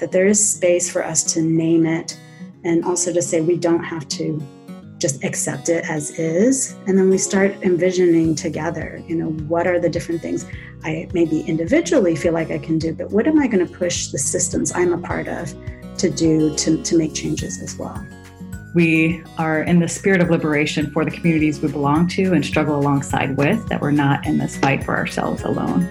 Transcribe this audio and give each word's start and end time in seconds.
that 0.00 0.12
there 0.12 0.26
is 0.26 0.52
space 0.56 0.90
for 0.90 1.04
us 1.04 1.22
to 1.34 1.42
name 1.42 1.86
it 1.86 2.18
and 2.64 2.84
also 2.84 3.12
to 3.12 3.22
say 3.22 3.40
we 3.40 3.56
don't 3.56 3.84
have 3.84 4.06
to 4.08 4.42
just 4.98 5.24
accept 5.24 5.70
it 5.70 5.88
as 5.88 6.18
is. 6.18 6.76
And 6.86 6.98
then 6.98 7.08
we 7.08 7.16
start 7.16 7.52
envisioning 7.62 8.34
together 8.34 9.02
you 9.06 9.16
know 9.16 9.30
what 9.48 9.66
are 9.66 9.80
the 9.80 9.88
different 9.88 10.20
things 10.20 10.46
i 10.84 11.08
maybe 11.12 11.40
individually 11.42 12.14
feel 12.14 12.32
like 12.32 12.50
i 12.50 12.58
can 12.58 12.78
do 12.78 12.92
but 12.92 13.10
what 13.10 13.26
am 13.26 13.38
i 13.38 13.46
going 13.46 13.66
to 13.66 13.72
push 13.72 14.08
the 14.08 14.18
systems 14.18 14.72
i'm 14.72 14.92
a 14.92 14.98
part 14.98 15.28
of 15.28 15.54
to 15.98 16.10
do 16.10 16.54
to, 16.56 16.82
to 16.82 16.96
make 16.96 17.12
changes 17.14 17.60
as 17.60 17.76
well 17.76 18.06
we 18.74 19.24
are 19.38 19.62
in 19.62 19.80
the 19.80 19.88
spirit 19.88 20.20
of 20.20 20.30
liberation 20.30 20.90
for 20.90 21.04
the 21.04 21.10
communities 21.10 21.60
we 21.60 21.70
belong 21.70 22.06
to 22.08 22.32
and 22.32 22.44
struggle 22.44 22.78
alongside 22.78 23.36
with, 23.36 23.66
that 23.68 23.80
we're 23.80 23.90
not 23.90 24.26
in 24.26 24.38
this 24.38 24.56
fight 24.56 24.84
for 24.84 24.96
ourselves 24.96 25.42
alone. 25.42 25.88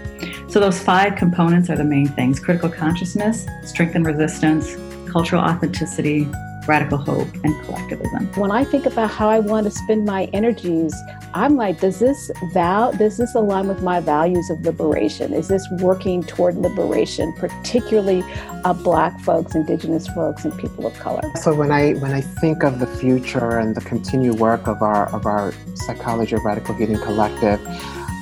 So, 0.49 0.59
those 0.59 0.79
five 0.79 1.15
components 1.15 1.69
are 1.69 1.75
the 1.75 1.83
main 1.83 2.07
things 2.07 2.39
critical 2.39 2.69
consciousness, 2.69 3.45
strength 3.63 3.95
and 3.95 4.05
resistance, 4.05 4.75
cultural 5.11 5.41
authenticity, 5.41 6.27
radical 6.67 6.97
hope, 6.97 7.27
and 7.43 7.59
collectivism. 7.63 8.27
When 8.35 8.51
I 8.51 8.63
think 8.63 8.85
about 8.85 9.09
how 9.09 9.29
I 9.29 9.39
want 9.39 9.65
to 9.65 9.71
spend 9.71 10.05
my 10.05 10.25
energies, 10.33 10.93
I'm 11.33 11.55
like, 11.55 11.79
does 11.79 11.99
this 11.99 12.31
val 12.53 12.91
does 12.93 13.17
this 13.17 13.35
align 13.35 13.67
with 13.67 13.81
my 13.81 13.99
values 13.99 14.49
of 14.49 14.61
liberation? 14.61 15.33
Is 15.33 15.47
this 15.47 15.67
working 15.79 16.23
toward 16.23 16.57
liberation, 16.57 17.33
particularly 17.33 18.23
of 18.65 18.83
black 18.83 19.19
folks, 19.21 19.55
indigenous 19.55 20.07
folks, 20.07 20.45
and 20.45 20.57
people 20.57 20.87
of 20.87 20.93
color? 20.99 21.21
So 21.41 21.53
when 21.53 21.71
I 21.71 21.93
when 21.93 22.11
I 22.11 22.21
think 22.21 22.63
of 22.63 22.79
the 22.79 22.87
future 22.87 23.57
and 23.57 23.75
the 23.75 23.81
continued 23.81 24.39
work 24.39 24.67
of 24.67 24.81
our 24.81 25.13
of 25.13 25.25
our 25.25 25.53
psychology 25.75 26.35
of 26.35 26.43
radical 26.43 26.75
healing 26.75 26.99
collective, 26.99 27.59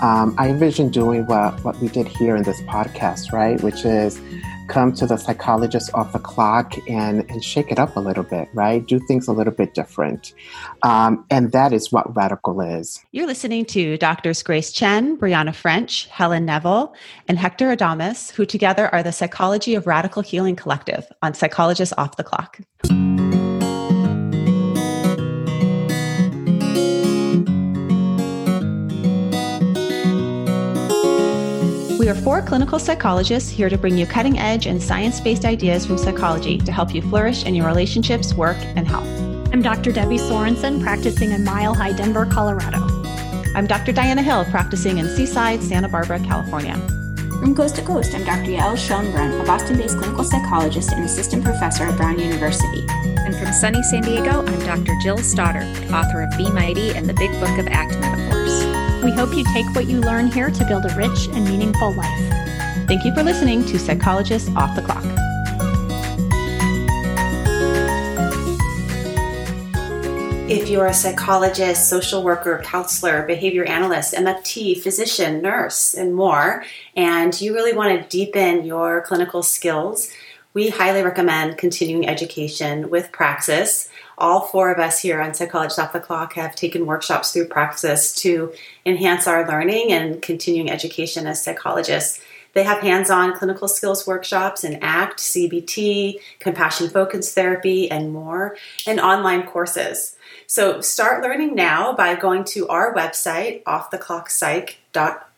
um, 0.02 0.36
I 0.38 0.50
envision 0.50 0.90
doing 0.90 1.26
what 1.26 1.64
what 1.64 1.80
we 1.80 1.88
did 1.88 2.08
here 2.08 2.36
in 2.36 2.44
this 2.44 2.62
podcast, 2.62 3.32
right? 3.32 3.62
Which 3.62 3.86
is 3.86 4.20
come 4.68 4.94
to 4.94 5.06
the 5.06 5.18
psychologist 5.18 5.92
off 5.94 6.14
the 6.14 6.20
clock 6.20 6.74
and, 6.88 7.30
and 7.30 7.44
shake 7.44 7.72
it 7.72 7.80
up 7.80 7.96
a 7.96 8.00
little 8.00 8.24
bit, 8.24 8.50
right? 8.54 8.86
Do 8.86 9.00
things 9.08 9.28
a 9.28 9.34
little 9.34 9.54
bit 9.54 9.74
different. 9.74 10.34
Um, 10.84 11.26
and 11.30 11.52
that 11.52 11.74
is 11.74 11.92
what 11.92 12.16
radical 12.16 12.62
is. 12.62 13.04
You're 13.12 13.28
listening 13.28 13.66
to 13.66 13.98
Doctors 13.98 14.44
Grace 14.44 14.72
Chen, 14.72 15.18
Brianna 15.18 15.56
French, 15.56 16.08
Helen 16.08 16.46
Neville, 16.46 16.94
and 17.28 17.38
Hector 17.38 17.76
Adames, 17.76 18.32
who 18.32 18.46
together 18.46 18.94
are 18.94 19.04
the 19.04 19.12
Psychology 19.12 19.76
of 19.76 19.88
Radical 19.88 20.22
Healing 20.22 20.56
Collective 20.56 21.08
on 21.22 21.34
Psychologists 21.34 21.94
Off 21.98 22.18
the 22.18 22.24
Clock. 22.24 22.60
We 32.08 32.12
are 32.12 32.16
four 32.16 32.42
clinical 32.42 32.80
psychologists 32.80 33.50
here 33.50 33.68
to 33.68 33.78
bring 33.78 33.98
you 33.98 34.06
cutting 34.06 34.40
edge 34.40 34.66
and 34.66 34.82
science 34.82 35.20
based 35.20 35.44
ideas 35.44 35.86
from 35.86 35.98
psychology 35.98 36.58
to 36.58 36.72
help 36.72 36.96
you 36.96 37.02
flourish 37.02 37.44
in 37.44 37.54
your 37.54 37.68
relationships, 37.68 38.34
work, 38.34 38.56
and 38.78 38.88
health. 38.88 39.10
I'm 39.52 39.62
Dr. 39.62 39.92
Debbie 39.92 40.18
Sorensen, 40.18 40.82
practicing 40.82 41.32
in 41.32 41.44
Mile 41.44 41.74
High, 41.74 41.92
Denver, 41.92 42.26
Colorado. 42.26 42.78
I'm 43.56 43.68
Dr. 43.68 43.92
Diana 43.92 44.22
Hill, 44.22 44.46
practicing 44.46 45.00
in 45.00 45.10
Seaside, 45.18 45.62
Santa 45.62 45.90
Barbara, 45.90 46.22
California. 46.22 46.76
From 47.42 47.54
coast 47.54 47.76
to 47.76 47.82
coast, 47.82 48.16
I'm 48.16 48.24
Dr. 48.24 48.52
Yael 48.52 48.78
Schonbrun, 48.78 49.42
a 49.42 49.44
Boston 49.44 49.76
based 49.76 49.98
clinical 49.98 50.24
psychologist 50.24 50.94
and 50.94 51.04
assistant 51.04 51.44
professor 51.44 51.84
at 51.84 51.98
Brown 51.98 52.18
University. 52.18 52.86
And 52.88 53.36
from 53.36 53.52
sunny 53.52 53.84
San 53.84 54.04
Diego, 54.04 54.46
I'm 54.46 54.60
Dr. 54.60 54.98
Jill 55.04 55.18
Stoddard, 55.18 55.68
author 55.92 56.22
of 56.22 56.38
Be 56.38 56.50
Mighty 56.52 56.92
and 56.92 57.10
the 57.10 57.16
Big 57.16 57.32
Book 57.42 57.60
of 57.60 57.68
Act 57.68 58.00
Metaphors. 58.00 58.77
We 59.08 59.14
hope 59.14 59.34
you 59.34 59.46
take 59.46 59.66
what 59.74 59.88
you 59.88 60.02
learn 60.02 60.30
here 60.30 60.52
to 60.52 60.66
build 60.66 60.86
a 60.86 60.94
rich 60.94 61.30
and 61.32 61.46
meaningful 61.46 61.94
life. 61.94 62.88
Thank 62.90 63.06
you 63.06 63.16
for 63.16 63.24
listening 63.24 63.64
to 63.68 63.80
Psychologists 63.80 64.50
Off 64.54 64.76
the 64.76 64.82
Clock. 64.82 65.06
If 70.50 70.68
you're 70.68 70.88
a 70.88 70.94
psychologist, 70.94 71.90
social 71.90 72.22
worker, 72.22 72.62
counselor, 72.66 73.26
behavior 73.26 73.64
analyst, 73.64 74.14
MFT, 74.14 74.82
physician, 74.82 75.42
nurse, 75.42 75.94
and 75.94 76.14
more, 76.14 76.66
and 76.98 77.40
you 77.40 77.54
really 77.54 77.72
want 77.72 78.02
to 78.02 78.10
deepen 78.10 78.66
your 78.66 79.00
clinical 79.04 79.42
skills, 79.42 80.12
we 80.54 80.68
highly 80.68 81.02
recommend 81.02 81.58
continuing 81.58 82.10
education 82.10 82.90
with 82.90 83.14
Praxis 83.14 83.88
all 84.18 84.42
four 84.42 84.72
of 84.72 84.80
us 84.80 85.00
here 85.00 85.22
on 85.22 85.34
Psychologists 85.34 85.80
Off 85.80 85.94
the 85.94 86.00
Clock 86.00 86.34
have 86.34 86.56
taken 86.56 86.86
workshops 86.86 87.32
through 87.32 87.48
Praxis 87.48 88.16
to 88.16 88.52
enhance 88.86 89.28
our 89.28 89.48
learning 89.48 89.92
and 89.92 90.22
continuing 90.22 90.72
education 90.72 91.28
as 91.28 91.44
psychologists. 91.44 92.20
They 92.54 92.64
have 92.64 92.80
hands 92.80 93.12
on 93.12 93.38
clinical 93.38 93.68
skills 93.68 94.08
workshops 94.08 94.64
in 94.64 94.82
ACT, 94.82 95.20
CBT, 95.20 96.16
compassion 96.40 96.90
focused 96.90 97.36
therapy, 97.36 97.92
and 97.92 98.12
more, 98.12 98.58
and 98.88 99.00
online 99.00 99.44
courses. 99.44 100.16
So 100.48 100.82
start 100.82 101.22
learning 101.22 101.54
now 101.54 101.94
by 101.94 102.16
going 102.16 102.46
to 102.46 102.68
our 102.70 102.96
website, 102.96 103.62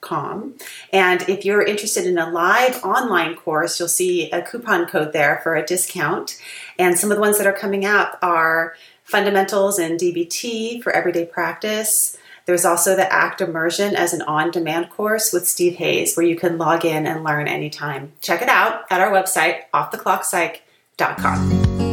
offtheclockpsych.com. 0.02 0.56
And 0.92 1.22
if 1.30 1.46
you're 1.46 1.64
interested 1.64 2.06
in 2.06 2.18
a 2.18 2.30
live 2.30 2.84
online 2.84 3.36
course, 3.36 3.80
you'll 3.80 3.88
see 3.88 4.30
a 4.32 4.42
coupon 4.42 4.88
code 4.88 5.14
there 5.14 5.40
for 5.44 5.56
a 5.56 5.66
discount. 5.66 6.38
And 6.78 6.98
some 6.98 7.12
of 7.12 7.18
the 7.18 7.22
ones 7.22 7.38
that 7.38 7.48
are 7.48 7.54
coming 7.54 7.86
up 7.86 8.20
are 8.22 8.76
fundamentals 9.04 9.80
in 9.80 9.96
DBT 9.98 10.84
for 10.84 10.92
everyday 10.92 11.26
practice. 11.26 12.18
There's 12.46 12.66
also 12.66 12.96
the 12.96 13.12
ACT 13.12 13.42
Immersion 13.42 13.96
as 13.96 14.14
an 14.14 14.22
on 14.24 14.52
demand 14.52 14.90
course 14.90 15.32
with 15.32 15.48
Steve 15.48 15.76
Hayes, 15.76 16.18
where 16.18 16.26
you 16.26 16.36
can 16.36 16.58
log 16.58 16.84
in 16.84 17.06
and 17.06 17.24
learn 17.24 17.48
anytime. 17.48 18.14
Check 18.22 18.42
it 18.42 18.50
out 18.50 18.86
at 18.90 19.02
our 19.02 19.12
website, 19.12 19.62
offtheclockpsych.com. 19.74 21.89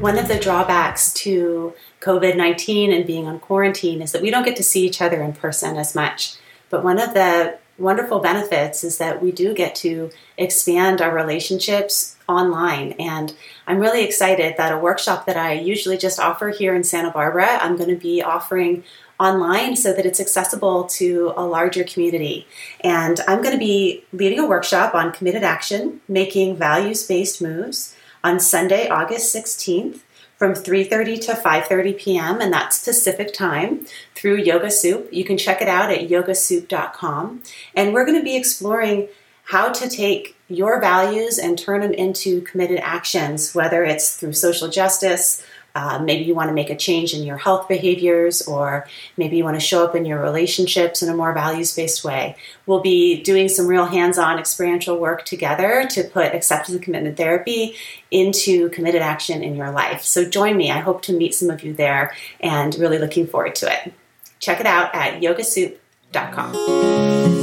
One 0.00 0.16
of 0.16 0.28
the 0.28 0.40
drawbacks 0.40 1.12
to 1.12 1.74
COVID 2.00 2.34
19 2.34 2.90
and 2.90 3.06
being 3.06 3.26
on 3.26 3.38
quarantine 3.38 4.00
is 4.00 4.12
that 4.12 4.22
we 4.22 4.30
don't 4.30 4.46
get 4.46 4.56
to 4.56 4.62
see 4.62 4.86
each 4.86 5.02
other 5.02 5.22
in 5.22 5.34
person 5.34 5.76
as 5.76 5.94
much. 5.94 6.36
But 6.70 6.82
one 6.82 6.98
of 6.98 7.12
the 7.12 7.58
wonderful 7.76 8.20
benefits 8.20 8.82
is 8.82 8.96
that 8.96 9.22
we 9.22 9.30
do 9.30 9.52
get 9.52 9.74
to 9.74 10.10
expand 10.38 11.02
our 11.02 11.14
relationships 11.14 12.16
online. 12.26 12.92
And 12.92 13.34
I'm 13.66 13.78
really 13.78 14.02
excited 14.02 14.54
that 14.56 14.72
a 14.72 14.78
workshop 14.78 15.26
that 15.26 15.36
I 15.36 15.52
usually 15.52 15.98
just 15.98 16.18
offer 16.18 16.48
here 16.48 16.74
in 16.74 16.82
Santa 16.82 17.10
Barbara, 17.10 17.58
I'm 17.60 17.76
going 17.76 17.90
to 17.90 18.00
be 18.00 18.22
offering 18.22 18.84
online 19.18 19.76
so 19.76 19.92
that 19.92 20.06
it's 20.06 20.18
accessible 20.18 20.84
to 20.84 21.34
a 21.36 21.44
larger 21.44 21.84
community. 21.84 22.46
And 22.80 23.20
I'm 23.28 23.42
going 23.42 23.54
to 23.54 23.58
be 23.58 24.02
leading 24.14 24.38
a 24.38 24.46
workshop 24.46 24.94
on 24.94 25.12
committed 25.12 25.42
action, 25.42 26.00
making 26.08 26.56
values 26.56 27.06
based 27.06 27.42
moves 27.42 27.94
on 28.22 28.40
Sunday, 28.40 28.88
August 28.88 29.34
16th 29.34 30.00
from 30.40 30.54
3:30 30.54 31.20
to 31.26 31.32
5:30 31.34 31.98
p.m. 31.98 32.40
and 32.40 32.50
that's 32.50 32.82
Pacific 32.82 33.34
time 33.34 33.86
through 34.14 34.36
Yoga 34.36 34.70
Soup. 34.70 35.06
You 35.12 35.22
can 35.22 35.36
check 35.36 35.60
it 35.60 35.68
out 35.68 35.90
at 35.90 36.08
yogasoup.com 36.08 37.42
and 37.76 37.92
we're 37.92 38.06
going 38.06 38.18
to 38.18 38.24
be 38.24 38.36
exploring 38.36 39.08
how 39.44 39.70
to 39.70 39.88
take 39.88 40.36
your 40.48 40.80
values 40.80 41.38
and 41.38 41.58
turn 41.58 41.82
them 41.82 41.92
into 41.92 42.40
committed 42.40 42.78
actions 42.78 43.54
whether 43.54 43.84
it's 43.84 44.16
through 44.16 44.32
social 44.32 44.68
justice, 44.68 45.44
uh, 45.74 46.00
maybe 46.02 46.24
you 46.24 46.34
want 46.34 46.48
to 46.48 46.54
make 46.54 46.70
a 46.70 46.76
change 46.76 47.14
in 47.14 47.22
your 47.22 47.36
health 47.36 47.68
behaviors, 47.68 48.42
or 48.42 48.86
maybe 49.16 49.36
you 49.36 49.44
want 49.44 49.56
to 49.56 49.60
show 49.60 49.84
up 49.84 49.94
in 49.94 50.04
your 50.04 50.20
relationships 50.20 51.02
in 51.02 51.08
a 51.08 51.14
more 51.14 51.32
values 51.32 51.74
based 51.74 52.04
way. 52.04 52.36
We'll 52.66 52.80
be 52.80 53.22
doing 53.22 53.48
some 53.48 53.66
real 53.66 53.86
hands 53.86 54.18
on 54.18 54.38
experiential 54.38 54.98
work 54.98 55.24
together 55.24 55.86
to 55.90 56.04
put 56.04 56.34
acceptance 56.34 56.74
and 56.74 56.82
commitment 56.82 57.16
therapy 57.16 57.76
into 58.10 58.68
committed 58.70 59.02
action 59.02 59.42
in 59.42 59.54
your 59.54 59.70
life. 59.70 60.02
So 60.02 60.28
join 60.28 60.56
me. 60.56 60.70
I 60.70 60.80
hope 60.80 61.02
to 61.02 61.12
meet 61.12 61.34
some 61.34 61.50
of 61.50 61.62
you 61.62 61.72
there 61.72 62.14
and 62.40 62.74
really 62.76 62.98
looking 62.98 63.26
forward 63.26 63.54
to 63.56 63.72
it. 63.72 63.92
Check 64.40 64.60
it 64.60 64.66
out 64.66 64.94
at 64.94 65.20
yogasoup.com. 65.20 67.39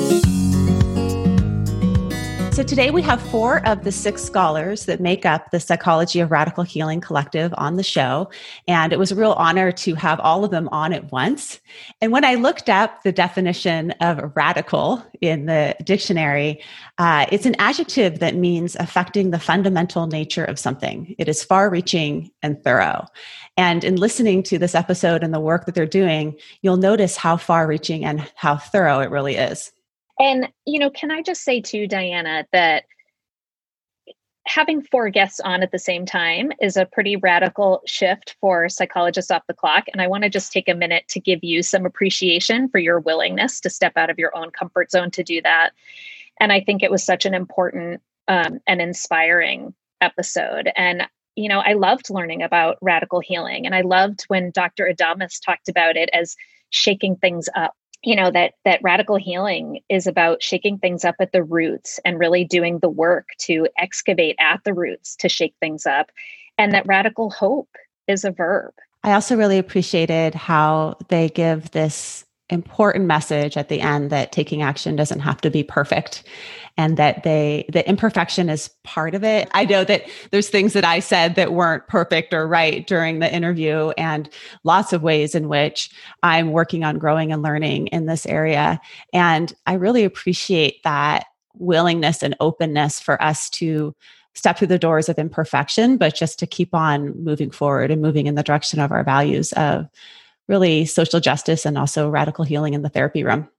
So 2.57 2.63
today 2.63 2.89
we 2.89 3.03
have 3.03 3.21
four 3.29 3.63
of 3.67 3.83
the 3.83 3.91
six 3.91 4.23
scholars 4.23 4.85
that 4.85 4.99
make 4.99 5.27
up 5.27 5.51
the 5.51 5.59
Psychology 5.59 6.21
of 6.21 6.31
Radical 6.31 6.63
Healing 6.63 7.01
Collective 7.01 7.53
on 7.55 7.75
the 7.75 7.83
show. 7.83 8.31
And 8.67 8.91
it 8.91 8.97
was 8.97 9.11
a 9.11 9.15
real 9.15 9.33
honor 9.33 9.71
to 9.73 9.93
have 9.93 10.19
all 10.21 10.43
of 10.43 10.49
them 10.49 10.67
on 10.69 10.91
at 10.91 11.11
once. 11.11 11.59
And 12.01 12.11
when 12.11 12.25
I 12.25 12.33
looked 12.33 12.67
up 12.67 13.03
the 13.03 13.11
definition 13.11 13.91
of 14.01 14.35
radical 14.35 15.05
in 15.21 15.45
the 15.45 15.75
dictionary, 15.83 16.59
uh, 16.97 17.27
it's 17.31 17.45
an 17.45 17.55
adjective 17.59 18.17
that 18.21 18.33
means 18.33 18.75
affecting 18.77 19.29
the 19.29 19.39
fundamental 19.39 20.07
nature 20.07 20.43
of 20.43 20.57
something. 20.57 21.13
It 21.19 21.29
is 21.29 21.43
far 21.43 21.69
reaching 21.69 22.31
and 22.41 22.63
thorough. 22.63 23.05
And 23.55 23.83
in 23.83 23.97
listening 23.97 24.41
to 24.41 24.57
this 24.57 24.73
episode 24.73 25.21
and 25.23 25.31
the 25.31 25.39
work 25.39 25.67
that 25.67 25.75
they're 25.75 25.85
doing, 25.85 26.35
you'll 26.63 26.77
notice 26.77 27.17
how 27.17 27.37
far 27.37 27.67
reaching 27.67 28.03
and 28.03 28.27
how 28.33 28.57
thorough 28.57 28.99
it 29.01 29.11
really 29.11 29.35
is. 29.35 29.71
And, 30.19 30.49
you 30.65 30.79
know, 30.79 30.89
can 30.89 31.11
I 31.11 31.21
just 31.21 31.43
say 31.43 31.61
to 31.61 31.87
Diana 31.87 32.45
that 32.51 32.85
having 34.47 34.81
four 34.81 35.09
guests 35.09 35.39
on 35.41 35.61
at 35.61 35.71
the 35.71 35.79
same 35.79 36.05
time 36.05 36.51
is 36.61 36.77
a 36.77 36.85
pretty 36.85 37.17
radical 37.17 37.81
shift 37.85 38.35
for 38.39 38.69
psychologists 38.69 39.29
off 39.29 39.43
the 39.47 39.53
clock. 39.53 39.85
And 39.91 40.01
I 40.01 40.07
want 40.07 40.23
to 40.23 40.29
just 40.29 40.53
take 40.53 40.69
a 40.69 40.73
minute 40.73 41.03
to 41.09 41.19
give 41.19 41.43
you 41.43 41.61
some 41.61 41.85
appreciation 41.85 42.69
for 42.69 42.79
your 42.79 42.99
willingness 42.99 43.59
to 43.61 43.69
step 43.69 43.93
out 43.97 44.09
of 44.09 44.17
your 44.17 44.35
own 44.35 44.51
comfort 44.51 44.89
zone 44.89 45.11
to 45.11 45.23
do 45.23 45.41
that. 45.41 45.71
And 46.39 46.51
I 46.51 46.61
think 46.61 46.81
it 46.81 46.91
was 46.91 47.03
such 47.03 47.25
an 47.25 47.33
important 47.33 48.01
um, 48.27 48.59
and 48.67 48.81
inspiring 48.81 49.73
episode. 50.01 50.71
And 50.75 51.07
you 51.35 51.47
know, 51.47 51.59
I 51.59 51.73
loved 51.73 52.09
learning 52.09 52.41
about 52.41 52.77
radical 52.81 53.19
healing, 53.19 53.67
and 53.67 53.75
I 53.75 53.81
loved 53.81 54.23
when 54.27 54.49
Dr. 54.49 54.91
Adames 54.91 55.39
talked 55.39 55.69
about 55.69 55.95
it 55.95 56.09
as 56.11 56.35
shaking 56.71 57.15
things 57.15 57.47
up 57.55 57.75
you 58.03 58.15
know 58.15 58.31
that 58.31 58.53
that 58.65 58.79
radical 58.83 59.15
healing 59.15 59.81
is 59.89 60.07
about 60.07 60.43
shaking 60.43 60.77
things 60.77 61.03
up 61.03 61.15
at 61.19 61.31
the 61.31 61.43
roots 61.43 61.99
and 62.05 62.19
really 62.19 62.43
doing 62.43 62.79
the 62.79 62.89
work 62.89 63.29
to 63.39 63.67
excavate 63.77 64.35
at 64.39 64.63
the 64.63 64.73
roots 64.73 65.15
to 65.17 65.29
shake 65.29 65.55
things 65.59 65.85
up. 65.85 66.11
And 66.57 66.73
that 66.73 66.87
radical 66.87 67.29
hope 67.29 67.69
is 68.07 68.23
a 68.23 68.31
verb. 68.31 68.73
I 69.03 69.13
also 69.13 69.37
really 69.37 69.57
appreciated 69.57 70.35
how 70.35 70.97
they 71.09 71.29
give 71.29 71.71
this 71.71 72.25
important 72.49 73.05
message 73.05 73.57
at 73.57 73.67
the 73.67 73.81
end 73.81 74.09
that 74.09 74.31
taking 74.31 74.61
action 74.61 74.95
doesn't 74.95 75.19
have 75.19 75.41
to 75.41 75.49
be 75.49 75.63
perfect 75.63 76.23
and 76.77 76.95
that 76.95 77.23
they 77.23 77.65
the 77.73 77.87
imperfection 77.89 78.49
is 78.49 78.69
part 78.83 79.13
of 79.15 79.23
it. 79.23 79.49
I 79.53 79.65
know 79.65 79.83
that 79.83 80.03
there's 80.31 80.49
things 80.49 80.73
that 80.73 80.85
i 80.85 80.99
said 80.99 81.35
that 81.35 81.51
weren't 81.51 81.87
perfect 81.87 82.33
or 82.33 82.47
right 82.47 82.87
during 82.87 83.19
the 83.19 83.33
interview 83.33 83.89
and 83.97 84.29
lots 84.63 84.93
of 84.93 85.03
ways 85.03 85.35
in 85.35 85.49
which 85.49 85.89
i'm 86.23 86.51
working 86.51 86.85
on 86.85 86.99
growing 86.99 87.33
and 87.33 87.41
learning 87.41 87.87
in 87.87 88.05
this 88.05 88.25
area. 88.25 88.79
And 89.11 89.53
i 89.65 89.73
really 89.73 90.05
appreciate 90.05 90.81
that 90.83 91.25
willingness 91.55 92.23
and 92.23 92.35
openness 92.39 92.99
for 92.99 93.21
us 93.21 93.49
to 93.49 93.93
step 94.35 94.57
through 94.57 94.67
the 94.67 94.79
doors 94.79 95.09
of 95.09 95.17
imperfection 95.17 95.97
but 95.97 96.15
just 96.15 96.39
to 96.39 96.47
keep 96.47 96.73
on 96.73 97.11
moving 97.23 97.51
forward 97.51 97.91
and 97.91 98.01
moving 98.01 98.27
in 98.27 98.35
the 98.35 98.43
direction 98.43 98.79
of 98.79 98.91
our 98.91 99.03
values 99.03 99.51
of 99.53 99.89
really 100.47 100.85
social 100.85 101.19
justice 101.19 101.65
and 101.65 101.77
also 101.77 102.09
radical 102.09 102.45
healing 102.45 102.73
in 102.73 102.81
the 102.81 102.89
therapy 102.89 103.23
room. 103.23 103.49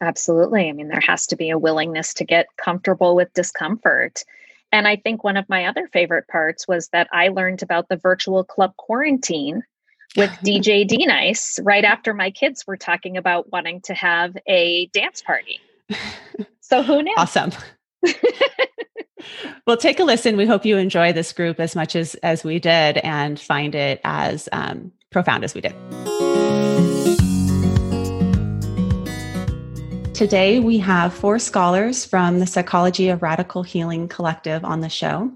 Absolutely. 0.00 0.68
I 0.68 0.72
mean, 0.72 0.88
there 0.88 1.00
has 1.00 1.26
to 1.28 1.36
be 1.36 1.50
a 1.50 1.58
willingness 1.58 2.14
to 2.14 2.24
get 2.24 2.46
comfortable 2.56 3.14
with 3.14 3.32
discomfort. 3.32 4.24
And 4.72 4.88
I 4.88 4.96
think 4.96 5.22
one 5.22 5.36
of 5.36 5.48
my 5.48 5.66
other 5.66 5.88
favorite 5.92 6.26
parts 6.26 6.66
was 6.66 6.88
that 6.88 7.08
I 7.12 7.28
learned 7.28 7.62
about 7.62 7.88
the 7.88 7.96
virtual 7.96 8.42
club 8.42 8.76
quarantine 8.76 9.62
with 10.16 10.30
DJ 10.44 10.86
D 10.88 11.06
Nice 11.06 11.60
right 11.62 11.84
after 11.84 12.12
my 12.12 12.30
kids 12.30 12.66
were 12.66 12.76
talking 12.76 13.16
about 13.16 13.52
wanting 13.52 13.82
to 13.82 13.94
have 13.94 14.36
a 14.48 14.86
dance 14.86 15.22
party. 15.22 15.60
So 16.60 16.82
who 16.82 17.02
knew? 17.02 17.14
Awesome. 17.16 17.52
well, 19.66 19.76
take 19.76 20.00
a 20.00 20.04
listen. 20.04 20.36
We 20.36 20.46
hope 20.46 20.64
you 20.64 20.78
enjoy 20.78 21.12
this 21.12 21.32
group 21.32 21.60
as 21.60 21.76
much 21.76 21.94
as 21.94 22.14
as 22.16 22.42
we 22.42 22.58
did 22.58 22.96
and 22.98 23.38
find 23.38 23.74
it 23.74 24.00
as 24.02 24.48
um, 24.50 24.90
profound 25.14 25.44
as 25.44 25.54
we 25.54 25.62
did. 25.62 25.74
Today, 30.14 30.60
we 30.60 30.78
have 30.78 31.14
four 31.14 31.38
scholars 31.38 32.04
from 32.04 32.38
the 32.38 32.46
Psychology 32.46 33.08
of 33.08 33.22
Radical 33.22 33.62
Healing 33.62 34.06
Collective 34.08 34.64
on 34.64 34.80
the 34.80 34.88
show. 34.88 35.32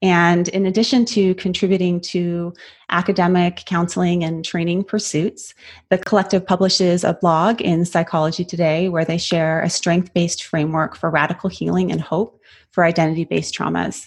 And 0.00 0.48
in 0.48 0.66
addition 0.66 1.04
to 1.06 1.34
contributing 1.34 2.00
to 2.12 2.52
academic 2.90 3.64
counseling 3.66 4.22
and 4.22 4.44
training 4.44 4.84
pursuits, 4.84 5.54
the 5.88 5.98
collective 5.98 6.46
publishes 6.46 7.04
a 7.04 7.14
blog 7.14 7.60
in 7.60 7.84
Psychology 7.84 8.44
Today 8.44 8.88
where 8.88 9.04
they 9.04 9.18
share 9.18 9.60
a 9.60 9.70
strength 9.70 10.12
based 10.14 10.44
framework 10.44 10.96
for 10.96 11.10
radical 11.10 11.50
healing 11.50 11.90
and 11.90 12.00
hope 12.00 12.40
for 12.70 12.84
identity 12.84 13.24
based 13.24 13.54
traumas. 13.54 14.06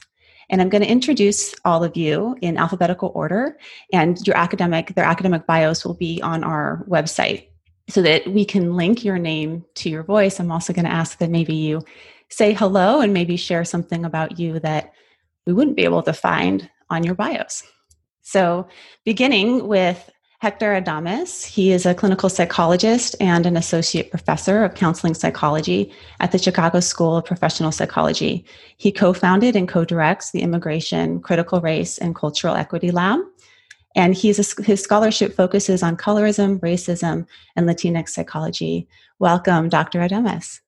And 0.49 0.61
I'm 0.61 0.69
going 0.69 0.83
to 0.83 0.89
introduce 0.89 1.53
all 1.65 1.83
of 1.83 1.97
you 1.97 2.37
in 2.41 2.57
alphabetical 2.57 3.11
order, 3.13 3.57
and 3.91 4.25
your 4.25 4.37
academic, 4.37 4.95
their 4.95 5.05
academic 5.05 5.45
bios 5.45 5.85
will 5.85 5.95
be 5.95 6.21
on 6.21 6.43
our 6.43 6.85
website 6.87 7.47
so 7.89 8.01
that 8.01 8.27
we 8.27 8.45
can 8.45 8.75
link 8.75 9.03
your 9.03 9.17
name 9.17 9.65
to 9.75 9.89
your 9.89 10.03
voice. 10.03 10.39
I'm 10.39 10.51
also 10.51 10.73
going 10.73 10.85
to 10.85 10.91
ask 10.91 11.17
that 11.19 11.29
maybe 11.29 11.55
you 11.55 11.83
say 12.29 12.53
hello 12.53 13.01
and 13.01 13.13
maybe 13.13 13.37
share 13.37 13.63
something 13.63 14.05
about 14.05 14.39
you 14.39 14.59
that 14.59 14.91
we 15.45 15.53
wouldn't 15.53 15.77
be 15.77 15.85
able 15.85 16.03
to 16.03 16.13
find 16.13 16.69
on 16.89 17.03
your 17.03 17.15
bios. 17.15 17.63
So, 18.21 18.67
beginning 19.05 19.67
with 19.67 20.09
Hector 20.39 20.79
Adames. 20.79 21.43
He 21.43 21.71
is 21.71 21.87
a 21.87 21.95
clinical 21.95 22.29
psychologist 22.29 23.15
and 23.19 23.47
an 23.47 23.57
associate 23.57 24.11
professor 24.11 24.63
of 24.63 24.75
counseling 24.75 25.15
psychology 25.15 25.91
at 26.19 26.31
the 26.31 26.37
Chicago 26.37 26.79
School 26.79 27.17
of 27.17 27.25
Professional 27.25 27.71
Psychology. 27.71 28.45
He 28.77 28.91
co 28.91 29.13
founded 29.13 29.55
and 29.55 29.67
co 29.67 29.83
directs 29.83 30.29
the 30.29 30.41
Immigration, 30.41 31.21
Critical 31.21 31.59
Race, 31.59 31.97
and 31.97 32.15
Cultural 32.15 32.53
Equity 32.53 32.91
Lab. 32.91 33.19
And 33.95 34.13
he's 34.13 34.37
a, 34.37 34.61
his 34.61 34.83
scholarship 34.83 35.33
focuses 35.33 35.81
on 35.81 35.97
colorism, 35.97 36.59
racism, 36.59 37.25
and 37.55 37.67
Latinx 37.67 38.09
psychology. 38.09 38.87
Welcome, 39.17 39.69
Dr. 39.69 40.01
Adames. 40.01 40.59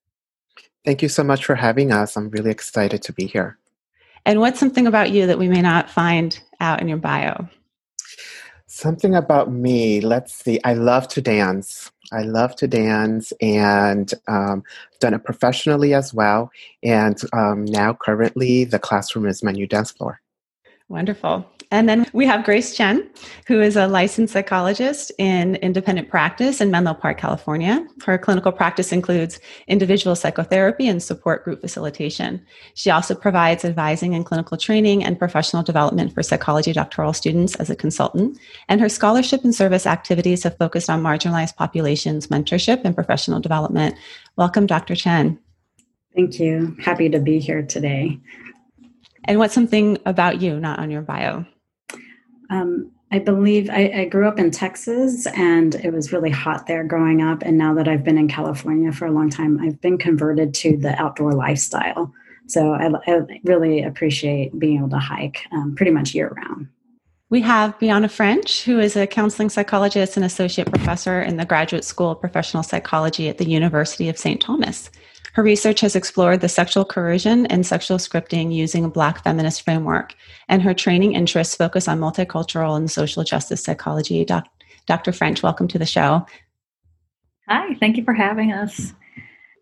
Thank 0.83 1.03
you 1.03 1.09
so 1.09 1.23
much 1.23 1.45
for 1.45 1.53
having 1.53 1.91
us. 1.91 2.17
I'm 2.17 2.31
really 2.31 2.49
excited 2.49 3.03
to 3.03 3.13
be 3.13 3.27
here. 3.27 3.59
And 4.25 4.39
what's 4.39 4.59
something 4.59 4.87
about 4.87 5.11
you 5.11 5.27
that 5.27 5.37
we 5.37 5.47
may 5.47 5.61
not 5.61 5.91
find 5.91 6.39
out 6.59 6.81
in 6.81 6.87
your 6.87 6.97
bio? 6.97 7.47
Something 8.71 9.15
about 9.15 9.51
me. 9.51 9.99
Let's 9.99 10.31
see. 10.31 10.59
I 10.63 10.75
love 10.75 11.07
to 11.09 11.21
dance. 11.23 11.91
I 12.11 12.21
love 12.21 12.55
to 12.57 12.67
dance 12.67 13.33
and 13.41 14.13
um, 14.27 14.63
done 14.99 15.15
it 15.15 15.23
professionally 15.23 15.95
as 15.95 16.13
well. 16.13 16.51
And 16.83 17.19
um, 17.33 17.65
now, 17.65 17.93
currently, 17.93 18.65
the 18.65 18.77
classroom 18.77 19.25
is 19.25 19.41
my 19.41 19.51
new 19.51 19.65
dance 19.65 19.91
floor. 19.91 20.21
Wonderful. 20.87 21.49
And 21.71 21.87
then 21.87 22.07
we 22.13 22.25
have 22.25 22.45
Grace 22.45 22.75
Chen, 22.75 23.07
who 23.45 23.61
is 23.61 23.75
a 23.75 23.85
licensed 23.85 24.33
psychologist 24.33 25.11
in 25.19 25.55
independent 25.57 26.09
practice 26.09 26.61
in 26.61 26.71
Menlo 26.71 26.95
Park, 26.95 27.19
California. 27.19 27.85
Her 28.03 28.17
clinical 28.17 28.51
practice 28.51 28.91
includes 28.91 29.39
individual 29.67 30.15
psychotherapy 30.15 30.87
and 30.87 31.01
support 31.01 31.43
group 31.43 31.61
facilitation. 31.61 32.43
She 32.73 32.89
also 32.89 33.13
provides 33.13 33.63
advising 33.63 34.15
and 34.15 34.25
clinical 34.25 34.57
training 34.57 35.03
and 35.03 35.19
professional 35.19 35.61
development 35.61 36.11
for 36.11 36.23
psychology 36.23 36.73
doctoral 36.73 37.13
students 37.13 37.53
as 37.57 37.69
a 37.69 37.75
consultant. 37.75 38.39
And 38.67 38.81
her 38.81 38.89
scholarship 38.89 39.43
and 39.43 39.53
service 39.53 39.85
activities 39.85 40.41
have 40.43 40.57
focused 40.57 40.89
on 40.89 41.03
marginalized 41.03 41.55
populations, 41.55 42.27
mentorship, 42.27 42.81
and 42.83 42.95
professional 42.95 43.39
development. 43.39 43.93
Welcome, 44.37 44.65
Dr. 44.65 44.95
Chen. 44.95 45.37
Thank 46.15 46.39
you. 46.39 46.75
Happy 46.81 47.09
to 47.09 47.19
be 47.19 47.37
here 47.37 47.61
today. 47.61 48.19
And 49.25 49.37
what's 49.37 49.53
something 49.53 49.99
about 50.07 50.41
you 50.41 50.59
not 50.59 50.79
on 50.79 50.89
your 50.89 51.03
bio? 51.03 51.45
Um, 52.49 52.91
I 53.11 53.19
believe 53.19 53.69
I, 53.69 53.91
I, 53.95 54.05
grew 54.05 54.27
up 54.27 54.37
in 54.37 54.51
Texas 54.51 55.25
and 55.27 55.73
it 55.75 55.91
was 55.91 56.13
really 56.13 56.29
hot 56.29 56.67
there 56.67 56.83
growing 56.83 57.21
up. 57.21 57.41
And 57.41 57.57
now 57.57 57.73
that 57.73 57.87
I've 57.87 58.03
been 58.03 58.19
in 58.19 58.27
California 58.27 58.91
for 58.91 59.07
a 59.07 59.11
long 59.11 59.29
time, 59.29 59.59
I've 59.59 59.81
been 59.81 59.97
converted 59.97 60.53
to 60.55 60.77
the 60.77 60.99
outdoor 61.01 61.33
lifestyle. 61.33 62.13
So 62.47 62.73
I, 62.73 62.89
I 63.07 63.21
really 63.43 63.83
appreciate 63.83 64.57
being 64.59 64.77
able 64.77 64.89
to 64.89 64.99
hike 64.99 65.45
um, 65.51 65.75
pretty 65.75 65.91
much 65.91 66.13
year 66.13 66.29
round. 66.29 66.67
We 67.31 67.41
have 67.41 67.77
Brianna 67.77 68.09
French, 68.09 68.63
who 68.63 68.79
is 68.79 68.95
a 68.95 69.05
counseling 69.05 69.49
psychologist 69.49 70.17
and 70.17 70.25
associate 70.25 70.67
professor 70.67 71.21
in 71.21 71.37
the 71.37 71.45
Graduate 71.45 71.83
School 71.83 72.09
of 72.09 72.19
Professional 72.19 72.63
Psychology 72.63 73.29
at 73.29 73.37
the 73.37 73.47
University 73.47 74.09
of 74.09 74.17
St. 74.17 74.41
Thomas. 74.41 74.89
Her 75.33 75.43
research 75.43 75.81
has 75.81 75.95
explored 75.95 76.41
the 76.41 76.49
sexual 76.49 76.85
coercion 76.85 77.45
and 77.45 77.67
sexual 77.67 77.99
scripting 77.99 78.51
using 78.51 78.83
a 78.83 78.89
Black 78.89 79.23
feminist 79.23 79.61
framework, 79.61 80.15
and 80.47 80.63
her 80.63 80.73
training 80.73 81.13
interests 81.13 81.55
focus 81.55 81.87
on 81.87 81.99
multicultural 81.99 82.75
and 82.75 82.89
social 82.89 83.23
justice 83.23 83.63
psychology. 83.63 84.25
Doc, 84.25 84.47
Dr. 84.87 85.11
French, 85.11 85.43
welcome 85.43 85.67
to 85.67 85.77
the 85.77 85.85
show. 85.85 86.25
Hi, 87.47 87.75
thank 87.75 87.95
you 87.95 88.03
for 88.03 88.13
having 88.13 88.51
us. 88.53 88.93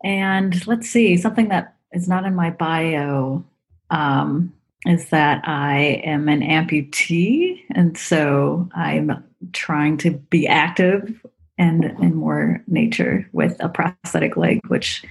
And 0.05 0.65
let's 0.67 0.89
see, 0.89 1.17
something 1.17 1.49
that 1.49 1.75
is 1.91 2.07
not 2.07 2.23
in 2.23 2.33
my 2.33 2.49
bio 2.49 3.43
um, 3.89 4.53
is 4.85 5.09
that 5.09 5.45
I 5.45 6.01
am 6.05 6.29
an 6.29 6.41
amputee, 6.41 7.56
and 7.77 7.95
so 7.95 8.67
I'm 8.73 9.23
trying 9.53 9.97
to 9.97 10.11
be 10.11 10.47
active 10.47 11.23
and 11.59 11.85
in 12.01 12.15
more 12.15 12.63
nature 12.65 13.29
with 13.33 13.55
a 13.59 13.69
prosthetic 13.69 14.35
leg, 14.35 14.59
which 14.67 15.05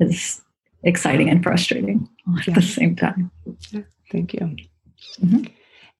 is 0.00 0.40
exciting 0.82 1.28
and 1.28 1.42
frustrating. 1.42 2.08
at 2.48 2.54
the 2.54 2.62
same 2.62 2.96
time. 2.96 3.30
Yeah, 3.70 3.82
thank 4.10 4.32
you. 4.32 4.56
Mm-hmm. 5.22 5.44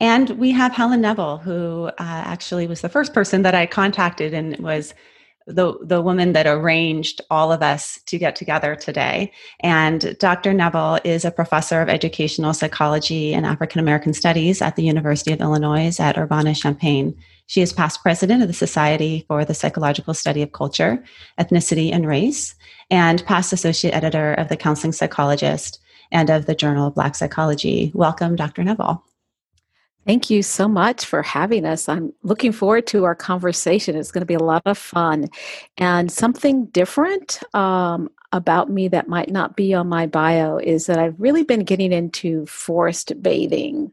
And 0.00 0.30
we 0.30 0.52
have 0.52 0.72
Helen 0.72 1.02
Neville, 1.02 1.36
who 1.36 1.84
uh, 1.84 1.92
actually 1.98 2.66
was 2.66 2.80
the 2.80 2.88
first 2.88 3.12
person 3.12 3.42
that 3.42 3.54
I 3.54 3.66
contacted 3.66 4.32
and 4.32 4.56
was 4.58 4.94
the, 5.46 5.78
the 5.80 6.02
woman 6.02 6.32
that 6.32 6.46
arranged 6.46 7.20
all 7.30 7.52
of 7.52 7.62
us 7.62 8.00
to 8.06 8.18
get 8.18 8.34
together 8.34 8.74
today. 8.74 9.32
And 9.60 10.16
Dr. 10.18 10.52
Neville 10.52 10.98
is 11.04 11.24
a 11.24 11.30
professor 11.30 11.80
of 11.80 11.88
educational 11.88 12.52
psychology 12.52 13.32
and 13.32 13.46
African 13.46 13.80
American 13.80 14.12
studies 14.12 14.60
at 14.60 14.76
the 14.76 14.82
University 14.82 15.32
of 15.32 15.40
Illinois 15.40 15.98
at 16.00 16.18
Urbana 16.18 16.54
Champaign. 16.54 17.16
She 17.46 17.62
is 17.62 17.72
past 17.72 18.02
president 18.02 18.42
of 18.42 18.48
the 18.48 18.54
Society 18.54 19.24
for 19.28 19.44
the 19.44 19.54
Psychological 19.54 20.14
Study 20.14 20.42
of 20.42 20.50
Culture, 20.50 21.02
Ethnicity, 21.38 21.92
and 21.92 22.06
Race, 22.06 22.56
and 22.90 23.24
past 23.24 23.52
associate 23.52 23.94
editor 23.94 24.34
of 24.34 24.48
The 24.48 24.56
Counseling 24.56 24.92
Psychologist 24.92 25.78
and 26.10 26.28
of 26.28 26.46
the 26.46 26.56
Journal 26.56 26.88
of 26.88 26.94
Black 26.96 27.14
Psychology. 27.14 27.92
Welcome, 27.94 28.34
Dr. 28.34 28.64
Neville. 28.64 29.04
Thank 30.06 30.30
you 30.30 30.42
so 30.44 30.68
much 30.68 31.04
for 31.04 31.20
having 31.22 31.64
us. 31.64 31.88
I'm 31.88 32.12
looking 32.22 32.52
forward 32.52 32.86
to 32.88 33.04
our 33.04 33.16
conversation. 33.16 33.96
It's 33.96 34.12
going 34.12 34.22
to 34.22 34.26
be 34.26 34.34
a 34.34 34.38
lot 34.38 34.62
of 34.64 34.78
fun 34.78 35.28
and 35.78 36.12
something 36.12 36.66
different 36.66 37.40
um, 37.54 38.08
about 38.32 38.70
me 38.70 38.86
that 38.88 39.08
might 39.08 39.30
not 39.30 39.56
be 39.56 39.74
on 39.74 39.88
my 39.88 40.06
bio 40.06 40.58
is 40.58 40.86
that 40.86 40.98
I've 40.98 41.18
really 41.18 41.42
been 41.42 41.64
getting 41.64 41.92
into 41.92 42.46
forest 42.46 43.20
bathing. 43.20 43.92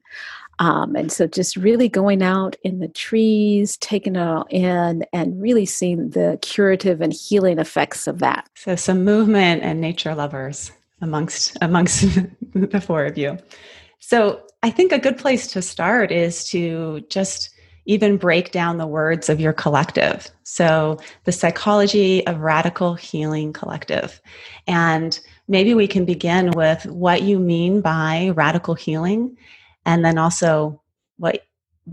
Um, 0.60 0.96
and 0.96 1.12
so 1.12 1.26
just 1.26 1.56
really 1.56 1.90
going 1.90 2.22
out 2.22 2.56
in 2.64 2.80
the 2.80 2.88
trees, 2.88 3.76
taking 3.78 4.16
it 4.16 4.22
all 4.22 4.46
in, 4.52 5.04
and 5.12 5.42
really 5.42 5.66
seeing 5.66 6.12
the 6.12 6.38
curative 6.44 7.02
and 7.02 7.12
healing 7.12 7.58
effects 7.58 8.06
of 8.06 8.20
that. 8.20 8.48
So 8.54 8.76
some 8.76 9.04
movement 9.04 9.64
and 9.64 9.82
nature 9.82 10.14
lovers 10.14 10.72
amongst 11.02 11.58
amongst 11.62 12.06
the 12.54 12.80
four 12.80 13.04
of 13.06 13.18
you. 13.18 13.40
So 14.06 14.42
I 14.64 14.70
think 14.70 14.92
a 14.92 15.00
good 15.00 15.18
place 15.18 15.48
to 15.54 15.62
start 15.62 16.12
is 16.12 16.44
to 16.50 17.06
just 17.10 17.52
even 17.86 18.18
break 18.18 18.52
down 18.52 18.78
the 18.78 18.86
words 18.86 19.30
of 19.30 19.40
your 19.40 19.54
collective. 19.54 20.30
So, 20.44 20.98
the 21.24 21.32
psychology 21.32 22.26
of 22.28 22.42
radical 22.42 22.96
healing 22.96 23.54
collective. 23.54 24.22
And 24.68 25.18
maybe 25.48 25.74
we 25.74 25.88
can 25.88 26.04
begin 26.04 26.52
with 26.52 26.86
what 26.86 27.22
you 27.22 27.40
mean 27.40 27.80
by 27.80 28.34
radical 28.36 28.74
healing 28.74 29.38
and 29.86 30.04
then 30.04 30.18
also 30.18 30.82
what 31.18 31.46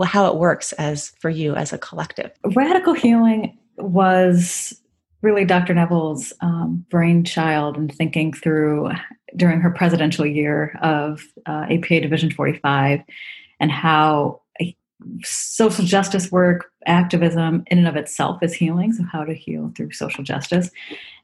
how 0.04 0.26
it 0.26 0.36
works 0.36 0.72
as 0.72 1.12
for 1.20 1.30
you 1.30 1.54
as 1.54 1.72
a 1.72 1.78
collective. 1.78 2.32
Radical 2.56 2.94
healing 2.94 3.56
was 3.76 4.74
really 5.22 5.44
Dr. 5.44 5.74
Neville's 5.74 6.32
um, 6.40 6.84
brainchild 6.90 7.76
and 7.76 7.94
thinking 7.94 8.32
through 8.32 8.90
during 9.36 9.60
her 9.60 9.70
presidential 9.70 10.26
year 10.26 10.78
of 10.82 11.22
uh, 11.46 11.66
APA 11.70 12.00
Division 12.00 12.30
45 12.30 13.00
and 13.60 13.70
how 13.70 14.40
social 15.22 15.84
justice 15.84 16.30
work, 16.30 16.70
activism 16.86 17.62
in 17.66 17.78
and 17.78 17.88
of 17.88 17.96
itself 17.96 18.42
is 18.42 18.54
healing. 18.54 18.92
So, 18.92 19.04
how 19.04 19.24
to 19.24 19.34
heal 19.34 19.72
through 19.76 19.92
social 19.92 20.24
justice. 20.24 20.70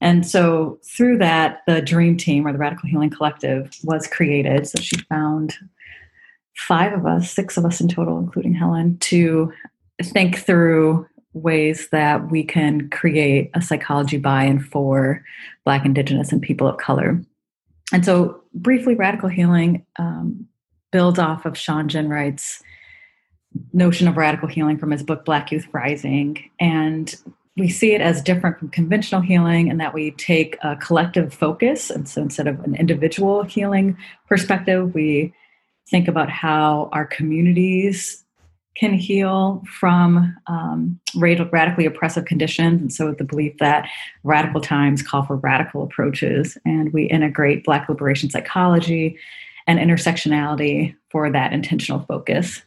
And 0.00 0.26
so, 0.26 0.78
through 0.84 1.18
that, 1.18 1.60
the 1.66 1.82
Dream 1.82 2.16
Team 2.16 2.46
or 2.46 2.52
the 2.52 2.58
Radical 2.58 2.88
Healing 2.88 3.10
Collective 3.10 3.70
was 3.84 4.06
created. 4.06 4.66
So, 4.66 4.80
she 4.80 4.96
found 5.08 5.54
five 6.54 6.92
of 6.92 7.06
us, 7.06 7.30
six 7.30 7.56
of 7.56 7.64
us 7.64 7.80
in 7.80 7.88
total, 7.88 8.18
including 8.18 8.54
Helen, 8.54 8.98
to 8.98 9.52
think 10.02 10.38
through 10.38 11.06
ways 11.32 11.88
that 11.90 12.30
we 12.30 12.42
can 12.42 12.88
create 12.90 13.50
a 13.54 13.60
psychology 13.60 14.16
buy-in 14.16 14.58
for 14.60 15.22
Black, 15.64 15.84
Indigenous, 15.84 16.32
and 16.32 16.40
people 16.40 16.66
of 16.66 16.78
color. 16.78 17.20
And 17.92 18.04
so, 18.04 18.42
briefly, 18.52 18.94
radical 18.94 19.28
healing 19.28 19.86
um, 19.98 20.46
builds 20.90 21.18
off 21.18 21.46
of 21.46 21.56
Shawn 21.56 21.88
Ginwright's 21.88 22.62
notion 23.72 24.08
of 24.08 24.16
radical 24.16 24.48
healing 24.48 24.76
from 24.76 24.90
his 24.90 25.02
book 25.02 25.24
Black 25.24 25.52
Youth 25.52 25.66
Rising, 25.72 26.50
and 26.60 27.14
we 27.56 27.68
see 27.68 27.94
it 27.94 28.00
as 28.02 28.20
different 28.20 28.58
from 28.58 28.68
conventional 28.68 29.22
healing 29.22 29.68
in 29.68 29.78
that 29.78 29.94
we 29.94 30.10
take 30.12 30.58
a 30.62 30.76
collective 30.76 31.32
focus, 31.32 31.90
and 31.90 32.08
so 32.08 32.22
instead 32.22 32.48
of 32.48 32.60
an 32.60 32.74
individual 32.74 33.44
healing 33.44 33.96
perspective, 34.28 34.94
we 34.94 35.32
think 35.88 36.08
about 36.08 36.28
how 36.28 36.90
our 36.92 37.06
communities 37.06 38.25
can 38.78 38.92
heal 38.92 39.62
from 39.66 40.36
um, 40.46 41.00
radically 41.14 41.86
oppressive 41.86 42.26
conditions. 42.26 42.80
And 42.80 42.92
so, 42.92 43.12
the 43.12 43.24
belief 43.24 43.56
that 43.58 43.88
radical 44.22 44.60
times 44.60 45.02
call 45.02 45.24
for 45.24 45.36
radical 45.36 45.82
approaches, 45.82 46.58
and 46.64 46.92
we 46.92 47.04
integrate 47.04 47.64
Black 47.64 47.88
liberation 47.88 48.30
psychology 48.30 49.18
and 49.66 49.78
intersectionality 49.78 50.94
for 51.10 51.30
that 51.30 51.52
intentional 51.52 52.00
focus. 52.06 52.62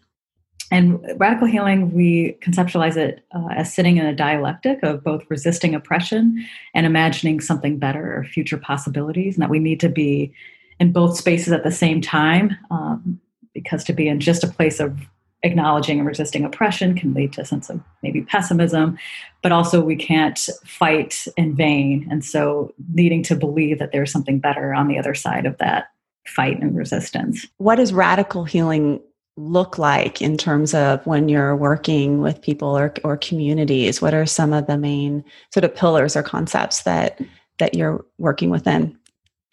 And 0.72 1.00
radical 1.18 1.48
healing, 1.48 1.94
we 1.94 2.38
conceptualize 2.42 2.96
it 2.96 3.25
uh, 3.34 3.48
as 3.56 3.74
sitting 3.74 3.98
in 3.98 4.06
a 4.06 4.16
dialectic 4.16 4.84
of 4.84 5.04
both 5.04 5.24
resisting 5.28 5.74
oppression 5.74 6.46
and 6.75 6.86
imagining 6.86 7.39
something 7.39 7.80
better 7.80 8.18
or 8.18 8.24
future 8.24 8.58
possibilities, 8.58 9.36
and 9.36 9.42
that 9.42 9.50
we 9.50 9.60
need 9.60 9.80
to 9.80 9.89
be 9.89 10.32
in 10.80 10.92
both 10.92 11.18
spaces 11.18 11.51
at 11.51 11.63
the 11.63 11.72
same 11.72 12.01
time. 12.01 12.56
Um, 12.70 13.20
because 13.54 13.84
to 13.84 13.94
be 13.94 14.08
in 14.08 14.20
just 14.20 14.44
a 14.44 14.48
place 14.48 14.80
of 14.80 14.98
acknowledging 15.43 16.00
and 16.00 16.08
resisting 16.08 16.43
oppression 16.43 16.96
can 16.96 17.13
lead 17.13 17.34
to 17.34 17.41
a 17.41 17.46
sense 17.46 17.69
of 17.69 17.79
maybe 18.03 18.22
pessimism, 18.22 18.98
but 19.41 19.51
also 19.51 19.81
we 19.81 19.96
can't 19.96 20.50
fight 20.65 21.25
in 21.38 21.55
vain. 21.55 22.08
And 22.12 22.24
so 22.25 22.74
needing 22.93 23.24
to 23.24 23.36
believe 23.36 23.79
that 23.79 23.91
there's 23.91 24.12
something 24.12 24.39
better 24.39 24.74
on 24.74 24.88
the 24.88 24.98
other 24.98 25.13
side 25.15 25.46
of 25.46 25.58
that 25.60 25.91
fight 26.27 26.62
and 26.62 26.75
resistance. 26.75 27.48
What 27.58 27.75
does 27.75 27.93
radical 27.93 28.43
healing 28.43 29.00
look 29.38 29.77
like 29.77 30.22
in 30.22 30.38
terms 30.38 30.74
of 30.74 31.05
when 31.08 31.29
you're 31.29 31.55
working 31.55 32.22
with 32.22 32.41
people 32.41 32.77
or, 32.77 32.93
or 33.03 33.15
communities? 33.15 34.01
What 34.01 34.13
are 34.13 34.25
some 34.25 34.51
of 34.51 34.67
the 34.67 34.77
main 34.77 35.24
sort 35.53 35.63
of 35.63 35.74
pillars 35.74 36.15
or 36.15 36.24
concepts 36.24 36.84
that 36.84 37.19
that 37.60 37.74
you're 37.74 38.05
working 38.17 38.50
within? 38.50 38.98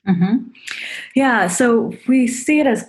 Mm-hmm. 0.07 0.49
Yeah, 1.17 1.49
so 1.49 1.93
we 2.07 2.29
see 2.29 2.61
it 2.61 2.67
as 2.67 2.89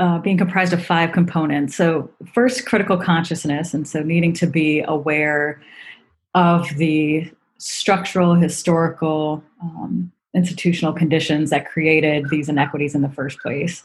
uh, 0.00 0.18
being 0.18 0.38
comprised 0.38 0.72
of 0.72 0.84
five 0.84 1.12
components. 1.12 1.76
So, 1.76 2.10
first, 2.32 2.66
critical 2.66 2.96
consciousness, 2.96 3.74
and 3.74 3.86
so 3.86 4.02
needing 4.02 4.32
to 4.34 4.46
be 4.46 4.82
aware 4.88 5.60
of 6.34 6.66
the 6.76 7.30
structural, 7.58 8.34
historical, 8.34 9.44
um, 9.62 10.10
institutional 10.34 10.94
conditions 10.94 11.50
that 11.50 11.68
created 11.68 12.30
these 12.30 12.48
inequities 12.48 12.94
in 12.94 13.02
the 13.02 13.10
first 13.10 13.38
place, 13.40 13.84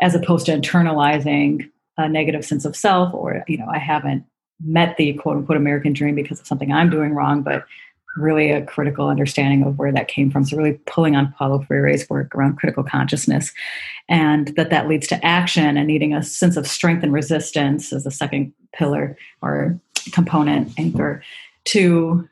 as 0.00 0.14
opposed 0.14 0.46
to 0.46 0.52
internalizing 0.52 1.70
a 1.96 2.08
negative 2.08 2.44
sense 2.44 2.64
of 2.64 2.74
self, 2.74 3.14
or, 3.14 3.44
you 3.46 3.56
know, 3.56 3.68
I 3.72 3.78
haven't 3.78 4.24
met 4.64 4.96
the 4.96 5.12
quote 5.14 5.36
unquote 5.36 5.56
American 5.56 5.92
dream 5.92 6.16
because 6.16 6.40
of 6.40 6.46
something 6.46 6.72
I'm 6.72 6.90
doing 6.90 7.14
wrong, 7.14 7.42
but 7.42 7.64
really 8.16 8.50
a 8.50 8.64
critical 8.64 9.08
understanding 9.08 9.62
of 9.62 9.78
where 9.78 9.92
that 9.92 10.08
came 10.08 10.30
from. 10.30 10.44
So 10.44 10.56
really 10.56 10.80
pulling 10.86 11.16
on 11.16 11.32
Paulo 11.32 11.62
Freire's 11.62 12.08
work 12.08 12.34
around 12.34 12.56
critical 12.56 12.82
consciousness 12.82 13.52
and 14.08 14.48
that 14.56 14.70
that 14.70 14.88
leads 14.88 15.06
to 15.08 15.24
action 15.24 15.76
and 15.76 15.86
needing 15.86 16.14
a 16.14 16.22
sense 16.22 16.56
of 16.56 16.66
strength 16.66 17.02
and 17.02 17.12
resistance 17.12 17.92
as 17.92 18.06
a 18.06 18.10
second 18.10 18.52
pillar 18.72 19.16
or 19.42 19.78
component 20.12 20.72
anchor 20.78 21.22
to 21.64 22.28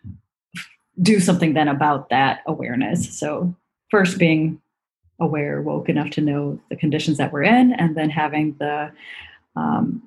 do 1.03 1.21
something 1.21 1.55
then 1.55 1.69
about 1.69 2.09
that 2.09 2.41
awareness. 2.47 3.19
So 3.19 3.55
first 3.91 4.19
being 4.19 4.61
aware, 5.21 5.61
woke 5.61 5.89
enough 5.89 6.11
to 6.11 6.21
know 6.21 6.61
the 6.71 6.77
conditions 6.77 7.19
that 7.19 7.33
we're 7.33 7.43
in, 7.43 7.73
and 7.73 7.97
then 7.97 8.11
having 8.11 8.55
the 8.59 8.93
um, 9.57 10.03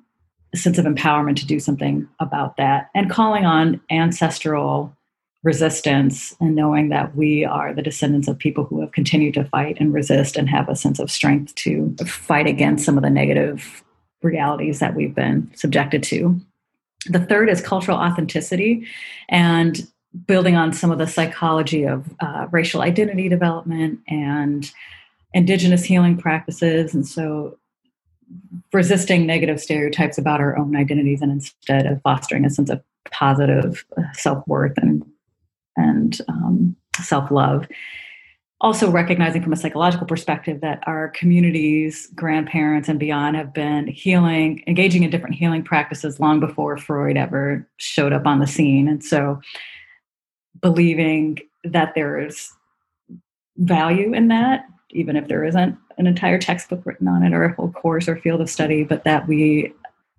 sense 0.54 0.78
of 0.78 0.84
empowerment 0.84 1.36
to 1.36 1.46
do 1.46 1.60
something 1.60 2.08
about 2.20 2.56
that 2.56 2.90
and 2.94 3.10
calling 3.10 3.44
on 3.44 3.80
ancestral 3.90 4.96
resistance 5.44 6.34
and 6.40 6.54
knowing 6.54 6.88
that 6.88 7.14
we 7.14 7.44
are 7.44 7.72
the 7.72 7.82
descendants 7.82 8.26
of 8.26 8.38
people 8.38 8.64
who 8.64 8.80
have 8.80 8.92
continued 8.92 9.34
to 9.34 9.44
fight 9.44 9.76
and 9.78 9.94
resist 9.94 10.36
and 10.36 10.48
have 10.48 10.68
a 10.68 10.76
sense 10.76 10.98
of 10.98 11.10
strength 11.10 11.54
to 11.54 11.94
fight 12.06 12.46
against 12.46 12.84
some 12.84 12.96
of 12.96 13.04
the 13.04 13.10
negative 13.10 13.84
realities 14.22 14.80
that 14.80 14.96
we've 14.96 15.14
been 15.14 15.48
subjected 15.54 16.02
to. 16.02 16.40
The 17.06 17.20
third 17.20 17.48
is 17.48 17.60
cultural 17.60 17.98
authenticity 17.98 18.86
and 19.28 19.86
building 20.26 20.56
on 20.56 20.72
some 20.72 20.90
of 20.90 20.98
the 20.98 21.06
psychology 21.06 21.84
of 21.84 22.12
uh, 22.18 22.46
racial 22.50 22.82
identity 22.82 23.28
development 23.28 24.00
and 24.08 24.70
indigenous 25.34 25.84
healing 25.84 26.16
practices. 26.16 26.94
And 26.94 27.06
so 27.06 27.56
resisting 28.72 29.26
negative 29.26 29.60
stereotypes 29.60 30.18
about 30.18 30.40
our 30.40 30.58
own 30.58 30.74
identities 30.74 31.22
and 31.22 31.30
instead 31.30 31.86
of 31.86 32.02
fostering 32.02 32.44
a 32.44 32.50
sense 32.50 32.70
of 32.70 32.82
positive 33.10 33.84
uh, 33.96 34.02
self-worth 34.14 34.76
and 34.78 35.04
and 35.78 36.20
um, 36.28 36.76
self 37.00 37.30
love. 37.30 37.66
Also, 38.60 38.90
recognizing 38.90 39.40
from 39.40 39.52
a 39.52 39.56
psychological 39.56 40.06
perspective 40.06 40.60
that 40.62 40.82
our 40.86 41.10
communities, 41.10 42.08
grandparents, 42.16 42.88
and 42.88 42.98
beyond 42.98 43.36
have 43.36 43.54
been 43.54 43.86
healing, 43.86 44.64
engaging 44.66 45.04
in 45.04 45.10
different 45.10 45.36
healing 45.36 45.62
practices 45.62 46.18
long 46.18 46.40
before 46.40 46.76
Freud 46.76 47.16
ever 47.16 47.66
showed 47.76 48.12
up 48.12 48.26
on 48.26 48.40
the 48.40 48.48
scene. 48.48 48.88
And 48.88 49.02
so, 49.02 49.40
believing 50.60 51.38
that 51.62 51.94
there 51.94 52.20
is 52.20 52.52
value 53.56 54.12
in 54.12 54.28
that 54.28 54.64
even 54.90 55.16
if 55.16 55.28
there 55.28 55.44
isn't 55.44 55.76
an 55.98 56.06
entire 56.06 56.38
textbook 56.38 56.84
written 56.84 57.08
on 57.08 57.22
it 57.22 57.32
or 57.32 57.44
a 57.44 57.54
whole 57.54 57.70
course 57.70 58.08
or 58.08 58.16
field 58.16 58.40
of 58.40 58.48
study, 58.48 58.84
but 58.84 59.04
that 59.04 59.26
we 59.26 59.72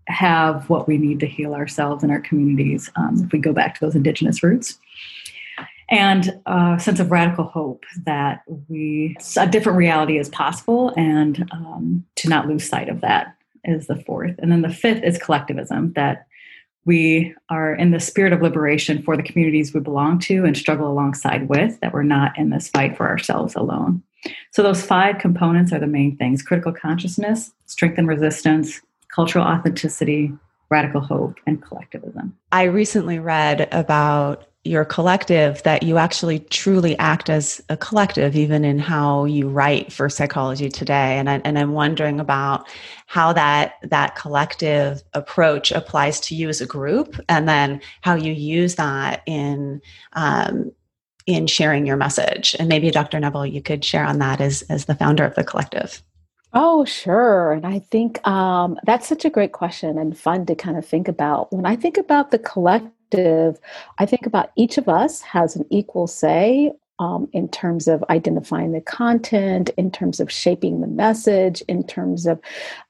have 0.08 0.70
what 0.70 0.88
we 0.88 0.98
need 0.98 1.20
to 1.20 1.28
heal 1.28 1.54
ourselves 1.54 2.04
and 2.04 2.12
our 2.12 2.20
communities 2.20 2.92
um, 2.96 3.24
if 3.24 3.32
we 3.32 3.40
go 3.40 3.54
back 3.54 3.76
to 3.76 3.82
those 3.82 3.96
indigenous 3.96 4.44
roots. 4.44 4.78
And 5.90 6.40
a 6.46 6.78
sense 6.80 7.00
of 7.00 7.12
radical 7.12 7.46
hope 7.46 7.84
that 8.06 8.44
we 8.68 9.18
a 9.38 9.48
different 9.48 9.78
reality 9.78 10.20
is 10.20 10.30
possible, 10.30 10.94
and 10.96 11.50
um, 11.52 12.06
to 12.18 12.30
not 12.30 12.48
lose 12.48 12.68
sight 12.68 12.90
of 12.90 13.02
that 13.02 13.36
is 13.64 13.88
the 13.88 13.96
fourth. 13.96 14.36
And 14.40 14.52
then 14.52 14.62
the 14.62 14.70
fifth 14.70 15.04
is 15.04 15.18
collectivism 15.18 15.94
that 15.94 16.28
we 16.86 17.36
are 17.50 17.74
in 17.74 17.92
the 17.92 18.00
spirit 18.00 18.34
of 18.34 18.42
liberation 18.42 19.02
for 19.04 19.18
the 19.18 19.24
communities 19.24 19.74
we 19.74 19.80
belong 19.80 20.20
to 20.20 20.46
and 20.46 20.56
struggle 20.56 20.90
alongside 20.90 21.50
with, 21.50 21.80
that 21.82 21.94
we're 21.94 22.04
not 22.04 22.38
in 22.38 22.50
this 22.50 22.70
fight 22.70 22.96
for 22.96 23.08
ourselves 23.08 23.56
alone. 23.56 24.02
So, 24.52 24.64
those 24.64 24.84
five 24.84 25.18
components 25.18 25.72
are 25.72 25.80
the 25.80 25.88
main 25.88 26.18
things 26.18 26.42
critical 26.42 26.72
consciousness, 26.72 27.52
strength 27.66 27.98
and 27.98 28.08
resistance, 28.08 28.82
cultural 29.14 29.46
authenticity, 29.46 30.32
radical 30.70 31.02
hope, 31.02 31.36
and 31.46 31.62
collectivism. 31.62 32.36
I 32.52 32.64
recently 32.64 33.20
read 33.20 33.68
about 33.72 34.49
your 34.66 34.84
collective 34.84 35.64
that 35.64 35.84
you 35.84 35.98
actually 35.98 36.40
truly 36.40 36.98
act 37.00 37.30
as 37.30 37.62
a 37.70 37.78
collective 37.78 38.36
even 38.36 38.66
in 38.66 38.78
how 38.78 39.24
you 39.24 39.48
write 39.48 39.92
for 39.92 40.10
psychology 40.10 40.68
today 40.68 41.18
and, 41.18 41.30
I, 41.30 41.42
and 41.46 41.58
i'm 41.58 41.72
wondering 41.72 42.20
about 42.20 42.68
how 43.08 43.32
that 43.34 43.76
that 43.84 44.16
collective 44.16 45.02
approach 45.14 45.72
applies 45.72 46.20
to 46.22 46.36
you 46.36 46.50
as 46.50 46.60
a 46.60 46.66
group 46.66 47.16
and 47.30 47.48
then 47.48 47.80
how 48.02 48.16
you 48.16 48.34
use 48.34 48.76
that 48.76 49.24
in 49.26 49.82
um, 50.14 50.74
in 51.26 51.48
sharing 51.48 51.86
your 51.86 51.98
message 51.98 52.54
and 52.60 52.68
maybe 52.68 52.92
dr 52.92 53.18
neville 53.18 53.46
you 53.46 53.62
could 53.62 53.86
share 53.86 54.06
on 54.06 54.20
that 54.20 54.42
as 54.42 54.62
as 54.64 54.86
the 54.86 54.96
founder 54.96 55.24
of 55.24 55.36
the 55.36 55.44
collective 55.44 56.04
Oh, 56.52 56.84
sure. 56.84 57.52
And 57.52 57.64
I 57.64 57.78
think 57.78 58.28
um, 58.28 58.76
that's 58.84 59.08
such 59.08 59.24
a 59.24 59.30
great 59.30 59.52
question 59.52 60.00
and 60.00 60.18
fun 60.18 60.48
to 60.48 60.56
kind 60.56 60.78
of 60.78 60.86
think 60.86 61.08
about. 61.08 61.54
When 61.54 61.68
I 61.68 61.76
think 61.76 61.98
about 61.98 62.32
the 62.32 62.40
collective, 62.40 62.92
perspective, 63.10 63.60
I 63.98 64.06
think 64.06 64.26
about 64.26 64.52
each 64.56 64.78
of 64.78 64.88
us 64.88 65.22
has 65.22 65.56
an 65.56 65.66
equal 65.70 66.08
say 66.08 66.72
um, 67.00 67.30
in 67.32 67.48
terms 67.50 67.88
of 67.88 68.04
identifying 68.10 68.72
the 68.72 68.82
content, 68.82 69.70
in 69.78 69.90
terms 69.90 70.20
of 70.20 70.32
shaping 70.32 70.82
the 70.82 70.88
message, 70.88 71.62
in 71.68 71.86
terms 71.86 72.26
of 72.26 72.40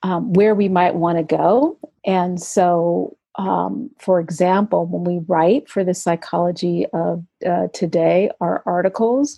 um, 0.04 0.34
where 0.34 0.56
we 0.56 0.68
might 0.68 0.96
want 0.96 1.18
to 1.18 1.24
go. 1.24 1.78
And 2.06 2.42
so, 2.42 3.16
um, 3.36 3.92
for 4.00 4.20
example, 4.20 4.86
when 4.86 5.04
we 5.04 5.24
write 5.28 5.70
for 5.70 5.84
the 5.84 5.94
psychology 5.94 6.88
of 6.92 7.24
uh, 7.48 7.68
today, 7.74 8.32
our 8.42 8.64
articles, 8.66 9.38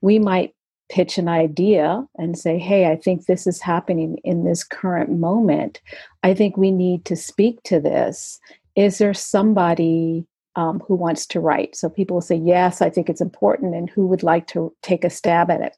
we 0.00 0.18
might 0.18 0.54
pitch 0.88 1.16
an 1.18 1.28
idea 1.28 2.06
and 2.18 2.38
say, 2.38 2.58
hey, 2.58 2.90
I 2.90 2.96
think 2.96 3.24
this 3.24 3.46
is 3.46 3.60
happening 3.60 4.18
in 4.24 4.44
this 4.44 4.62
current 4.62 5.10
moment. 5.10 5.80
I 6.22 6.34
think 6.34 6.56
we 6.56 6.70
need 6.70 7.06
to 7.06 7.16
speak 7.16 7.62
to 7.64 7.80
this 7.80 8.38
is 8.76 8.98
there 8.98 9.14
somebody 9.14 10.26
um, 10.54 10.80
who 10.86 10.94
wants 10.94 11.26
to 11.26 11.40
write? 11.40 11.74
So 11.74 11.88
people 11.88 12.16
will 12.16 12.20
say, 12.20 12.36
yes, 12.36 12.82
I 12.82 12.90
think 12.90 13.08
it's 13.08 13.22
important, 13.22 13.74
and 13.74 13.88
who 13.88 14.06
would 14.06 14.22
like 14.22 14.46
to 14.48 14.74
take 14.82 15.02
a 15.02 15.10
stab 15.10 15.50
at 15.50 15.62
it? 15.62 15.76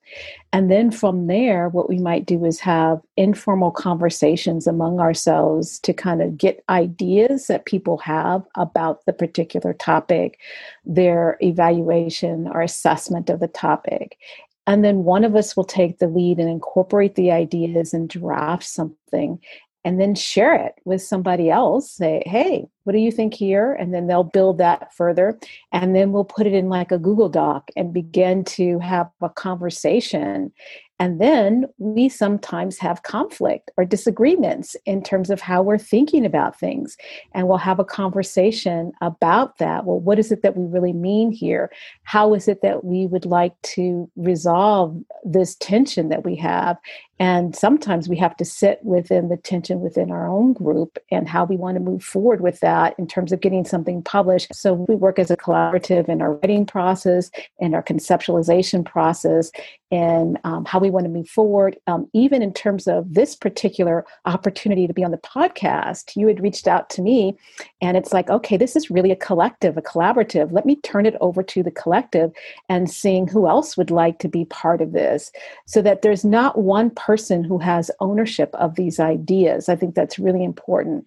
And 0.52 0.70
then 0.70 0.90
from 0.90 1.28
there, 1.28 1.68
what 1.68 1.88
we 1.88 1.98
might 1.98 2.26
do 2.26 2.44
is 2.44 2.58
have 2.60 3.00
informal 3.16 3.70
conversations 3.70 4.66
among 4.66 4.98
ourselves 4.98 5.78
to 5.80 5.92
kind 5.92 6.22
of 6.22 6.36
get 6.36 6.64
ideas 6.68 7.46
that 7.46 7.66
people 7.66 7.98
have 7.98 8.42
about 8.56 9.04
the 9.06 9.12
particular 9.12 9.72
topic, 9.72 10.40
their 10.84 11.38
evaluation 11.40 12.48
or 12.48 12.60
assessment 12.60 13.30
of 13.30 13.38
the 13.38 13.48
topic. 13.48 14.18
And 14.66 14.84
then 14.84 15.04
one 15.04 15.24
of 15.24 15.36
us 15.36 15.56
will 15.56 15.64
take 15.64 15.98
the 15.98 16.08
lead 16.08 16.38
and 16.38 16.48
incorporate 16.48 17.14
the 17.14 17.30
ideas 17.30 17.92
and 17.92 18.08
draft 18.08 18.64
something 18.64 19.38
and 19.84 20.00
then 20.00 20.14
share 20.14 20.54
it 20.54 20.74
with 20.84 21.02
somebody 21.02 21.50
else 21.50 21.90
say 21.90 22.22
hey 22.26 22.66
what 22.84 22.92
do 22.92 22.98
you 22.98 23.10
think 23.10 23.34
here 23.34 23.72
and 23.74 23.92
then 23.92 24.06
they'll 24.06 24.22
build 24.22 24.58
that 24.58 24.94
further 24.94 25.38
and 25.72 25.94
then 25.94 26.12
we'll 26.12 26.24
put 26.24 26.46
it 26.46 26.54
in 26.54 26.68
like 26.68 26.92
a 26.92 26.98
google 26.98 27.28
doc 27.28 27.68
and 27.76 27.92
begin 27.92 28.44
to 28.44 28.78
have 28.78 29.10
a 29.20 29.28
conversation 29.28 30.52
and 31.00 31.20
then 31.20 31.66
we 31.78 32.08
sometimes 32.08 32.78
have 32.78 33.02
conflict 33.02 33.70
or 33.76 33.84
disagreements 33.84 34.76
in 34.86 35.02
terms 35.02 35.28
of 35.28 35.40
how 35.40 35.60
we're 35.60 35.76
thinking 35.76 36.24
about 36.24 36.58
things. 36.58 36.96
And 37.32 37.49
we'll 37.49 37.58
have 37.58 37.80
a 37.80 37.84
conversation 37.84 38.92
about 39.00 39.58
that. 39.58 39.84
Well, 39.84 39.99
what 39.99 40.20
is 40.20 40.30
it 40.30 40.42
that 40.42 40.56
we 40.56 40.64
really 40.66 40.92
mean 40.92 41.32
here? 41.32 41.73
How 42.04 42.32
is 42.32 42.47
it 42.47 42.62
that 42.62 42.84
we 42.84 43.06
would 43.06 43.26
like 43.26 43.60
to 43.62 44.08
resolve 44.14 44.97
this 45.25 45.56
tension 45.56 46.10
that 46.10 46.25
we 46.25 46.36
have? 46.36 46.78
And 47.18 47.56
sometimes 47.56 48.08
we 48.08 48.16
have 48.18 48.36
to 48.36 48.44
sit 48.44 48.78
within 48.84 49.28
the 49.28 49.36
tension 49.36 49.80
within 49.80 50.12
our 50.12 50.28
own 50.28 50.52
group 50.52 50.99
and 51.10 51.28
how 51.28 51.44
we 51.44 51.56
want 51.56 51.76
to 51.76 51.80
move 51.80 52.04
forward 52.04 52.40
with 52.40 52.60
that 52.60 52.74
in 52.99 53.06
terms 53.06 53.32
of 53.32 53.41
getting 53.41 53.65
something 53.65 54.02
published. 54.02 54.54
So 54.54 54.75
we 54.75 54.95
work 54.95 55.19
as 55.19 55.30
a 55.30 55.37
collaborative 55.37 56.08
in 56.08 56.23
our 56.23 56.34
writing 56.34 56.67
process 56.67 57.30
and 57.60 57.75
our 57.75 57.82
conceptualization 57.82 58.84
process 58.84 59.50
and 59.91 60.39
um, 60.43 60.65
how 60.65 60.80
we 60.80 60.91
want 60.91 61.04
to 61.04 61.10
move 61.10 61.28
forward. 61.28 61.76
Um, 61.87 62.08
even 62.13 62.43
in 62.43 62.52
terms 62.52 62.89
of 62.89 63.15
this 63.15 63.37
particular 63.37 64.04
opportunity 64.25 64.89
to 64.89 64.93
be 64.93 65.04
on 65.04 65.13
the 65.13 65.19
podcast, 65.19 66.17
you 66.17 66.26
had 66.26 66.41
reached 66.41 66.67
out 66.67 66.91
to 66.91 67.02
me, 67.02 67.39
and 67.80 67.97
it's 67.97 68.13
like, 68.13 68.28
okay, 68.28 68.56
this 68.56 68.75
is 68.75 68.91
really 68.91 69.13
a 69.13 69.17
collective, 69.17 69.76
a 69.76 69.82
collaborative. 69.82 70.50
Let 70.50 70.67
me 70.67 70.76
turn 70.76 71.06
it 71.06 71.15
over 71.21 71.45
to 71.45 71.63
the 71.63 71.71
collective 71.71 72.32
and 72.69 72.91
seeing 72.91 73.28
who 73.28 73.47
else 73.47 73.76
would 73.76 73.91
like 73.91 74.19
to 74.19 74.28
be 74.28 74.47
part 74.47 74.80
of 74.80 74.93
this 74.93 75.30
so 75.67 75.80
that 75.82 76.02
there's 76.02 76.25
not 76.25 76.58
one 76.58 76.91
person 76.91 77.45
who 77.45 77.58
has 77.58 77.91
ownership 78.00 78.50
of 78.54 78.75
these 78.75 78.99
ideas. 78.99 79.69
I 79.69 79.76
think 79.76 79.95
that's 79.95 80.19
really 80.19 80.43
important. 80.43 81.04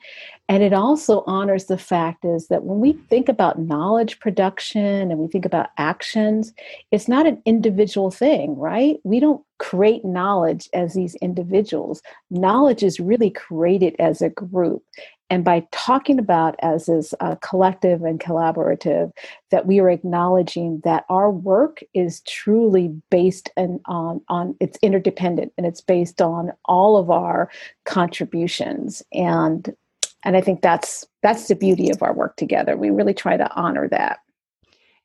And 0.49 0.63
it 0.63 0.71
also 0.71 1.23
honors 1.27 1.65
the 1.65 1.77
fact 1.77 2.23
is 2.23 2.47
that 2.47 2.63
when 2.63 2.79
we 2.79 2.93
think 2.93 3.27
about 3.27 3.59
knowledge 3.59 4.19
production 4.19 5.11
and 5.11 5.19
we 5.19 5.27
think 5.27 5.45
about 5.45 5.69
actions, 5.77 6.53
it's 6.91 7.09
not 7.09 7.27
an 7.27 7.41
individual 7.45 8.11
thing, 8.11 8.55
right? 8.55 8.97
We 9.03 9.19
don't 9.19 9.43
create 9.59 10.05
knowledge 10.05 10.69
as 10.73 10.93
these 10.93 11.15
individuals. 11.15 12.01
Knowledge 12.29 12.81
is 12.81 12.99
really 12.99 13.29
created 13.29 13.95
as 13.99 14.21
a 14.21 14.29
group. 14.29 14.83
And 15.29 15.43
by 15.43 15.67
talking 15.71 16.19
about 16.19 16.55
as 16.59 16.87
is 16.87 17.13
a 17.19 17.25
uh, 17.25 17.35
collective 17.35 18.03
and 18.03 18.17
collaborative, 18.17 19.11
that 19.51 19.65
we 19.65 19.81
are 19.81 19.89
acknowledging 19.89 20.79
that 20.85 21.03
our 21.09 21.29
work 21.29 21.81
is 21.93 22.21
truly 22.21 22.95
based 23.11 23.49
on, 23.57 23.81
on, 23.87 24.21
on 24.29 24.55
it's 24.61 24.79
interdependent 24.81 25.51
and 25.57 25.67
it's 25.67 25.81
based 25.81 26.21
on 26.21 26.53
all 26.63 26.95
of 26.95 27.09
our 27.11 27.49
contributions. 27.83 29.03
And 29.11 29.75
and 30.23 30.35
i 30.37 30.41
think 30.41 30.61
that's 30.61 31.05
that's 31.23 31.47
the 31.47 31.55
beauty 31.55 31.89
of 31.89 32.01
our 32.01 32.13
work 32.13 32.37
together. 32.37 32.77
We 32.77 32.89
really 32.89 33.13
try 33.13 33.35
to 33.37 33.53
honor 33.55 33.87
that. 33.89 34.19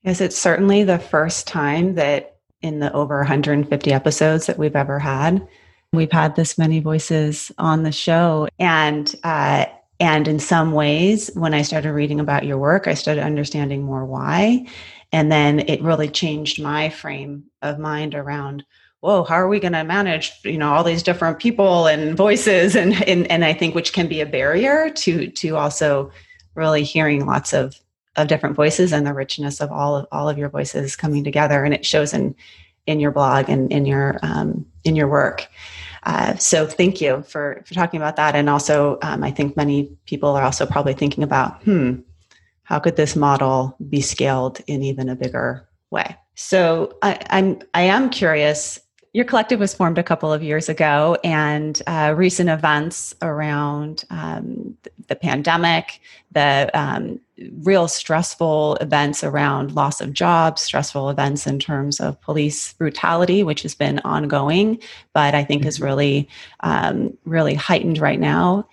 Yes 0.02 0.20
it's 0.20 0.38
certainly 0.38 0.84
the 0.84 0.98
first 0.98 1.46
time 1.46 1.94
that 1.94 2.36
in 2.60 2.78
the 2.78 2.92
over 2.92 3.18
150 3.18 3.92
episodes 3.92 4.46
that 4.46 4.58
we've 4.58 4.76
ever 4.76 4.98
had 4.98 5.46
we've 5.92 6.12
had 6.12 6.36
this 6.36 6.56
many 6.56 6.80
voices 6.80 7.52
on 7.58 7.82
the 7.82 7.92
show. 7.92 8.48
And 8.58 9.14
uh, 9.24 9.66
and 10.00 10.26
in 10.26 10.38
some 10.38 10.72
ways 10.72 11.30
when 11.34 11.54
i 11.54 11.62
started 11.62 11.92
reading 11.92 12.18
about 12.18 12.44
your 12.44 12.58
work 12.58 12.88
i 12.88 12.94
started 12.94 13.22
understanding 13.22 13.82
more 13.82 14.04
why. 14.04 14.66
And 15.12 15.30
then 15.30 15.60
it 15.60 15.82
really 15.82 16.08
changed 16.08 16.62
my 16.62 16.88
frame 16.88 17.44
of 17.60 17.78
mind 17.78 18.14
around 18.14 18.64
whoa 19.02 19.22
how 19.24 19.34
are 19.34 19.48
we 19.48 19.60
going 19.60 19.72
to 19.72 19.84
manage 19.84 20.32
you 20.44 20.56
know 20.56 20.72
all 20.72 20.82
these 20.82 21.02
different 21.02 21.38
people 21.38 21.86
and 21.86 22.16
voices 22.16 22.74
and, 22.74 22.94
and 23.06 23.30
and 23.30 23.44
i 23.44 23.52
think 23.52 23.74
which 23.74 23.92
can 23.92 24.08
be 24.08 24.20
a 24.20 24.26
barrier 24.26 24.88
to 24.90 25.28
to 25.28 25.56
also 25.56 26.10
really 26.54 26.82
hearing 26.82 27.26
lots 27.26 27.52
of 27.52 27.74
of 28.16 28.28
different 28.28 28.56
voices 28.56 28.92
and 28.92 29.06
the 29.06 29.14
richness 29.14 29.60
of 29.60 29.72
all 29.72 29.96
of 29.96 30.06
all 30.12 30.28
of 30.28 30.38
your 30.38 30.48
voices 30.48 30.96
coming 30.96 31.24
together. 31.24 31.64
And 31.64 31.74
it 31.74 31.86
shows 31.86 32.12
in 32.12 32.34
in 32.86 33.00
your 33.00 33.10
blog 33.10 33.48
and 33.48 33.72
in 33.72 33.86
your 33.86 34.18
um, 34.22 34.66
in 34.84 34.96
your 34.96 35.08
work. 35.08 35.48
Uh, 36.04 36.34
so 36.36 36.66
thank 36.66 37.00
you 37.00 37.22
for 37.22 37.62
for 37.66 37.74
talking 37.74 38.00
about 38.00 38.16
that. 38.16 38.34
And 38.34 38.50
also 38.50 38.98
um, 39.02 39.22
i 39.22 39.30
think 39.30 39.56
many 39.56 39.96
people 40.06 40.30
are 40.30 40.42
also 40.42 40.66
probably 40.66 40.94
thinking 40.94 41.24
about 41.24 41.62
hmm 41.62 42.00
how 42.64 42.78
could 42.78 42.96
this 42.96 43.16
model 43.16 43.76
be 43.90 44.00
scaled 44.00 44.60
in 44.68 44.82
even 44.82 45.08
a 45.08 45.16
bigger 45.16 45.68
way? 45.90 46.16
So 46.34 46.96
I, 47.02 47.18
i'm 47.30 47.60
i 47.74 47.82
am 47.82 48.10
curious 48.10 48.80
your 49.12 49.26
collective 49.26 49.60
was 49.60 49.74
formed 49.74 49.98
a 49.98 50.02
couple 50.02 50.32
of 50.32 50.42
years 50.42 50.70
ago, 50.70 51.18
and 51.22 51.82
uh, 51.86 52.14
recent 52.16 52.48
events 52.48 53.14
around 53.20 54.04
um, 54.08 54.76
the 55.08 55.16
pandemic, 55.16 56.00
the 56.30 56.70
um, 56.72 57.20
real 57.62 57.88
stressful 57.88 58.76
events 58.76 59.22
around 59.22 59.72
loss 59.72 60.00
of 60.00 60.14
jobs, 60.14 60.62
stressful 60.62 61.10
events 61.10 61.46
in 61.46 61.58
terms 61.58 62.00
of 62.00 62.18
police 62.22 62.72
brutality, 62.72 63.42
which 63.42 63.62
has 63.62 63.74
been 63.74 63.98
ongoing, 64.00 64.78
but 65.12 65.34
I 65.34 65.44
think 65.44 65.66
is 65.66 65.76
mm-hmm. 65.76 65.84
really, 65.84 66.28
um, 66.60 67.16
really 67.24 67.54
heightened 67.54 67.98
right 67.98 68.20
now. 68.20 68.66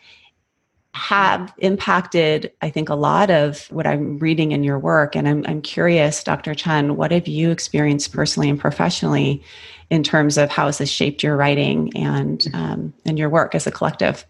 have 0.93 1.53
impacted, 1.59 2.51
I 2.61 2.69
think, 2.69 2.89
a 2.89 2.95
lot 2.95 3.29
of 3.29 3.67
what 3.71 3.85
I'm 3.85 4.17
reading 4.17 4.51
in 4.53 4.63
your 4.63 4.79
work. 4.79 5.15
And 5.15 5.27
I'm, 5.27 5.45
I'm 5.47 5.61
curious, 5.61 6.23
Dr. 6.23 6.55
Chen, 6.55 6.95
what 6.95 7.11
have 7.11 7.27
you 7.27 7.51
experienced 7.51 8.11
personally 8.11 8.49
and 8.49 8.59
professionally 8.59 9.43
in 9.89 10.03
terms 10.03 10.37
of 10.37 10.49
how 10.49 10.67
has 10.67 10.77
this 10.77 10.89
shaped 10.89 11.23
your 11.23 11.35
writing 11.35 11.95
and 11.95 12.47
um, 12.53 12.93
and 13.05 13.17
your 13.17 13.29
work 13.29 13.55
as 13.55 13.67
a 13.67 13.71
collective? 13.71 14.25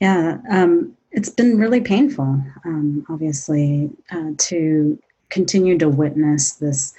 Yeah, 0.00 0.38
um, 0.50 0.96
it's 1.12 1.28
been 1.28 1.58
really 1.58 1.80
painful, 1.80 2.42
um, 2.64 3.06
obviously, 3.08 3.90
uh, 4.10 4.30
to 4.38 4.98
continue 5.28 5.78
to 5.78 5.88
witness 5.88 6.54
this 6.54 6.94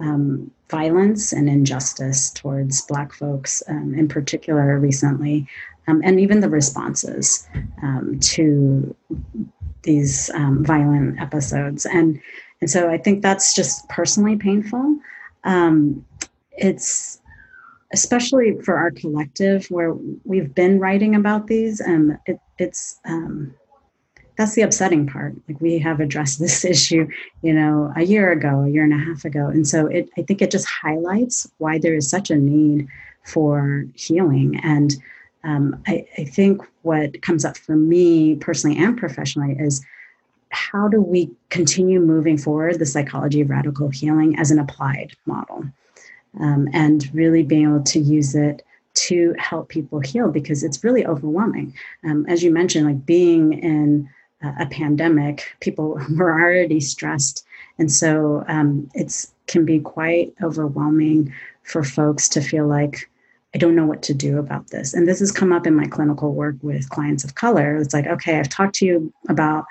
um, 0.00 0.50
violence 0.70 1.32
and 1.32 1.48
injustice 1.48 2.30
towards 2.30 2.82
Black 2.82 3.12
folks, 3.12 3.62
um, 3.68 3.94
in 3.94 4.08
particular, 4.08 4.78
recently, 4.78 5.46
um, 5.86 6.00
and 6.04 6.20
even 6.20 6.40
the 6.40 6.48
responses 6.48 7.46
um, 7.82 8.18
to 8.20 8.94
these 9.82 10.30
um, 10.34 10.64
violent 10.64 11.20
episodes. 11.20 11.86
And 11.86 12.20
and 12.60 12.70
so 12.70 12.90
I 12.90 12.98
think 12.98 13.22
that's 13.22 13.54
just 13.54 13.88
personally 13.88 14.36
painful. 14.36 14.98
Um, 15.44 16.04
it's 16.58 17.20
especially 17.92 18.60
for 18.62 18.76
our 18.76 18.90
collective 18.90 19.66
where 19.70 19.94
we've 20.24 20.54
been 20.54 20.78
writing 20.78 21.14
about 21.14 21.46
these. 21.46 21.80
Um, 21.80 22.18
it, 22.26 22.38
it's 22.58 23.00
um, 23.06 23.54
that's 24.36 24.54
the 24.54 24.62
upsetting 24.62 25.06
part. 25.06 25.34
Like 25.48 25.60
we 25.60 25.78
have 25.78 26.00
addressed 26.00 26.38
this 26.40 26.64
issue, 26.64 27.08
you 27.42 27.52
know, 27.54 27.92
a 27.96 28.02
year 28.02 28.30
ago, 28.32 28.62
a 28.62 28.68
year 28.68 28.84
and 28.84 28.92
a 28.92 29.04
half 29.04 29.24
ago, 29.24 29.46
and 29.46 29.66
so 29.66 29.86
it. 29.86 30.10
I 30.18 30.22
think 30.22 30.42
it 30.42 30.50
just 30.50 30.66
highlights 30.66 31.50
why 31.58 31.78
there 31.78 31.94
is 31.94 32.10
such 32.10 32.30
a 32.30 32.36
need 32.36 32.88
for 33.24 33.84
healing 33.94 34.58
and 34.62 34.96
um, 35.44 35.80
I, 35.86 36.06
I 36.18 36.24
think 36.24 36.62
what 36.82 37.22
comes 37.22 37.44
up 37.44 37.56
for 37.56 37.76
me 37.76 38.36
personally 38.36 38.78
and 38.78 38.96
professionally 38.96 39.56
is 39.58 39.84
how 40.50 40.88
do 40.88 41.00
we 41.00 41.30
continue 41.50 42.00
moving 42.00 42.38
forward 42.38 42.78
the 42.78 42.86
psychology 42.86 43.40
of 43.40 43.50
radical 43.50 43.90
healing 43.90 44.38
as 44.38 44.50
an 44.50 44.58
applied 44.58 45.12
model 45.26 45.64
um, 46.40 46.68
and 46.72 47.12
really 47.14 47.42
being 47.42 47.64
able 47.64 47.82
to 47.82 47.98
use 47.98 48.34
it 48.34 48.62
to 48.94 49.34
help 49.38 49.68
people 49.68 50.00
heal 50.00 50.28
because 50.28 50.62
it's 50.62 50.82
really 50.82 51.06
overwhelming 51.06 51.72
um, 52.04 52.26
as 52.26 52.42
you 52.42 52.50
mentioned 52.50 52.86
like 52.86 53.06
being 53.06 53.52
in 53.52 54.08
a 54.60 54.66
pandemic 54.66 55.56
people 55.60 56.00
were 56.16 56.32
already 56.32 56.80
stressed 56.80 57.44
and 57.78 57.90
so 57.90 58.44
um, 58.48 58.90
can 59.46 59.64
be 59.64 59.80
quite 59.80 60.34
overwhelming 60.42 61.32
for 61.62 61.82
folks 61.82 62.28
to 62.28 62.40
feel 62.40 62.66
like 62.66 63.08
I 63.54 63.58
don't 63.58 63.74
know 63.74 63.86
what 63.86 64.02
to 64.02 64.14
do 64.14 64.38
about 64.38 64.68
this. 64.68 64.92
And 64.92 65.08
this 65.08 65.20
has 65.20 65.32
come 65.32 65.52
up 65.52 65.66
in 65.66 65.74
my 65.74 65.86
clinical 65.86 66.34
work 66.34 66.56
with 66.62 66.90
clients 66.90 67.24
of 67.24 67.34
color. 67.34 67.76
It's 67.76 67.94
like, 67.94 68.06
okay, 68.06 68.38
I've 68.38 68.48
talked 68.48 68.74
to 68.76 68.86
you 68.86 69.12
about 69.28 69.64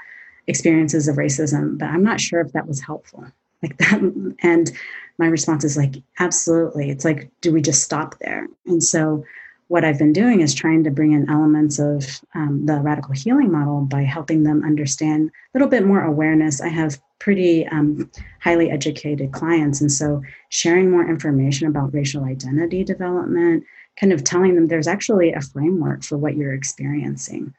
experiences 0.48 1.08
of 1.08 1.18
racism, 1.18 1.78
but 1.78 1.90
I'm 1.90 2.04
not 2.04 2.20
sure 2.20 2.42
if 2.42 2.54
that 2.54 2.68
was 2.68 2.82
helpful. 2.82 3.26
Like 3.62 3.78
that. 3.78 4.02
And 4.42 4.72
my 5.18 5.28
response 5.28 5.64
is 5.64 5.78
like, 5.78 5.96
absolutely. 6.20 6.90
It's 6.90 7.06
like, 7.06 7.30
do 7.42 7.52
we 7.52 7.62
just 7.62 7.84
stop 7.84 8.20
there? 8.20 8.48
And 8.66 8.84
so 8.84 9.24
what 9.68 9.84
I've 9.84 10.00
been 10.00 10.14
doing 10.14 10.42
is 10.42 10.54
trying 10.54 10.84
to 10.86 10.92
bring 10.92 11.12
in 11.12 11.30
elements 11.30 11.78
of 11.80 12.22
um, 12.36 12.66
the 12.66 12.80
radical 12.80 13.14
healing 13.14 13.52
model 13.52 13.82
by 13.82 14.04
helping 14.04 14.44
them 14.44 14.64
understand 14.64 15.30
a 15.30 15.58
little 15.58 15.68
bit 15.68 15.86
more 15.86 16.04
awareness. 16.04 16.62
I 16.62 16.70
have 16.70 17.02
pretty 17.20 17.68
um, 17.68 18.10
highly 18.40 18.70
educated 18.72 19.34
clients, 19.34 19.82
and 19.82 19.92
so 19.92 20.22
sharing 20.50 20.90
more 20.90 21.10
information 21.10 21.68
about 21.68 21.94
racial 21.94 22.24
identity 22.24 22.84
development, 22.84 23.66
kind 24.00 24.14
of 24.14 24.24
telling 24.24 24.56
them 24.56 24.68
there's 24.68 24.88
actually 24.88 25.34
a 25.34 25.42
framework 25.42 26.04
for 26.04 26.18
what 26.18 26.38
you're 26.38 26.54
experiencing, 26.54 27.54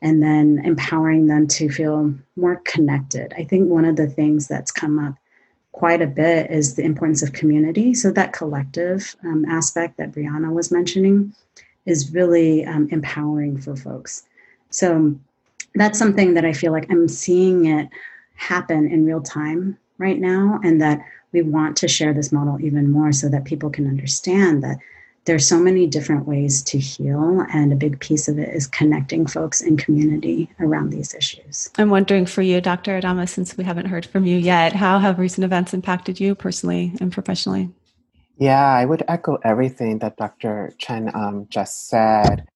and 0.00 0.22
then 0.22 0.60
empowering 0.64 1.26
them 1.26 1.48
to 1.48 1.68
feel 1.70 2.14
more 2.36 2.62
connected. 2.66 3.34
I 3.36 3.42
think 3.42 3.68
one 3.68 3.84
of 3.84 3.96
the 3.96 4.06
things 4.06 4.46
that's 4.46 4.70
come 4.70 5.04
up 5.04 5.14
quite 5.78 6.02
a 6.02 6.08
bit 6.08 6.50
is 6.50 6.74
the 6.74 6.82
importance 6.82 7.22
of 7.22 7.32
community. 7.32 7.94
So, 7.94 8.10
that 8.10 8.32
collective 8.32 9.14
um, 9.22 9.44
aspect 9.44 9.96
that 9.96 10.10
Brianna 10.10 10.52
was 10.52 10.72
mentioning 10.72 11.32
is 11.86 12.12
really 12.12 12.66
um, 12.66 12.88
empowering 12.90 13.56
for 13.60 13.76
folks. 13.76 14.24
So, 14.70 15.14
that's 15.76 15.98
something 15.98 16.34
that 16.34 16.44
I 16.44 16.52
feel 16.52 16.72
like 16.72 16.90
I'm 16.90 17.06
seeing 17.06 17.66
it 17.66 17.88
happen 18.34 18.90
in 18.90 19.06
real 19.06 19.22
time 19.22 19.78
right 19.98 20.18
now, 20.18 20.58
and 20.64 20.80
that 20.80 21.00
we 21.30 21.42
want 21.42 21.76
to 21.76 21.86
share 21.86 22.12
this 22.12 22.32
model 22.32 22.60
even 22.60 22.90
more 22.90 23.12
so 23.12 23.28
that 23.28 23.44
people 23.44 23.70
can 23.70 23.86
understand 23.86 24.64
that 24.64 24.78
there's 25.28 25.46
so 25.46 25.58
many 25.58 25.86
different 25.86 26.26
ways 26.26 26.62
to 26.62 26.78
heal 26.78 27.44
and 27.52 27.70
a 27.70 27.76
big 27.76 28.00
piece 28.00 28.28
of 28.28 28.38
it 28.38 28.48
is 28.48 28.66
connecting 28.66 29.26
folks 29.26 29.60
in 29.60 29.76
community 29.76 30.48
around 30.58 30.88
these 30.88 31.12
issues. 31.14 31.70
I'm 31.76 31.90
wondering 31.90 32.24
for 32.24 32.40
you 32.40 32.62
dr 32.62 32.90
Adames 32.90 33.28
since 33.28 33.54
we 33.56 33.62
haven't 33.62 33.86
heard 33.86 34.06
from 34.06 34.24
you 34.24 34.38
yet 34.38 34.72
how 34.72 34.98
have 34.98 35.18
recent 35.18 35.44
events 35.44 35.74
impacted 35.74 36.18
you 36.18 36.34
personally 36.34 36.94
and 36.98 37.12
professionally? 37.12 37.68
Yeah 38.38 38.66
i 38.66 38.86
would 38.86 39.02
echo 39.06 39.38
everything 39.44 39.98
that 39.98 40.16
dr 40.16 40.72
chen 40.78 41.14
um, 41.14 41.46
just 41.50 41.88
said. 41.88 42.48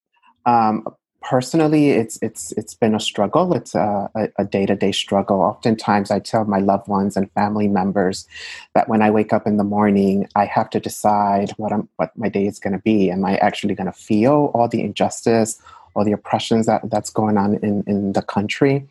Um, 0.46 0.88
personally 1.22 1.90
it's 1.90 2.18
it's 2.22 2.52
it's 2.52 2.74
been 2.74 2.94
a 2.94 3.00
struggle. 3.00 3.54
It's 3.54 3.74
a, 3.74 4.10
a, 4.36 4.44
day-to-day 4.44 4.92
struggle. 4.92 5.40
Oftentimes 5.40 6.10
i 6.10 6.18
tell 6.18 6.44
my 6.44 6.58
loved 6.58 6.88
ones 6.88 7.16
and 7.16 7.30
family 7.32 7.68
members 7.68 8.26
that 8.74 8.88
when 8.88 9.02
i 9.02 9.10
wake 9.10 9.32
up 9.32 9.46
in 9.46 9.56
the 9.56 9.64
morning 9.64 10.28
i 10.36 10.44
have 10.44 10.68
to 10.70 10.80
decide 10.80 11.50
what 11.56 11.72
i'm 11.72 11.88
what 11.96 12.16
my 12.16 12.28
day 12.28 12.46
is 12.46 12.58
going 12.58 12.72
to 12.72 12.80
be. 12.80 13.10
Am 13.10 13.24
i 13.24 13.36
actually 13.36 13.74
going 13.74 13.86
to 13.86 13.92
feel 13.92 14.50
all 14.54 14.68
the 14.68 14.82
injustice 14.82 15.60
all 15.94 16.06
the 16.06 16.12
oppressions 16.12 16.64
that, 16.64 16.80
that's 16.88 17.10
going 17.10 17.36
on 17.36 17.56
in, 17.56 17.84
in 17.86 18.14
the 18.14 18.22
country? 18.22 18.88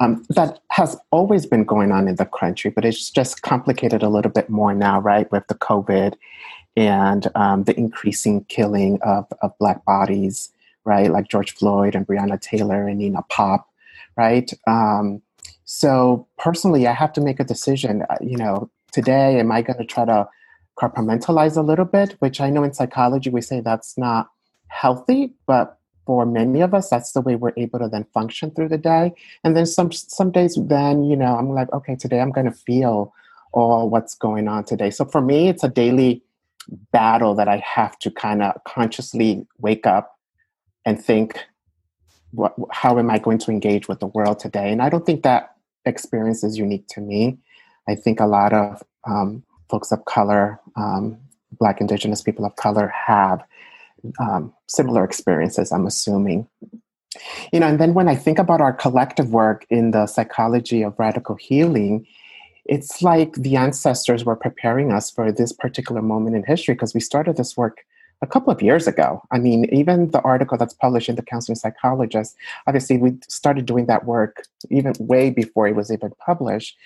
Um, 0.00 0.26
that 0.30 0.58
has 0.72 0.96
always 1.12 1.46
been 1.46 1.62
going 1.62 1.92
on 1.92 2.08
in 2.08 2.16
the 2.16 2.26
country 2.26 2.70
but 2.70 2.84
it's 2.84 3.10
just 3.10 3.42
complicated 3.42 4.02
a 4.02 4.08
little 4.08 4.32
bit 4.32 4.50
more 4.50 4.74
now 4.74 5.00
right 5.00 5.30
with 5.32 5.46
the 5.48 5.54
covid 5.54 6.14
and 6.76 7.28
um, 7.34 7.64
the 7.64 7.76
increasing 7.76 8.44
killing 8.44 9.00
of, 9.02 9.26
of 9.42 9.56
black 9.58 9.84
bodies 9.84 10.52
right? 10.84 11.10
Like 11.10 11.28
George 11.28 11.52
Floyd 11.54 11.94
and 11.94 12.06
Breonna 12.06 12.40
Taylor 12.40 12.86
and 12.86 12.98
Nina 12.98 13.22
Pop, 13.28 13.68
right? 14.16 14.50
Um, 14.66 15.22
so 15.64 16.26
personally, 16.38 16.86
I 16.86 16.92
have 16.92 17.12
to 17.14 17.20
make 17.20 17.40
a 17.40 17.44
decision. 17.44 18.02
Uh, 18.08 18.16
you 18.20 18.36
know, 18.36 18.70
today, 18.92 19.38
am 19.38 19.52
I 19.52 19.62
going 19.62 19.78
to 19.78 19.84
try 19.84 20.04
to 20.04 20.28
compartmentalize 20.78 21.56
a 21.56 21.62
little 21.62 21.84
bit? 21.84 22.16
Which 22.20 22.40
I 22.40 22.50
know 22.50 22.64
in 22.64 22.74
psychology 22.74 23.30
we 23.30 23.40
say 23.40 23.60
that's 23.60 23.96
not 23.96 24.30
healthy, 24.68 25.32
but 25.46 25.78
for 26.06 26.26
many 26.26 26.60
of 26.60 26.74
us, 26.74 26.88
that's 26.88 27.12
the 27.12 27.20
way 27.20 27.36
we're 27.36 27.52
able 27.56 27.78
to 27.78 27.88
then 27.88 28.04
function 28.12 28.50
through 28.50 28.68
the 28.68 28.78
day. 28.78 29.12
And 29.44 29.56
then 29.56 29.66
some 29.66 29.92
some 29.92 30.30
days, 30.32 30.58
then 30.60 31.04
you 31.04 31.16
know, 31.16 31.36
I'm 31.36 31.50
like, 31.50 31.72
okay, 31.72 31.94
today 31.94 32.20
I'm 32.20 32.32
going 32.32 32.50
to 32.50 32.52
feel 32.52 33.12
all 33.52 33.88
what's 33.88 34.14
going 34.14 34.48
on 34.48 34.64
today. 34.64 34.90
So 34.90 35.04
for 35.04 35.20
me, 35.20 35.48
it's 35.48 35.64
a 35.64 35.68
daily 35.68 36.22
battle 36.92 37.34
that 37.34 37.48
I 37.48 37.58
have 37.58 37.98
to 38.00 38.10
kind 38.10 38.42
of 38.42 38.62
consciously 38.64 39.46
wake 39.58 39.86
up 39.86 40.18
and 40.84 41.02
think, 41.02 41.38
what, 42.32 42.54
how 42.70 42.98
am 42.98 43.10
I 43.10 43.18
going 43.18 43.38
to 43.38 43.50
engage 43.50 43.88
with 43.88 44.00
the 44.00 44.06
world 44.06 44.38
today? 44.38 44.70
And 44.70 44.82
I 44.82 44.88
don't 44.88 45.04
think 45.04 45.22
that 45.22 45.56
experience 45.84 46.44
is 46.44 46.56
unique 46.56 46.86
to 46.88 47.00
me. 47.00 47.38
I 47.88 47.94
think 47.94 48.20
a 48.20 48.26
lot 48.26 48.52
of 48.52 48.82
um, 49.06 49.42
folks 49.68 49.92
of 49.92 50.04
color, 50.04 50.60
um, 50.76 51.18
Black, 51.58 51.80
Indigenous 51.80 52.22
people 52.22 52.44
of 52.44 52.56
color, 52.56 52.88
have 52.88 53.42
um, 54.18 54.52
similar 54.66 55.04
experiences, 55.04 55.72
I'm 55.72 55.86
assuming. 55.86 56.46
You 57.52 57.60
know, 57.60 57.66
and 57.66 57.80
then 57.80 57.94
when 57.94 58.08
I 58.08 58.14
think 58.14 58.38
about 58.38 58.60
our 58.60 58.72
collective 58.72 59.30
work 59.30 59.66
in 59.68 59.90
the 59.90 60.06
psychology 60.06 60.82
of 60.82 60.98
radical 60.98 61.34
healing, 61.34 62.06
it's 62.64 63.02
like 63.02 63.32
the 63.34 63.56
ancestors 63.56 64.24
were 64.24 64.36
preparing 64.36 64.92
us 64.92 65.10
for 65.10 65.32
this 65.32 65.52
particular 65.52 66.02
moment 66.02 66.36
in 66.36 66.44
history 66.44 66.74
because 66.74 66.94
we 66.94 67.00
started 67.00 67.36
this 67.36 67.56
work 67.56 67.78
a 68.22 68.26
couple 68.26 68.52
of 68.52 68.62
years 68.62 68.86
ago. 68.86 69.22
I 69.30 69.38
mean, 69.38 69.64
even 69.72 70.10
the 70.10 70.20
article 70.22 70.58
that's 70.58 70.74
published 70.74 71.08
in 71.08 71.16
the 71.16 71.22
Counseling 71.22 71.56
Psychologist, 71.56 72.36
obviously, 72.66 72.98
we 72.98 73.18
started 73.28 73.66
doing 73.66 73.86
that 73.86 74.04
work 74.04 74.44
even 74.68 74.94
way 74.98 75.30
before 75.30 75.66
it 75.68 75.76
was 75.76 75.90
even 75.90 76.12
published. 76.24 76.76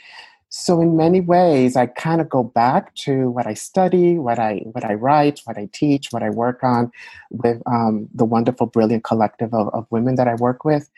So 0.56 0.80
in 0.80 0.96
many 0.96 1.20
ways, 1.20 1.74
I 1.74 1.86
kind 1.86 2.20
of 2.20 2.28
go 2.28 2.44
back 2.44 2.94
to 3.06 3.28
what 3.30 3.44
I 3.44 3.54
study, 3.54 4.18
what 4.18 4.38
I 4.38 4.62
what 4.66 4.84
I 4.84 4.94
write, 4.94 5.40
what 5.46 5.58
I 5.58 5.68
teach, 5.72 6.12
what 6.12 6.22
I 6.22 6.30
work 6.30 6.62
on 6.62 6.92
with 7.30 7.60
um, 7.66 8.08
the 8.14 8.24
wonderful, 8.24 8.66
brilliant 8.66 9.02
collective 9.02 9.52
of, 9.52 9.68
of 9.74 9.88
women 9.90 10.14
that 10.14 10.28
I 10.28 10.36
work 10.36 10.64
with, 10.64 10.88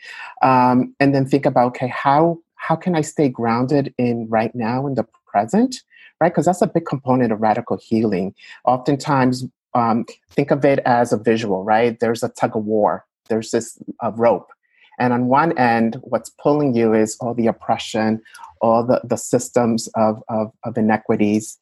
um, 0.43 0.93
and 0.99 1.15
then 1.15 1.25
think 1.25 1.47
about 1.47 1.69
okay, 1.69 1.87
how 1.87 2.39
how 2.53 2.75
can 2.75 2.95
I 2.95 3.01
stay 3.01 3.29
grounded 3.29 3.95
in 3.97 4.27
right 4.29 4.53
now 4.53 4.85
in 4.85 4.93
the 4.93 5.07
present, 5.25 5.81
right? 6.21 6.31
Because 6.31 6.45
that's 6.45 6.61
a 6.61 6.67
big 6.67 6.85
component 6.85 7.31
of 7.31 7.41
radical 7.41 7.77
healing. 7.77 8.35
Oftentimes, 8.65 9.45
um, 9.77 10.05
think 10.31 10.51
of 10.51 10.65
it 10.65 10.79
as 10.79 11.13
a 11.13 11.17
visual, 11.17 11.63
right? 11.63 11.99
There's 11.99 12.23
a 12.23 12.29
tug 12.29 12.55
of 12.55 12.65
war. 12.65 13.05
There's 13.29 13.51
this 13.51 13.77
uh, 14.03 14.11
rope, 14.15 14.51
and 14.99 15.13
on 15.13 15.27
one 15.27 15.57
end, 15.57 15.97
what's 16.01 16.29
pulling 16.29 16.75
you 16.75 16.93
is 16.93 17.17
all 17.19 17.33
the 17.33 17.47
oppression, 17.47 18.21
all 18.61 18.83
the, 18.83 19.01
the 19.03 19.17
systems 19.17 19.87
of, 19.95 20.23
of, 20.29 20.51
of 20.63 20.77
inequities. 20.77 21.59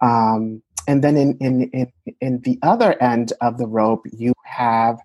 Um, 0.00 0.62
and 0.86 1.04
then 1.04 1.16
in, 1.16 1.36
in, 1.38 1.70
in, 1.70 1.92
in 2.20 2.40
the 2.40 2.58
other 2.62 3.00
end 3.02 3.34
of 3.42 3.58
the 3.58 3.66
rope, 3.66 4.06
you 4.12 4.32
have 4.44 4.98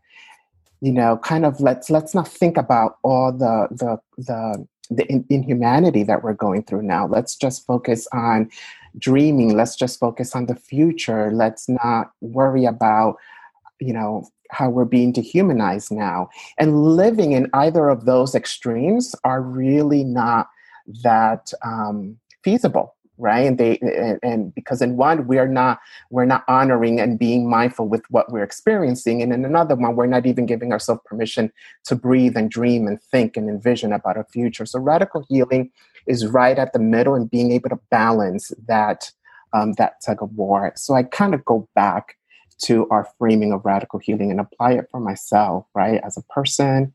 you 0.84 0.92
know, 0.92 1.16
kind 1.16 1.46
of 1.46 1.62
let's 1.62 1.90
let's 1.90 2.14
not 2.14 2.28
think 2.28 2.58
about 2.58 2.98
all 3.04 3.32
the 3.32 3.70
the 3.72 3.98
the 4.18 4.68
the 4.90 5.06
in- 5.08 5.26
inhumanity 5.30 6.04
that 6.04 6.24
we're 6.24 6.34
going 6.34 6.62
through 6.62 6.82
now. 6.82 7.08
Let's 7.08 7.38
just 7.38 7.66
focus 7.66 8.06
on 8.12 8.50
dreaming. 8.98 9.56
Let's 9.56 9.76
just 9.76 10.00
focus 10.00 10.36
on 10.36 10.46
the 10.46 10.56
future. 10.56 11.32
Let's 11.32 11.68
not 11.70 12.12
worry 12.22 12.66
about, 12.66 13.18
you 13.80 13.94
know, 13.94 14.28
how 14.52 14.70
we're 14.70 14.86
being 14.86 15.12
dehumanized 15.12 15.92
now. 15.92 16.30
And 16.58 16.84
living 16.84 17.32
in 17.32 17.50
either 17.54 17.90
of 17.90 18.06
those 18.06 18.36
extremes 18.36 19.16
are 19.24 19.42
really 19.42 20.04
not 20.04 20.50
that 21.04 21.52
um, 21.64 22.18
feasible 22.44 22.96
right 23.18 23.46
and 23.46 23.58
they 23.58 23.78
and, 23.80 24.20
and, 24.24 24.56
because 24.56 24.82
in 24.82 24.98
one 24.98 25.28
we're 25.28 25.48
not 25.48 25.80
we're 26.10 26.26
not 26.26 26.44
honoring 26.48 27.00
and 27.00 27.20
being 27.20 27.48
mindful 27.48 27.88
with 27.88 28.04
what 28.10 28.32
we're 28.32 28.44
experiencing 28.44 29.22
and 29.22 29.32
in 29.32 29.46
another 29.46 29.76
one 29.76 29.96
we're 29.96 30.08
not 30.08 30.26
even 30.26 30.46
giving 30.46 30.72
ourselves 30.72 31.02
permission 31.06 31.52
to 31.84 31.96
breathe 31.96 32.36
and 32.36 32.50
dream 32.50 32.88
and 32.88 33.02
think 33.02 33.38
and 33.38 33.50
envision 33.50 33.94
about 33.94 34.18
a 34.18 34.24
future 34.24 34.66
so 34.66 34.80
radical 34.80 35.24
healing 35.30 35.70
is 36.08 36.28
right 36.28 36.58
at 36.58 36.74
the 36.74 36.80
middle 36.80 37.16
and 37.16 37.30
being 37.30 37.52
able 37.52 37.70
to 37.70 37.80
balance 37.90 38.52
that 38.68 39.12
um, 39.54 39.74
that 39.74 40.02
tug 40.04 40.22
of 40.22 40.34
war. 40.34 40.72
So 40.76 40.96
i 40.96 41.04
kind 41.04 41.34
of 41.34 41.46
go 41.46 41.68
back 41.76 42.18
to 42.64 42.88
our 42.90 43.08
framing 43.18 43.52
of 43.52 43.66
radical 43.66 44.00
healing 44.00 44.32
and 44.32 44.40
apply 44.40 44.74
it 44.74 44.88
for 44.90 45.00
myself 45.00 45.66
right 45.74 46.00
as 46.04 46.18
a 46.18 46.24
person 46.24 46.94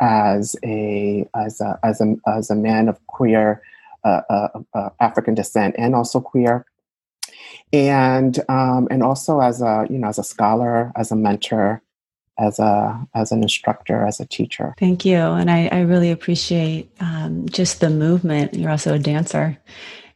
as 0.00 0.56
a 0.64 1.26
as 1.34 1.60
a 1.60 1.78
as 1.82 2.00
a, 2.00 2.16
as 2.26 2.50
a 2.50 2.56
man 2.56 2.88
of 2.88 3.04
queer 3.06 3.62
uh, 4.04 4.22
uh, 4.28 4.48
uh, 4.74 4.90
African 5.00 5.34
descent 5.34 5.76
and 5.78 5.94
also 5.94 6.20
queer, 6.20 6.66
and 7.72 8.38
um, 8.48 8.88
and 8.90 9.02
also 9.02 9.40
as 9.40 9.62
a 9.62 9.86
you 9.88 9.98
know 9.98 10.08
as 10.08 10.18
a 10.18 10.24
scholar, 10.24 10.92
as 10.96 11.12
a 11.12 11.16
mentor, 11.16 11.82
as 12.38 12.58
a 12.58 13.06
as 13.14 13.32
an 13.32 13.42
instructor, 13.42 14.04
as 14.06 14.20
a 14.20 14.26
teacher. 14.26 14.74
Thank 14.78 15.04
you, 15.04 15.16
and 15.18 15.50
I, 15.50 15.68
I 15.68 15.80
really 15.82 16.10
appreciate 16.10 16.90
um, 17.00 17.46
just 17.48 17.80
the 17.80 17.90
movement. 17.90 18.54
You're 18.54 18.70
also 18.70 18.94
a 18.94 18.98
dancer, 18.98 19.58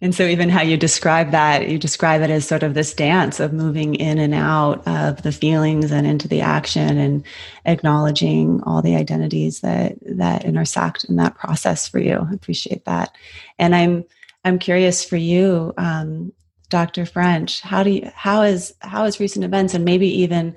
and 0.00 0.14
so, 0.14 0.24
even 0.24 0.50
how 0.50 0.62
you 0.62 0.76
describe 0.76 1.30
that, 1.30 1.68
you 1.68 1.78
describe 1.78 2.20
it 2.20 2.30
as 2.30 2.46
sort 2.46 2.62
of 2.62 2.74
this 2.74 2.92
dance 2.92 3.40
of 3.40 3.52
moving 3.52 3.94
in 3.94 4.18
and 4.18 4.34
out 4.34 4.86
of 4.86 5.22
the 5.22 5.32
feelings 5.32 5.90
and 5.90 6.06
into 6.06 6.28
the 6.28 6.42
action 6.42 6.98
and 6.98 7.24
acknowledging 7.64 8.62
all 8.64 8.82
the 8.82 8.94
identities 8.94 9.60
that 9.60 9.96
that 10.02 10.44
intersect 10.44 11.04
in 11.04 11.16
that 11.16 11.34
process 11.34 11.88
for 11.88 11.98
you. 11.98 12.26
I 12.30 12.34
appreciate 12.34 12.84
that. 12.84 13.14
And 13.58 13.74
I'm 13.74 14.04
I'm 14.44 14.58
curious 14.58 15.02
for 15.02 15.16
you, 15.16 15.72
um, 15.78 16.32
Dr. 16.68 17.06
French, 17.06 17.62
how 17.62 17.82
do 17.82 17.90
you 17.90 18.10
how 18.14 18.42
is 18.42 18.74
how 18.80 19.04
is 19.04 19.18
recent 19.18 19.46
events 19.46 19.72
and 19.72 19.84
maybe 19.84 20.08
even 20.08 20.54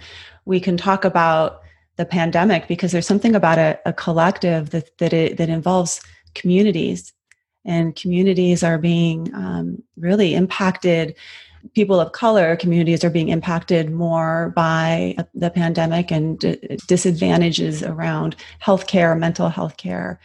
we 0.50 0.60
can 0.60 0.78
talk 0.78 1.06
about 1.06 1.62
the 1.98 2.06
pandemic 2.06 2.68
because 2.68 2.92
there's 2.92 3.06
something 3.06 3.36
about 3.36 3.60
a, 3.60 3.80
a 3.86 3.94
collective 3.94 4.72
that 4.72 4.98
that 4.98 5.14
it 5.14 5.38
that 5.38 5.48
involves 5.48 6.02
communities. 6.34 7.14
And 7.66 7.96
communities 7.96 8.64
are 8.64 8.80
being 8.80 9.32
um, 9.36 9.84
really 9.96 10.34
impacted. 10.34 11.16
People 11.76 12.00
of 12.00 12.14
color 12.14 12.56
communities 12.56 13.04
are 13.04 13.12
being 13.12 13.30
impacted 13.30 13.92
more 13.92 14.52
by 14.56 15.18
the 15.36 15.52
pandemic 15.52 16.10
and 16.10 16.40
disadvantages 16.88 17.84
around 17.84 18.36
healthcare 18.62 19.18
mental 19.18 19.50
health 19.50 19.78
care 19.78 20.20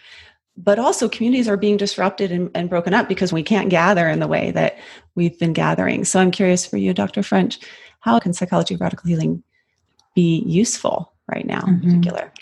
but 0.56 0.78
also 0.78 1.08
communities 1.08 1.48
are 1.48 1.56
being 1.56 1.76
disrupted 1.76 2.30
and, 2.30 2.48
and, 2.54 2.70
broken 2.70 2.94
up 2.94 3.08
because 3.08 3.32
we 3.32 3.42
can't 3.42 3.70
gather 3.70 4.08
in 4.08 4.20
the 4.20 4.28
way 4.28 4.52
that 4.52 4.78
we've 5.16 5.36
been 5.40 5.52
gathering. 5.52 6.04
So 6.04 6.20
i'm 6.20 6.30
curious 6.30 6.64
for 6.64 6.76
you 6.76 6.94
dr 6.94 7.22
french 7.24 7.58
how 7.98 8.20
can 8.20 8.32
psychology 8.32 8.74
of 8.74 8.80
radical 8.80 9.08
healing 9.08 9.42
be 10.14 10.42
useful 10.46 11.12
right 11.28 11.46
now 11.46 11.60
mm-hmm. 11.60 11.88
in 11.88 12.00
particular 12.00 12.32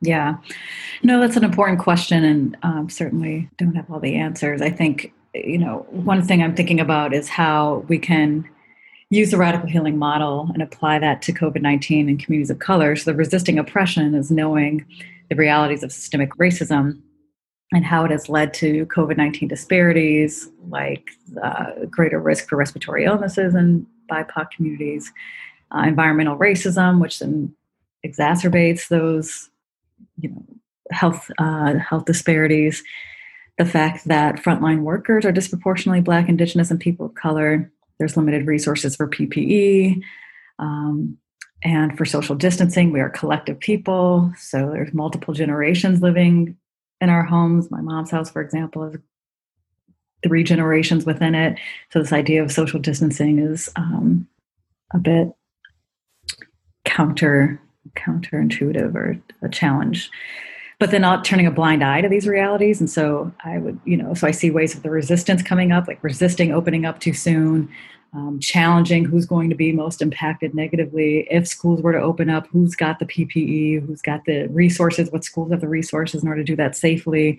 yeah. 0.00 0.36
No, 1.02 1.20
that's 1.20 1.36
an 1.36 1.44
important 1.44 1.78
question, 1.78 2.24
and 2.24 2.56
um, 2.62 2.88
certainly 2.88 3.48
don't 3.58 3.74
have 3.74 3.90
all 3.90 4.00
the 4.00 4.16
answers. 4.16 4.60
I 4.60 4.70
think, 4.70 5.12
you 5.34 5.58
know, 5.58 5.86
one 5.90 6.22
thing 6.22 6.42
I'm 6.42 6.54
thinking 6.54 6.80
about 6.80 7.14
is 7.14 7.28
how 7.28 7.84
we 7.88 7.98
can 7.98 8.48
use 9.10 9.30
the 9.30 9.36
radical 9.36 9.68
healing 9.68 9.98
model 9.98 10.50
and 10.54 10.62
apply 10.62 10.98
that 11.00 11.22
to 11.22 11.32
COVID 11.32 11.62
19 11.62 12.08
and 12.08 12.22
communities 12.22 12.50
of 12.50 12.58
color. 12.58 12.96
So, 12.96 13.10
the 13.10 13.16
resisting 13.16 13.58
oppression 13.58 14.14
is 14.14 14.30
knowing 14.30 14.84
the 15.28 15.36
realities 15.36 15.82
of 15.82 15.92
systemic 15.92 16.30
racism 16.36 17.00
and 17.72 17.84
how 17.84 18.04
it 18.04 18.10
has 18.10 18.28
led 18.28 18.52
to 18.54 18.86
COVID 18.86 19.16
19 19.16 19.48
disparities, 19.48 20.48
like 20.68 21.10
uh, 21.42 21.86
greater 21.90 22.20
risk 22.20 22.48
for 22.48 22.56
respiratory 22.56 23.04
illnesses 23.04 23.54
in 23.54 23.86
BIPOC 24.10 24.50
communities, 24.50 25.12
uh, 25.74 25.82
environmental 25.86 26.38
racism, 26.38 27.00
which 27.00 27.18
then 27.18 27.54
exacerbates 28.04 28.88
those 28.88 29.48
you 30.18 30.30
know 30.30 30.44
health 30.90 31.30
uh, 31.38 31.78
health 31.78 32.04
disparities, 32.04 32.82
the 33.58 33.64
fact 33.64 34.06
that 34.06 34.36
frontline 34.36 34.80
workers 34.80 35.24
are 35.24 35.32
disproportionately 35.32 36.00
Black, 36.00 36.28
Indigenous, 36.28 36.70
and 36.70 36.80
people 36.80 37.06
of 37.06 37.14
color. 37.14 37.70
There's 37.98 38.16
limited 38.16 38.46
resources 38.46 38.96
for 38.96 39.08
PPE. 39.08 40.02
Um, 40.58 41.18
and 41.64 41.96
for 41.96 42.04
social 42.04 42.34
distancing, 42.34 42.90
we 42.90 43.00
are 43.00 43.10
collective 43.10 43.60
people. 43.60 44.32
So 44.36 44.70
there's 44.70 44.92
multiple 44.92 45.32
generations 45.32 46.02
living 46.02 46.56
in 47.00 47.08
our 47.08 47.22
homes. 47.22 47.70
My 47.70 47.80
mom's 47.80 48.10
house, 48.10 48.30
for 48.30 48.42
example, 48.42 48.84
is 48.84 48.96
three 50.24 50.42
generations 50.42 51.04
within 51.04 51.34
it. 51.34 51.58
So 51.90 52.00
this 52.00 52.12
idea 52.12 52.42
of 52.42 52.50
social 52.50 52.80
distancing 52.80 53.38
is 53.38 53.70
um, 53.76 54.26
a 54.92 54.98
bit 54.98 55.28
counter 56.92 57.60
counterintuitive 57.96 58.94
or 58.94 59.18
a 59.42 59.48
challenge 59.48 60.10
but 60.78 60.90
then 60.90 61.02
not 61.02 61.24
turning 61.24 61.46
a 61.46 61.50
blind 61.50 61.84
eye 61.84 62.00
to 62.00 62.08
these 62.08 62.26
realities. 62.26 62.80
And 62.80 62.90
so 62.90 63.32
i 63.44 63.58
would 63.58 63.78
you 63.84 63.96
know 63.96 64.14
so 64.14 64.26
i 64.26 64.30
see 64.30 64.50
ways 64.50 64.74
of 64.74 64.82
the 64.82 64.90
resistance 64.90 65.42
coming 65.42 65.72
up 65.72 65.88
like 65.88 66.02
resisting 66.04 66.52
opening 66.52 66.84
up 66.84 67.00
too 67.00 67.12
soon 67.12 67.68
um, 68.14 68.38
challenging 68.40 69.06
who's 69.06 69.24
going 69.24 69.48
to 69.48 69.56
be 69.56 69.72
most 69.72 70.02
impacted 70.02 70.54
negatively. 70.54 71.26
If 71.30 71.48
schools 71.48 71.80
were 71.80 71.92
to 71.92 71.98
open 72.00 72.28
up 72.28 72.46
who's 72.48 72.74
got 72.74 72.98
the 72.98 73.06
ppe 73.06 73.84
who's 73.84 74.02
got 74.02 74.24
the 74.26 74.48
resources 74.48 75.10
what 75.10 75.24
schools 75.24 75.50
have 75.50 75.62
the 75.62 75.68
resources 75.68 76.22
in 76.22 76.28
order 76.28 76.42
to 76.42 76.44
do 76.44 76.56
that 76.56 76.76
safely. 76.76 77.38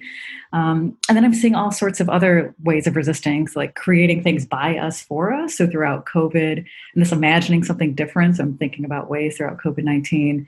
Um, 0.51 0.97
and 1.07 1.15
then 1.15 1.25
i'm 1.25 1.33
seeing 1.33 1.55
all 1.55 1.71
sorts 1.71 1.99
of 1.99 2.09
other 2.09 2.55
ways 2.63 2.87
of 2.87 2.95
resisting 2.95 3.47
so 3.47 3.59
like 3.59 3.75
creating 3.75 4.23
things 4.23 4.45
by 4.45 4.77
us 4.77 5.01
for 5.01 5.31
us. 5.31 5.57
So 5.57 5.67
throughout 5.67 6.05
covid 6.05 6.57
and 6.57 6.67
this 6.95 7.11
imagining 7.11 7.63
something 7.63 7.93
different 7.93 8.37
so 8.37 8.43
i'm 8.43 8.57
thinking 8.57 8.85
about 8.85 9.09
ways 9.09 9.37
throughout 9.37 9.59
covid-19 9.59 10.45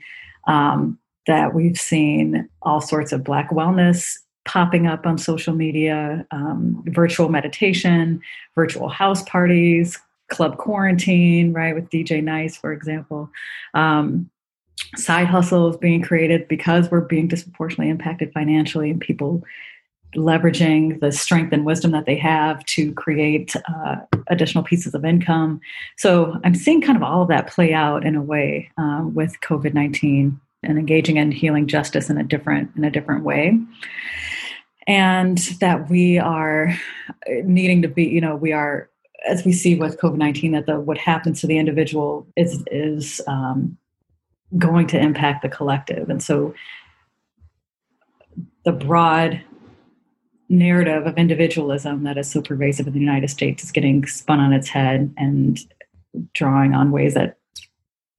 um, 0.48 0.98
that 1.26 1.54
we've 1.54 1.78
seen 1.78 2.48
all 2.62 2.80
sorts 2.80 3.12
of 3.12 3.22
black 3.22 3.50
wellness 3.50 4.18
popping 4.44 4.86
up 4.86 5.06
on 5.06 5.18
social 5.18 5.54
media 5.54 6.26
um, 6.30 6.82
virtual 6.86 7.28
meditation 7.28 8.20
virtual 8.54 8.88
house 8.88 9.22
parties 9.24 9.98
club 10.28 10.58
quarantine, 10.58 11.52
right, 11.52 11.74
with 11.74 11.90
DJ 11.90 12.22
Nice, 12.22 12.56
for 12.56 12.72
example. 12.72 13.30
Um, 13.74 14.30
side 14.96 15.26
hustles 15.26 15.76
being 15.76 16.02
created 16.02 16.48
because 16.48 16.90
we're 16.90 17.00
being 17.00 17.28
disproportionately 17.28 17.90
impacted 17.90 18.32
financially 18.32 18.90
and 18.90 19.00
people 19.00 19.42
leveraging 20.14 21.00
the 21.00 21.12
strength 21.12 21.52
and 21.52 21.66
wisdom 21.66 21.90
that 21.92 22.06
they 22.06 22.16
have 22.16 22.64
to 22.66 22.92
create 22.92 23.54
uh, 23.68 23.96
additional 24.28 24.64
pieces 24.64 24.94
of 24.94 25.04
income. 25.04 25.60
So 25.96 26.38
I'm 26.44 26.54
seeing 26.54 26.80
kind 26.80 26.96
of 26.96 27.02
all 27.02 27.22
of 27.22 27.28
that 27.28 27.48
play 27.48 27.72
out 27.72 28.04
in 28.04 28.16
a 28.16 28.22
way 28.22 28.70
uh, 28.78 29.02
with 29.04 29.40
COVID-19 29.40 30.38
and 30.62 30.78
engaging 30.78 31.16
in 31.18 31.32
healing 31.32 31.66
justice 31.66 32.08
in 32.08 32.18
a 32.18 32.24
different 32.24 32.70
in 32.76 32.84
a 32.84 32.90
different 32.90 33.24
way. 33.24 33.58
And 34.86 35.38
that 35.60 35.90
we 35.90 36.18
are 36.18 36.78
needing 37.44 37.82
to 37.82 37.88
be, 37.88 38.04
you 38.04 38.20
know, 38.20 38.36
we 38.36 38.52
are 38.52 38.88
as 39.26 39.44
we 39.44 39.52
see 39.52 39.74
with 39.74 39.98
COVID 39.98 40.16
nineteen, 40.16 40.52
that 40.52 40.66
the 40.66 40.80
what 40.80 40.98
happens 40.98 41.40
to 41.40 41.46
the 41.46 41.58
individual 41.58 42.26
is 42.36 42.62
is 42.70 43.20
um, 43.26 43.76
going 44.56 44.86
to 44.88 44.98
impact 44.98 45.42
the 45.42 45.48
collective, 45.48 46.08
and 46.08 46.22
so 46.22 46.54
the 48.64 48.72
broad 48.72 49.40
narrative 50.48 51.06
of 51.06 51.18
individualism 51.18 52.04
that 52.04 52.16
is 52.16 52.30
so 52.30 52.40
pervasive 52.40 52.86
in 52.86 52.92
the 52.92 53.00
United 53.00 53.28
States 53.28 53.64
is 53.64 53.72
getting 53.72 54.06
spun 54.06 54.38
on 54.38 54.52
its 54.52 54.68
head 54.68 55.12
and 55.16 55.58
drawing 56.34 56.72
on 56.72 56.92
ways 56.92 57.14
that 57.14 57.38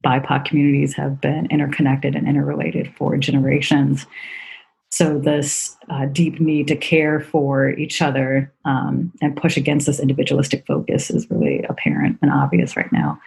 BIPOC 0.06 0.46
communities 0.46 0.93
have 0.93 1.22
been 1.22 1.48
interconnected 1.48 2.15
and 2.15 2.28
interrelated 2.28 2.93
for 2.98 3.17
generations. 3.17 4.06
So, 4.89 5.19
this 5.19 5.76
uh, 5.89 6.06
deep 6.06 6.39
need 6.39 6.67
to 6.69 6.76
care 6.76 7.19
for 7.19 7.69
each 7.71 8.02
other 8.02 8.52
um, 8.63 9.12
and 9.21 9.36
push 9.36 9.58
against 9.58 9.86
this 9.86 10.00
individualistic 10.00 10.65
focus 10.65 11.10
is 11.10 11.30
really 11.30 11.63
apparent 11.63 12.17
and 12.21 12.32
obvious 12.32 12.78
right 12.78 12.91
now. 12.91 13.19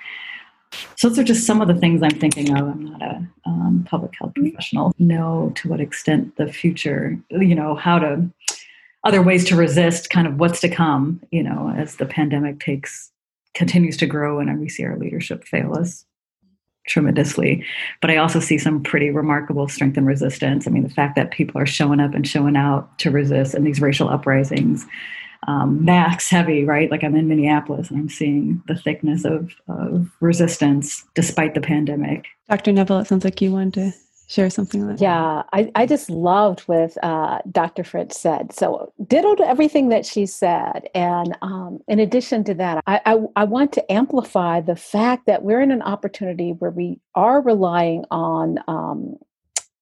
So, 0.97 1.09
those 1.09 1.19
are 1.19 1.25
just 1.25 1.47
some 1.47 1.61
of 1.61 1.69
the 1.69 1.75
things 1.75 2.03
I'm 2.03 2.19
thinking 2.19 2.57
of. 2.57 2.67
I'm 2.67 2.85
not 2.85 3.03
a 3.03 3.29
um, 3.45 3.85
public 3.89 4.13
health 4.19 4.35
professional. 4.35 4.93
Know 4.99 5.53
to 5.57 5.69
what 5.69 5.81
extent 5.81 6.37
the 6.37 6.51
future, 6.51 7.19
you 7.31 7.55
know, 7.55 7.75
how 7.75 7.99
to 7.99 8.31
other 9.05 9.23
ways 9.23 9.45
to 9.47 9.57
resist 9.57 10.11
kind 10.11 10.27
of 10.27 10.39
what's 10.39 10.61
to 10.61 10.69
come, 10.69 11.21
you 11.31 11.43
know, 11.43 11.75
as 11.77 11.97
the 11.97 12.07
pandemic 12.07 12.61
takes 12.61 13.11
continues 13.55 13.97
to 13.99 14.07
grow 14.07 14.39
and 14.39 14.61
we 14.61 14.69
see 14.69 14.85
our 14.85 14.97
leadership 14.97 15.45
fail 15.45 15.75
us 15.75 16.05
tremendously. 16.91 17.65
But 18.01 18.11
I 18.11 18.17
also 18.17 18.41
see 18.41 18.59
some 18.59 18.83
pretty 18.83 19.11
remarkable 19.11 19.69
strength 19.69 19.97
and 19.97 20.07
resistance. 20.07 20.67
I 20.67 20.71
mean, 20.71 20.83
the 20.83 20.91
fact 20.91 21.17
that 21.17 21.31
people 21.31 21.61
are 21.61 21.67
showing 21.67 22.01
up 22.01 22.15
and 22.15 22.27
showing 22.27 22.57
out 22.57 22.99
to 22.99 23.11
resist 23.11 23.55
in 23.55 23.65
these 23.65 23.81
racial 23.81 24.09
uprisings. 24.09 24.85
Um, 25.47 25.87
heavy, 26.29 26.65
right? 26.65 26.91
Like 26.91 27.03
I'm 27.03 27.17
in 27.17 27.29
Minneapolis 27.29 27.89
and 27.91 27.99
I'm 27.99 28.11
seeing 28.11 28.63
the 28.67 28.75
thickness 28.75 29.25
of, 29.25 29.51
of 29.69 30.11
resistance 30.21 31.07
despite 31.15 31.55
the 31.55 31.63
pandemic. 31.63 32.27
Dr. 32.51 32.73
Neville, 32.73 32.99
it 32.99 33.07
sounds 33.07 33.25
like 33.25 33.41
you 33.41 33.51
wanted 33.51 33.75
to 33.75 33.93
share 34.31 34.49
something 34.49 34.87
like 34.87 35.01
yeah 35.01 35.43
I, 35.53 35.73
I 35.75 35.87
just 35.87 36.09
loved 36.09 36.61
what 36.61 36.97
uh, 37.03 37.41
dr 37.51 37.83
french 37.83 38.13
said 38.13 38.53
so 38.53 38.93
ditto 39.05 39.35
everything 39.43 39.89
that 39.89 40.07
she 40.07 40.25
said 40.25 40.89
and 40.95 41.37
um, 41.43 41.81
in 41.89 41.99
addition 41.99 42.45
to 42.45 42.55
that 42.55 42.85
I, 42.87 43.01
I, 43.05 43.19
I 43.35 43.45
want 43.45 43.73
to 43.73 43.93
amplify 43.93 44.61
the 44.61 44.77
fact 44.77 45.27
that 45.27 45.43
we're 45.43 45.61
in 45.61 45.73
an 45.73 45.83
opportunity 45.83 46.53
where 46.53 46.71
we 46.71 47.01
are 47.17 47.43
relying 47.43 48.05
on 48.13 48.59
um, 48.69 49.17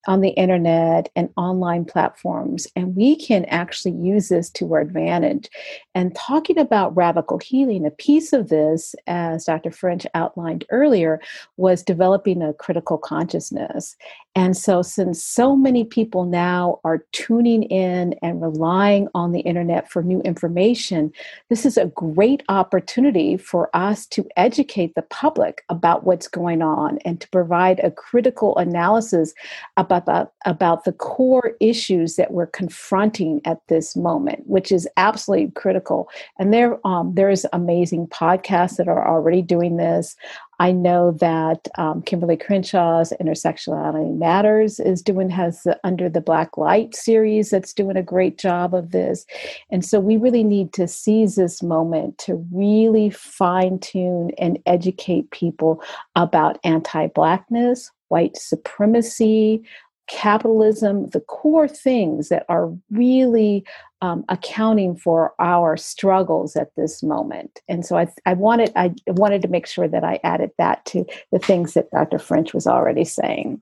on 0.09 0.23
the 0.23 0.31
internet 0.31 1.11
and 1.15 1.29
online 1.37 1.85
platforms, 1.85 2.67
and 2.75 2.97
we 2.97 3.15
can 3.15 3.45
actually 3.45 3.93
use 3.93 4.31
this 4.31 4.49
to 4.49 4.73
our 4.73 4.81
advantage. 4.81 5.51
And 5.95 6.15
talking 6.15 6.59
about 6.59 6.97
radical 6.97 7.39
healing, 7.39 7.85
a 7.85 7.91
piece 7.91 8.33
of 8.33 8.49
this, 8.49 8.95
as 9.07 9.45
Dr. 9.45 9.71
French 9.71 10.07
outlined 10.15 10.65
earlier, 10.71 11.21
was 11.59 11.83
developing 11.83 12.43
a 12.43 12.55
critical 12.55 12.97
consciousness. 12.97 13.97
And 14.39 14.57
so, 14.57 14.83
since 14.83 15.21
so 15.21 15.57
many 15.57 15.83
people 15.83 16.25
now 16.25 16.79
are 16.85 17.05
tuning 17.11 17.65
in 17.65 18.13
and 18.23 18.41
relying 18.41 19.09
on 19.13 19.33
the 19.33 19.41
internet 19.41 19.91
for 19.91 20.01
new 20.01 20.21
information, 20.21 21.11
this 21.49 21.67
is 21.67 21.77
a 21.77 21.87
great 21.87 22.45
opportunity 22.49 23.37
for 23.37 23.69
us 23.75 24.07
to 24.07 24.25
educate 24.37 24.95
the 24.95 25.03
public 25.03 25.65
about 25.71 26.05
what's 26.05 26.29
going 26.29 26.63
on 26.63 26.99
and 26.99 27.21
to 27.21 27.29
provide 27.31 27.81
a 27.81 27.91
critical 27.91 28.57
analysis 28.59 29.35
about 29.77 30.07
the, 30.07 30.31
about 30.47 30.85
the 30.85 30.93
core 30.93 31.57
issues 31.59 32.15
that 32.15 32.31
we're 32.31 32.47
confronting 32.47 33.41
at 33.45 33.67
this 33.67 33.97
moment, 33.97 34.47
which 34.47 34.71
is 34.71 34.87
absolutely 34.97 35.51
critical. 35.51 36.09
And 36.39 36.55
there, 36.55 36.79
um, 36.87 37.13
there's 37.13 37.45
amazing 37.53 38.07
podcasts 38.07 38.77
that 38.77 38.87
are 38.87 39.05
already 39.05 39.43
doing 39.43 39.79
this. 39.79 40.15
I 40.59 40.73
know 40.73 41.13
that 41.21 41.69
um, 41.77 42.03
Kimberlé 42.03 42.41
Crenshaw's 42.41 43.13
Intersectionality 43.21 44.17
Matters 44.17 44.81
is 44.81 45.03
doing 45.03 45.31
has 45.31 45.63
the, 45.63 45.79
under 45.85 46.09
the 46.09 46.21
Black 46.21 46.57
Light 46.57 46.95
series 46.95 47.51
that's 47.51 47.73
doing 47.73 47.97
a 47.97 48.03
great 48.03 48.39
job 48.39 48.75
of 48.75 48.91
this, 48.91 49.25
and 49.71 49.85
so 49.85 50.01
we 50.01 50.17
really 50.17 50.45
need 50.45 50.73
to 50.75 50.89
seize 50.89 51.37
this 51.37 51.63
moment 51.63 52.19
to 52.19 52.45
really 52.53 53.11
fine 53.11 53.79
tune 53.79 54.33
and 54.39 54.59
educate 54.67 55.31
people 55.31 55.83
about 56.17 56.59
anti-blackness, 56.65 57.91
white 58.09 58.37
supremacy, 58.37 59.63
capitalism, 60.09 61.09
the 61.11 61.21
core 61.21 61.69
things 61.69 62.29
that 62.29 62.45
are 62.49 62.73
really 62.91 63.65
um, 64.01 64.25
accounting 64.29 64.97
for 64.97 65.35
our 65.39 65.77
struggles 65.77 66.57
at 66.57 66.75
this 66.77 67.03
moment. 67.03 67.61
And 67.69 67.85
so 67.85 67.97
I, 67.97 68.09
I 68.27 68.35
wanted 68.35 68.73
I 68.77 68.95
wanted 69.07 69.43
to 69.43 69.49
make 69.49 69.67
sure 69.67 69.89
that 69.89 70.05
I 70.05 70.21
added 70.23 70.51
that 70.59 70.85
to 70.87 71.05
the 71.33 71.39
things 71.39 71.75
that 71.75 71.91
Dr. 71.91 72.19
French 72.19 72.55
was 72.55 72.67
already 72.67 73.05
saying. 73.05 73.61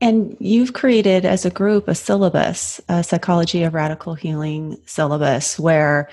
And 0.00 0.36
you've 0.38 0.72
created 0.72 1.24
as 1.24 1.44
a 1.44 1.50
group 1.50 1.88
a 1.88 1.94
syllabus, 1.94 2.80
a 2.88 3.02
psychology 3.02 3.64
of 3.64 3.74
radical 3.74 4.14
healing 4.14 4.80
syllabus, 4.86 5.58
where 5.58 6.08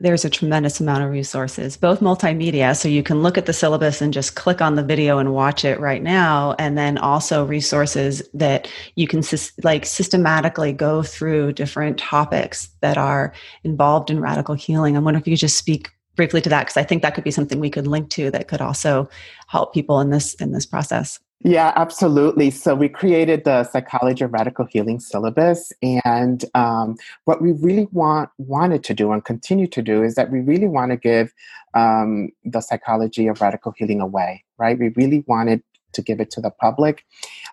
there's 0.00 0.24
a 0.24 0.30
tremendous 0.30 0.80
amount 0.80 1.04
of 1.04 1.10
resources, 1.10 1.76
both 1.76 2.00
multimedia, 2.00 2.74
so 2.76 2.88
you 2.88 3.02
can 3.02 3.22
look 3.22 3.36
at 3.36 3.44
the 3.44 3.52
syllabus 3.52 4.00
and 4.00 4.14
just 4.14 4.34
click 4.34 4.62
on 4.62 4.74
the 4.74 4.82
video 4.82 5.18
and 5.18 5.34
watch 5.34 5.64
it 5.64 5.78
right 5.78 6.02
now, 6.02 6.54
and 6.58 6.76
then 6.76 6.96
also 6.96 7.44
resources 7.44 8.22
that 8.32 8.70
you 8.96 9.06
can 9.06 9.22
like 9.62 9.84
systematically 9.84 10.72
go 10.72 11.02
through 11.02 11.52
different 11.52 11.98
topics 11.98 12.70
that 12.80 12.96
are 12.96 13.34
involved 13.62 14.10
in 14.10 14.20
radical 14.20 14.54
healing. 14.54 14.96
I 14.96 15.00
wonder 15.00 15.20
if 15.20 15.26
you 15.26 15.32
could 15.32 15.40
just 15.40 15.58
speak 15.58 15.90
briefly 16.16 16.40
to 16.40 16.48
that 16.48 16.62
because 16.62 16.76
I 16.78 16.82
think 16.82 17.02
that 17.02 17.14
could 17.14 17.24
be 17.24 17.30
something 17.30 17.60
we 17.60 17.70
could 17.70 17.86
link 17.86 18.10
to 18.10 18.30
that 18.30 18.48
could 18.48 18.60
also 18.60 19.08
help 19.48 19.74
people 19.74 20.00
in 20.00 20.10
this 20.10 20.34
in 20.34 20.52
this 20.52 20.66
process. 20.66 21.20
Yeah, 21.42 21.72
absolutely. 21.74 22.50
So 22.50 22.74
we 22.74 22.90
created 22.90 23.44
the 23.44 23.64
Psychology 23.64 24.24
of 24.24 24.32
Radical 24.32 24.66
Healing 24.66 25.00
syllabus, 25.00 25.72
and 25.82 26.44
um, 26.54 26.96
what 27.24 27.40
we 27.40 27.52
really 27.52 27.88
want 27.92 28.28
wanted 28.36 28.84
to 28.84 28.94
do 28.94 29.10
and 29.12 29.24
continue 29.24 29.66
to 29.68 29.80
do 29.80 30.02
is 30.02 30.16
that 30.16 30.30
we 30.30 30.40
really 30.40 30.66
want 30.66 30.90
to 30.90 30.98
give 30.98 31.32
um, 31.72 32.28
the 32.44 32.60
psychology 32.60 33.26
of 33.26 33.40
radical 33.40 33.72
healing 33.72 34.02
away. 34.02 34.44
Right? 34.58 34.78
We 34.78 34.88
really 34.96 35.24
wanted 35.26 35.62
to 35.94 36.02
give 36.02 36.20
it 36.20 36.30
to 36.32 36.42
the 36.42 36.50
public. 36.50 37.04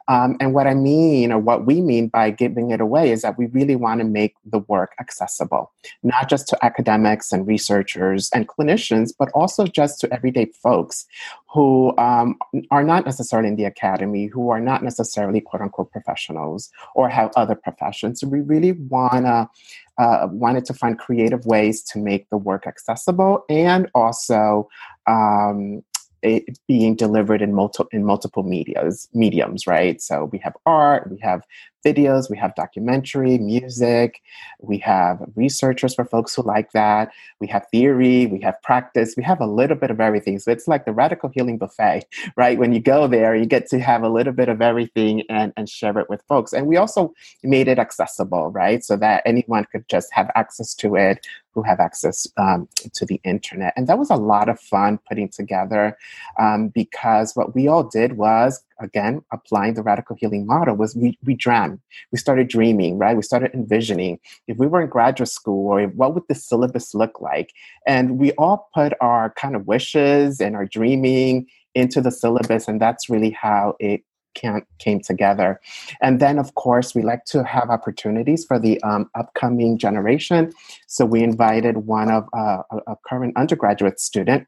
Um, 0.08 0.38
and 0.40 0.54
what 0.54 0.68
I 0.68 0.74
mean, 0.74 1.32
or 1.32 1.40
what 1.40 1.66
we 1.66 1.82
mean 1.82 2.08
by 2.08 2.30
giving 2.30 2.72
it 2.72 2.82
away, 2.82 3.12
is 3.12 3.22
that 3.24 3.38
we 3.38 3.48
really 3.48 3.76
want 3.76 4.00
to 4.00 4.06
make 4.06 4.36
the 4.46 4.60
work 4.60 4.94
accessible, 5.00 5.72
not 6.04 6.30
just 6.30 6.48
to 6.50 6.66
academics 6.66 7.32
and 7.32 7.46
researchers 7.46 8.30
and 8.34 8.48
clinicians, 8.48 9.12
but 9.18 9.30
also 9.34 9.66
just 9.66 10.00
to 10.02 10.14
everyday 10.14 10.46
folks 10.62 11.06
who 11.50 11.98
um, 11.98 12.38
are 12.72 12.84
not 12.84 13.06
necessarily 13.06 13.50
in 13.50 13.56
the 13.56 13.66
academy, 13.66 14.28
who 14.28 14.50
are 14.50 14.60
not 14.60 14.84
necessarily 14.84 15.42
quote 15.42 15.62
unquote 15.62 15.92
professionals 15.92 16.70
or 16.96 17.10
have 17.10 17.32
other 17.36 17.56
professions. 17.56 18.20
So 18.20 18.28
we 18.28 18.42
really 18.42 18.74
want 18.74 19.26
to 19.26 19.50
uh, 19.98 20.28
wanted 20.32 20.64
to 20.64 20.74
find 20.74 21.00
creative 21.00 21.46
ways 21.46 21.82
to 21.82 21.98
make 21.98 22.30
the 22.30 22.38
work 22.38 22.68
accessible 22.68 23.44
and 23.50 23.90
also 23.96 24.70
um, 25.08 25.84
it 26.22 26.58
being 26.68 26.96
delivered 26.96 27.42
in 27.42 27.54
multiple 27.54 27.90
in 27.92 28.04
multiple 28.04 28.44
medias 28.44 29.08
mediums 29.14 29.68
right 29.68 30.02
so 30.02 30.26
we 30.26 30.38
have 30.40 30.56
art 30.66 31.10
we 31.12 31.18
have 31.20 31.44
videos, 31.88 32.30
we 32.30 32.38
have 32.38 32.54
documentary, 32.56 33.38
music, 33.38 34.22
we 34.60 34.78
have 34.80 35.22
researchers 35.36 35.96
for 35.96 36.06
folks 36.06 36.36
who 36.36 36.42
like 36.42 36.72
that, 36.72 37.10
we 37.40 37.48
have 37.48 37.66
theory, 37.72 38.26
we 38.28 38.40
have 38.42 38.62
practice, 38.62 39.16
we 39.16 39.24
have 39.24 39.40
a 39.40 39.46
little 39.46 39.78
bit 39.78 39.92
of 39.92 40.00
everything. 40.00 40.38
So 40.40 40.52
it's 40.52 40.68
like 40.68 40.86
the 40.86 40.92
radical 40.92 41.30
healing 41.30 41.58
buffet, 41.58 42.06
right? 42.36 42.58
When 42.58 42.74
you 42.74 42.80
go 42.80 43.08
there, 43.08 43.36
you 43.36 43.46
get 43.46 43.70
to 43.70 43.80
have 43.80 44.04
a 44.04 44.10
little 44.10 44.34
bit 44.34 44.50
of 44.50 44.62
everything 44.62 45.24
and, 45.30 45.54
and 45.56 45.70
share 45.70 45.98
it 45.98 46.10
with 46.10 46.22
folks. 46.28 46.54
And 46.54 46.68
we 46.68 46.78
also 46.78 47.14
made 47.44 47.68
it 47.68 47.80
accessible, 47.80 48.50
right? 48.52 48.84
So 48.84 48.98
that 48.98 49.24
anyone 49.26 49.66
could 49.72 49.88
just 49.88 50.12
have 50.14 50.30
access 50.36 50.74
to 50.76 50.96
it 50.96 51.26
who 51.58 51.64
have 51.64 51.80
access 51.80 52.28
um, 52.38 52.70
to 52.94 53.04
the 53.04 53.20
internet. 53.24 53.74
And 53.76 53.88
that 53.88 53.98
was 53.98 54.12
a 54.12 54.16
lot 54.16 54.48
of 54.48 54.60
fun 54.60 55.00
putting 55.10 55.28
together 55.28 55.98
um, 56.40 56.68
because 56.68 57.36
what 57.36 57.56
we 57.56 57.68
all 57.68 57.84
did 57.84 58.14
was 58.14 58.64
again 58.80 59.24
applying 59.32 59.74
the 59.74 59.82
radical 59.82 60.16
healing 60.20 60.46
model 60.46 60.76
was 60.76 60.96
we, 60.96 61.18
we 61.24 61.34
dreamed 61.34 61.80
we 62.12 62.20
started 62.20 62.48
dreaming 62.48 63.00
right? 63.00 63.16
We 63.16 63.24
started 63.24 63.56
envisioning. 63.56 64.20
If 64.48 64.58
we 64.58 64.68
were 64.68 64.82
in 64.82 64.90
graduate 64.90 65.30
school 65.30 65.72
or 65.72 65.88
what 65.88 66.14
would 66.14 66.28
the 66.30 66.36
syllabus 66.36 66.94
look 66.94 67.20
like? 67.20 67.54
And 67.88 68.20
we 68.20 68.34
all 68.34 68.70
put 68.76 68.94
our 69.02 69.32
kind 69.32 69.56
of 69.56 69.66
wishes 69.66 70.40
and 70.40 70.56
our 70.56 70.66
dreaming 70.66 71.48
into 71.74 72.02
the 72.02 72.12
syllabus 72.12 72.68
and 72.68 72.80
that's 72.80 73.10
really 73.10 73.32
how 73.32 73.76
it 73.80 74.02
came 74.38 75.00
together. 75.02 75.60
And 76.02 76.20
then, 76.20 76.40
of 76.40 76.56
course, 76.56 76.96
we 76.96 77.02
like 77.02 77.26
to 77.26 77.44
have 77.44 77.70
opportunities 77.70 78.46
for 78.46 78.60
the 78.60 78.82
um, 78.84 79.10
upcoming 79.16 79.78
generation. 79.78 80.54
So 80.88 81.06
we 81.06 81.24
invited 81.24 81.78
one 81.78 82.10
of 82.10 82.28
uh, 82.34 82.64
a 82.88 82.96
current 83.06 83.36
undergraduate 83.38 84.00
student 84.00 84.48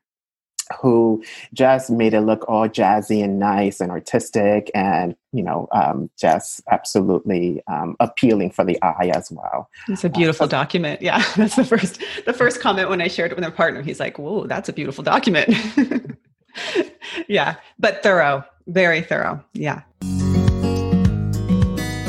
who 0.81 1.23
just 1.53 1.89
made 1.89 2.13
it 2.13 2.21
look 2.21 2.47
all 2.47 2.67
jazzy 2.67 3.23
and 3.23 3.39
nice 3.39 3.81
and 3.81 3.91
artistic 3.91 4.69
and 4.75 5.15
you 5.31 5.43
know 5.43 5.67
um, 5.71 6.09
just 6.19 6.61
absolutely 6.71 7.61
um, 7.67 7.95
appealing 7.99 8.51
for 8.51 8.63
the 8.63 8.81
eye 8.83 9.11
as 9.13 9.31
well 9.31 9.69
it's 9.87 10.03
a 10.03 10.09
beautiful 10.09 10.45
uh, 10.45 10.47
so, 10.47 10.51
document 10.51 11.01
yeah 11.01 11.23
that's 11.35 11.55
the 11.55 11.65
first 11.65 12.01
the 12.25 12.33
first 12.33 12.61
comment 12.61 12.89
when 12.89 13.01
i 13.01 13.07
shared 13.07 13.31
it 13.31 13.35
with 13.35 13.43
my 13.43 13.49
partner 13.49 13.81
he's 13.81 13.99
like 13.99 14.19
whoa 14.19 14.45
that's 14.45 14.69
a 14.69 14.73
beautiful 14.73 15.03
document 15.03 15.49
yeah 17.27 17.55
but 17.77 18.01
thorough 18.03 18.43
very 18.67 19.01
thorough 19.01 19.43
yeah 19.53 19.81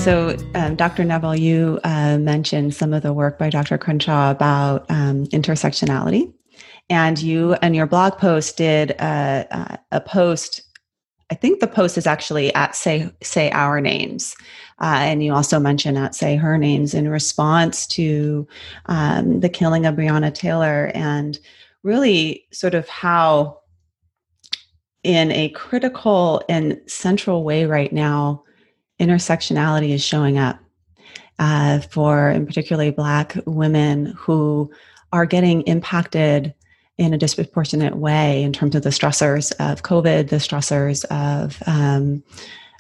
so, 0.00 0.34
um, 0.54 0.76
Dr. 0.76 1.04
Neville, 1.04 1.36
you 1.36 1.78
uh, 1.84 2.16
mentioned 2.16 2.74
some 2.74 2.94
of 2.94 3.02
the 3.02 3.12
work 3.12 3.38
by 3.38 3.50
Dr. 3.50 3.76
Crenshaw 3.76 4.30
about 4.30 4.90
um, 4.90 5.26
intersectionality 5.26 6.32
and 6.90 7.22
you 7.22 7.54
and 7.62 7.74
your 7.74 7.86
blog 7.86 8.18
post 8.18 8.56
did 8.56 8.90
a, 8.90 9.78
a, 9.92 10.00
post 10.00 10.62
i 11.30 11.34
think 11.34 11.60
the 11.60 11.66
post 11.66 11.96
is 11.96 12.06
actually 12.06 12.52
at 12.54 12.74
say 12.74 13.08
say 13.22 13.50
our 13.52 13.80
names 13.80 14.34
uh, 14.80 14.98
and 15.00 15.22
you 15.22 15.32
also 15.32 15.58
mentioned 15.58 15.96
at 15.96 16.14
say 16.14 16.36
her 16.36 16.58
names 16.58 16.92
in 16.92 17.08
response 17.08 17.86
to 17.86 18.46
um, 18.86 19.40
the 19.40 19.48
killing 19.48 19.86
of 19.86 19.94
breonna 19.94 20.34
taylor 20.34 20.90
and 20.94 21.38
really 21.83 22.44
sort 22.52 22.75
of 22.75 22.87
how 22.88 23.60
in 25.03 25.33
a 25.33 25.48
critical 25.51 26.42
and 26.48 26.81
central 26.87 27.44
way 27.44 27.65
right 27.65 27.92
now 27.92 28.44
intersectionality 29.01 29.90
is 29.90 30.05
showing 30.05 30.38
up 30.38 30.59
uh, 31.38 31.81
for 31.81 32.29
in 32.29 32.46
particularly 32.46 32.90
black 32.90 33.35
women 33.46 34.07
who 34.19 34.71
are 35.13 35.27
getting 35.27 35.63
impacted 35.63 36.55
in 36.98 37.15
a 37.15 37.19
disproportionate 37.19 37.96
way 37.96 38.42
in 38.42 38.53
terms 38.53 38.75
of 38.75 38.83
the 38.83 38.90
stressors 38.90 39.53
of 39.53 39.83
COVID, 39.83 40.29
the 40.29 40.37
stressors 40.37 41.05
of 41.07 41.63
um, 41.67 42.23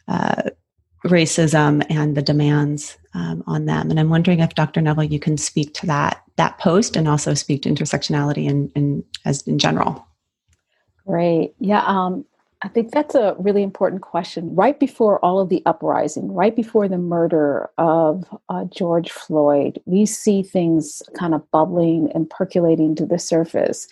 uh, 0.08 0.42
racism, 1.06 1.82
and 1.88 2.14
the 2.14 2.22
demands 2.22 2.98
um, 3.14 3.42
on 3.46 3.64
them. 3.64 3.90
And 3.90 3.98
I'm 3.98 4.10
wondering 4.10 4.40
if 4.40 4.54
Dr. 4.54 4.82
Neville, 4.82 5.04
you 5.04 5.18
can 5.18 5.38
speak 5.38 5.72
to 5.74 5.86
that 5.86 6.22
that 6.36 6.58
post 6.58 6.96
and 6.96 7.08
also 7.08 7.32
speak 7.32 7.62
to 7.62 7.70
intersectionality 7.70 8.46
in, 8.46 8.70
in 8.76 9.04
as 9.24 9.40
in 9.46 9.58
general. 9.58 10.06
Great. 11.06 11.54
Yeah. 11.58 11.82
Um, 11.86 12.24
I 12.62 12.68
think 12.68 12.92
that's 12.92 13.14
a 13.14 13.34
really 13.38 13.62
important 13.62 14.02
question. 14.02 14.54
Right 14.54 14.78
before 14.78 15.18
all 15.24 15.40
of 15.40 15.48
the 15.48 15.62
uprising, 15.64 16.32
right 16.32 16.54
before 16.54 16.88
the 16.88 16.98
murder 16.98 17.70
of 17.78 18.24
uh, 18.50 18.64
George 18.64 19.10
Floyd, 19.10 19.80
we 19.86 20.04
see 20.04 20.42
things 20.42 21.02
kind 21.18 21.34
of 21.34 21.50
bubbling 21.52 22.10
and 22.14 22.28
percolating 22.28 22.94
to 22.96 23.06
the 23.06 23.18
surface 23.18 23.88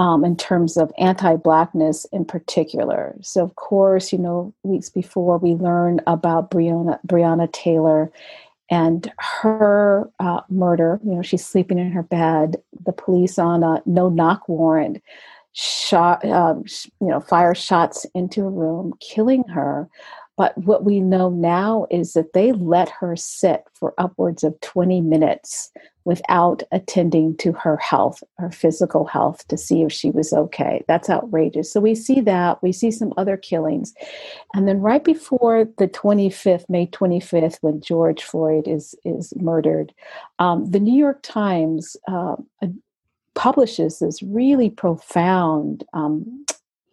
um, 0.00 0.24
in 0.24 0.36
terms 0.36 0.76
of 0.76 0.90
anti 0.98 1.36
Blackness 1.36 2.04
in 2.06 2.24
particular. 2.24 3.14
So, 3.20 3.44
of 3.44 3.54
course, 3.54 4.12
you 4.12 4.18
know, 4.18 4.52
weeks 4.64 4.88
before 4.88 5.38
we 5.38 5.52
learn 5.54 6.00
about 6.08 6.50
Breonna, 6.50 6.98
Breonna 7.06 7.52
Taylor 7.52 8.10
and 8.68 9.12
her 9.18 10.10
uh, 10.18 10.40
murder. 10.48 10.98
You 11.04 11.16
know, 11.16 11.22
she's 11.22 11.46
sleeping 11.46 11.78
in 11.78 11.92
her 11.92 12.02
bed. 12.02 12.56
The 12.84 12.92
police 12.92 13.38
on 13.38 13.62
a 13.62 13.80
no 13.86 14.08
knock 14.08 14.48
warrant 14.48 15.00
shot, 15.52 16.24
um, 16.24 16.64
you 17.00 17.08
know, 17.08 17.20
fire 17.20 17.54
shots 17.54 18.06
into 18.14 18.42
a 18.42 18.50
room, 18.50 18.94
killing 19.00 19.44
her. 19.48 19.88
But 20.36 20.56
what 20.56 20.84
we 20.84 21.00
know 21.00 21.28
now 21.28 21.86
is 21.90 22.14
that 22.14 22.32
they 22.32 22.52
let 22.52 22.88
her 22.88 23.16
sit 23.16 23.64
for 23.74 23.92
upwards 23.98 24.42
of 24.42 24.58
20 24.62 25.02
minutes 25.02 25.70
without 26.04 26.62
attending 26.72 27.36
to 27.36 27.52
her 27.52 27.76
health, 27.76 28.24
her 28.38 28.50
physical 28.50 29.04
health, 29.04 29.46
to 29.48 29.56
see 29.58 29.82
if 29.82 29.92
she 29.92 30.10
was 30.10 30.32
okay. 30.32 30.82
That's 30.88 31.10
outrageous. 31.10 31.70
So 31.70 31.80
we 31.80 31.94
see 31.94 32.20
that. 32.22 32.62
We 32.62 32.72
see 32.72 32.90
some 32.90 33.12
other 33.16 33.36
killings. 33.36 33.94
And 34.54 34.66
then 34.66 34.80
right 34.80 35.04
before 35.04 35.68
the 35.78 35.86
25th, 35.86 36.68
May 36.68 36.86
25th, 36.86 37.58
when 37.60 37.80
George 37.80 38.22
Floyd 38.22 38.66
is, 38.66 38.94
is 39.04 39.32
murdered, 39.36 39.92
um, 40.38 40.64
the 40.70 40.80
New 40.80 40.98
York 40.98 41.20
Times 41.22 41.96
uh, 42.08 42.36
publishes 43.34 43.98
this 43.98 44.22
really 44.22 44.70
profound 44.70 45.84
um, 45.92 46.44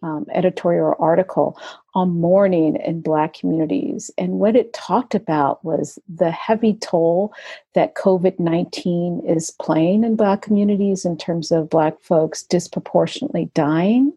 um, 0.02 0.26
editorial 0.32 0.94
article 0.98 1.58
on 1.94 2.10
mourning 2.10 2.76
in 2.76 3.02
Black 3.02 3.34
communities. 3.34 4.10
And 4.16 4.34
what 4.34 4.56
it 4.56 4.72
talked 4.72 5.14
about 5.14 5.62
was 5.64 5.98
the 6.08 6.30
heavy 6.30 6.74
toll 6.74 7.34
that 7.74 7.94
COVID 7.96 8.38
19 8.38 9.22
is 9.26 9.50
playing 9.60 10.04
in 10.04 10.16
Black 10.16 10.42
communities 10.42 11.04
in 11.04 11.16
terms 11.16 11.50
of 11.50 11.68
Black 11.68 12.00
folks 12.00 12.42
disproportionately 12.42 13.50
dying. 13.54 14.12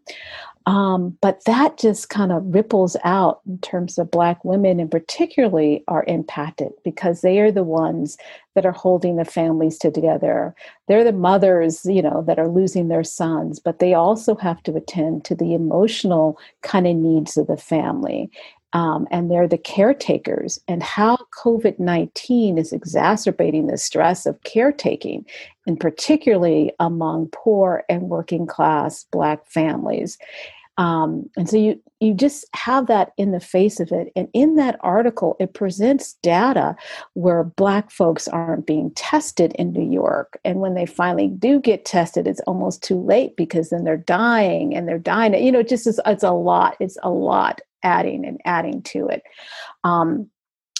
Um, 0.66 1.18
but 1.22 1.44
that 1.46 1.78
just 1.78 2.10
kind 2.10 2.32
of 2.32 2.44
ripples 2.46 2.96
out 3.04 3.42
in 3.46 3.58
terms 3.60 3.98
of 3.98 4.12
Black 4.12 4.44
women, 4.46 4.80
and 4.80 4.90
particularly 4.90 5.84
are 5.88 6.06
impacted 6.08 6.72
because 6.84 7.22
they 7.22 7.40
are 7.40 7.52
the 7.52 7.64
ones 7.64 8.18
that 8.56 8.66
are 8.66 8.72
holding 8.72 9.18
the 9.18 9.26
families 9.26 9.78
together. 9.78 10.56
They're 10.88 11.04
the 11.04 11.12
mothers, 11.12 11.86
you 11.86 12.02
know, 12.02 12.24
that 12.28 12.40
are 12.40 12.48
losing 12.48 12.88
their 12.88 13.04
sons, 13.04 13.60
but 13.60 13.80
they 13.80 13.94
also 13.94 14.36
have 14.36 14.64
to 14.64 14.76
attend 14.76 15.26
to 15.26 15.36
the 15.36 15.54
emotional 15.54 16.38
kind 16.62 16.88
of 16.88 16.96
needs 16.96 17.36
of 17.36 17.48
the 17.48 17.58
family. 17.58 18.32
Um, 18.74 19.08
and 19.12 19.30
they're 19.30 19.48
the 19.48 19.58
caretakers, 19.58 20.60
and 20.68 20.82
how 20.82 21.18
COVID 21.44 21.80
19 21.80 22.58
is 22.58 22.74
exacerbating 22.74 23.68
the 23.68 23.78
stress 23.78 24.26
of 24.26 24.42
caretaking, 24.44 25.26
and 25.68 25.80
particularly 25.80 26.72
among 26.80 27.30
poor 27.32 27.84
and 27.88 28.10
working 28.10 28.48
class 28.48 29.06
Black 29.12 29.46
families. 29.48 30.18
Um, 30.78 31.30
and 31.38 31.48
so 31.48 31.58
you 31.58 31.80
you 32.00 32.14
just 32.14 32.46
have 32.54 32.88
that 32.88 33.14
in 33.16 33.32
the 33.32 33.40
face 33.40 33.80
of 33.80 33.92
it. 33.92 34.12
And 34.16 34.28
in 34.34 34.56
that 34.56 34.78
article, 34.82 35.38
it 35.40 35.54
presents 35.54 36.14
data 36.22 36.76
where 37.14 37.44
Black 37.44 37.92
folks 37.92 38.28
aren't 38.28 38.66
being 38.66 38.92
tested 38.92 39.54
in 39.58 39.72
New 39.72 39.90
York. 39.90 40.38
And 40.44 40.60
when 40.60 40.74
they 40.74 40.86
finally 40.86 41.30
do 41.30 41.62
get 41.62 41.86
tested, 41.86 42.28
it's 42.28 42.42
almost 42.42 42.84
too 42.84 43.00
late 43.00 43.38
because 43.38 43.70
then 43.70 43.86
they're 43.86 43.96
dying 43.96 44.76
and 44.76 44.86
they're 44.86 45.00
dying. 45.00 45.34
You 45.34 45.52
know, 45.52 45.64
just 45.64 45.88
is, 45.88 46.02
it's 46.06 46.24
a 46.24 46.32
lot. 46.32 46.76
It's 46.82 46.98
a 47.04 47.10
lot 47.10 47.62
adding 47.84 48.26
and 48.26 48.40
adding 48.46 48.82
to 48.84 49.08
it. 49.08 49.24
Um, 49.84 50.30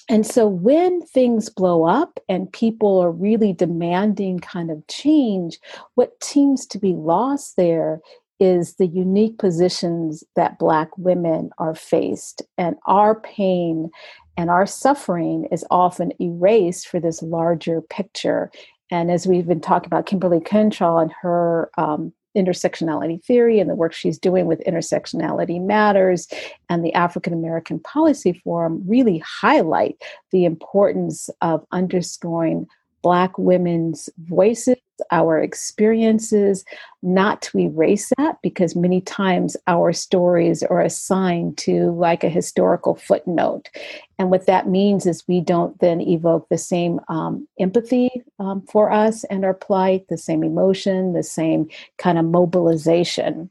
and 0.10 0.26
so 0.26 0.48
when 0.48 1.02
things 1.02 1.50
blow 1.50 1.86
up 1.86 2.20
and 2.28 2.52
people 2.52 3.00
are 3.00 3.12
really 3.12 3.54
demanding 3.54 4.40
kind 4.40 4.70
of 4.70 4.86
change, 4.88 5.60
what 5.96 6.22
seems 6.22 6.66
to 6.68 6.80
be 6.80 6.94
lost 6.94 7.56
there 7.56 8.02
is 8.40 8.76
the 8.76 8.88
unique 8.88 9.38
positions 9.38 10.24
that 10.36 10.60
Black 10.60 10.90
women 10.98 11.50
are 11.60 11.76
faced, 11.76 12.42
and 12.58 12.76
our 12.86 13.20
pain 13.22 13.90
and 14.36 14.50
our 14.50 14.66
suffering 14.66 15.48
is 15.52 15.64
often 15.72 16.12
erased 16.20 16.88
for 16.88 17.00
this 17.00 17.22
larger 17.22 17.82
picture. 17.82 18.52
And 18.92 19.10
as 19.12 19.26
we've 19.26 19.48
been 19.48 19.62
talking 19.62 19.88
about 19.88 20.08
Kimberlé 20.08 20.46
Crenshaw 20.46 20.98
and 20.98 21.14
her 21.22 21.70
um, 21.78 22.12
intersectionality 22.36 23.24
theory 23.24 23.60
and 23.60 23.70
the 23.70 23.76
work 23.76 23.94
she's 23.94 24.18
doing 24.18 24.46
with 24.46 24.64
Intersectionality 24.66 25.62
Matters. 25.62 26.28
And 26.70 26.84
the 26.84 26.94
African 26.94 27.34
American 27.34 27.80
Policy 27.80 28.34
Forum 28.44 28.84
really 28.88 29.20
highlight 29.20 30.02
the 30.32 30.46
importance 30.46 31.30
of 31.42 31.66
underscoring 31.72 32.68
Black 33.02 33.38
women's 33.38 34.10
voices, 34.18 34.78
our 35.12 35.42
experiences, 35.42 36.66
not 37.02 37.42
to 37.44 37.60
erase 37.60 38.12
that 38.18 38.38
because 38.42 38.76
many 38.76 39.02
times 39.02 39.58
our 39.68 39.92
stories 39.94 40.64
are 40.64 40.82
assigned 40.82 41.58
to 41.60 41.92
like 41.92 42.24
a 42.24 42.30
historical 42.30 42.96
footnote. 42.96 43.70
And 44.18 44.30
what 44.30 44.46
that 44.46 44.68
means 44.68 45.06
is 45.06 45.28
we 45.28 45.42
don't 45.42 45.78
then 45.80 46.00
evoke 46.02 46.48
the 46.50 46.58
same 46.58 47.00
um, 47.10 47.48
empathy 47.60 48.24
um, 48.40 48.62
for 48.72 48.92
us 48.92 49.24
and 49.26 49.44
our 49.44 49.54
plight, 49.54 50.08
the 50.08 50.18
same 50.18 50.44
emotion, 50.44 51.14
the 51.14 51.24
same 51.24 51.68
kind 51.98 52.18
of 52.18 52.26
mobilization. 52.26 53.50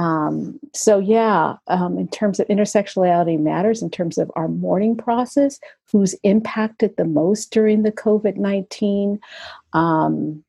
Um, 0.00 0.58
so, 0.72 0.98
yeah, 0.98 1.56
um, 1.66 1.98
in 1.98 2.08
terms 2.08 2.40
of 2.40 2.48
intersectionality 2.48 3.38
matters, 3.38 3.82
in 3.82 3.90
terms 3.90 4.18
of 4.18 4.30
our 4.34 4.48
mourning 4.48 4.96
process, 4.96 5.60
who's 5.92 6.14
impacted 6.22 6.96
the 6.96 7.04
most 7.04 7.50
during 7.50 7.82
the 7.82 7.92
COVID 7.92 8.36
19. 8.36 9.20
Um, 9.72 10.42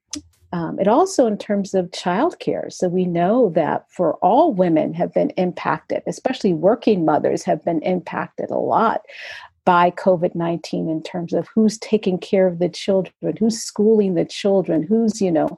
um, 0.54 0.80
it 0.80 0.88
also 0.88 1.28
in 1.28 1.38
terms 1.38 1.74
of 1.74 1.91
childcare. 1.91 2.72
So 2.72 2.88
we 2.88 3.06
know 3.06 3.49
that 3.56 3.86
for 3.89 4.16
all 4.16 4.54
women 4.54 4.93
have 4.93 5.14
been 5.14 5.30
impacted, 5.32 6.04
especially 6.08 6.54
working 6.54 7.06
mothers 7.06 7.43
have 7.43 7.64
been 7.64 7.82
impacted 7.82 8.49
a 8.49 8.58
lot 8.58 9.02
by 9.64 9.91
COVID 9.91 10.36
19 10.36 10.89
in 10.89 11.04
terms 11.04 11.34
of 11.34 11.47
who's 11.54 11.78
taking 11.78 12.18
care 12.18 12.47
of 12.47 12.60
the 12.60 12.70
children, 12.70 13.38
who's 13.39 13.60
schooling 13.60 14.16
the 14.16 14.26
children, 14.26 14.84
who's, 14.84 15.22
you 15.22 15.32
know, 15.32 15.58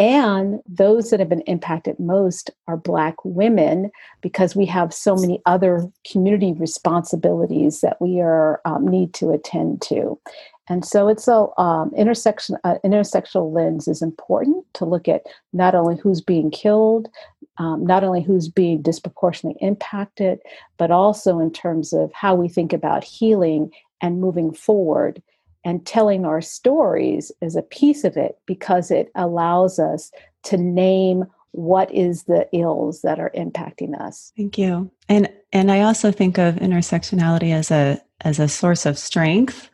and 0.00 0.60
those 0.66 1.10
that 1.10 1.20
have 1.20 1.28
been 1.28 1.42
impacted 1.42 2.00
most 2.00 2.50
are 2.66 2.78
Black 2.78 3.16
women 3.22 3.90
because 4.22 4.56
we 4.56 4.64
have 4.64 4.94
so 4.94 5.14
many 5.14 5.42
other 5.44 5.86
community 6.10 6.54
responsibilities 6.54 7.82
that 7.82 8.00
we 8.00 8.18
are 8.18 8.62
um, 8.64 8.88
need 8.88 9.12
to 9.14 9.30
attend 9.30 9.82
to. 9.82 10.18
And 10.70 10.84
so 10.84 11.08
it's 11.08 11.26
a 11.26 11.46
um, 11.60 11.92
intersection 11.96 12.56
uh, 12.62 12.76
intersectional 12.84 13.52
lens 13.52 13.88
is 13.88 14.00
important 14.00 14.64
to 14.74 14.84
look 14.84 15.08
at 15.08 15.26
not 15.52 15.74
only 15.74 15.96
who's 15.96 16.20
being 16.20 16.50
killed, 16.50 17.08
um, 17.58 17.84
not 17.84 18.04
only 18.04 18.22
who's 18.22 18.48
being 18.48 18.80
disproportionately 18.80 19.60
impacted, 19.60 20.38
but 20.78 20.92
also 20.92 21.40
in 21.40 21.52
terms 21.52 21.92
of 21.92 22.12
how 22.14 22.36
we 22.36 22.48
think 22.48 22.72
about 22.72 23.02
healing 23.02 23.72
and 24.00 24.20
moving 24.20 24.54
forward. 24.54 25.20
And 25.62 25.84
telling 25.84 26.24
our 26.24 26.40
stories 26.40 27.30
is 27.42 27.54
a 27.54 27.60
piece 27.60 28.04
of 28.04 28.16
it 28.16 28.38
because 28.46 28.90
it 28.90 29.10
allows 29.14 29.78
us 29.78 30.10
to 30.44 30.56
name 30.56 31.26
what 31.50 31.92
is 31.92 32.22
the 32.22 32.48
ills 32.52 33.02
that 33.02 33.18
are 33.18 33.32
impacting 33.36 34.00
us. 34.00 34.32
Thank 34.36 34.56
you. 34.56 34.90
And 35.08 35.28
and 35.52 35.70
i 35.72 35.80
also 35.80 36.12
think 36.12 36.38
of 36.38 36.54
intersectionality 36.54 37.52
as 37.52 37.70
a 37.70 38.00
as 38.20 38.38
a 38.38 38.48
source 38.48 38.86
of 38.86 38.96
strength 38.96 39.68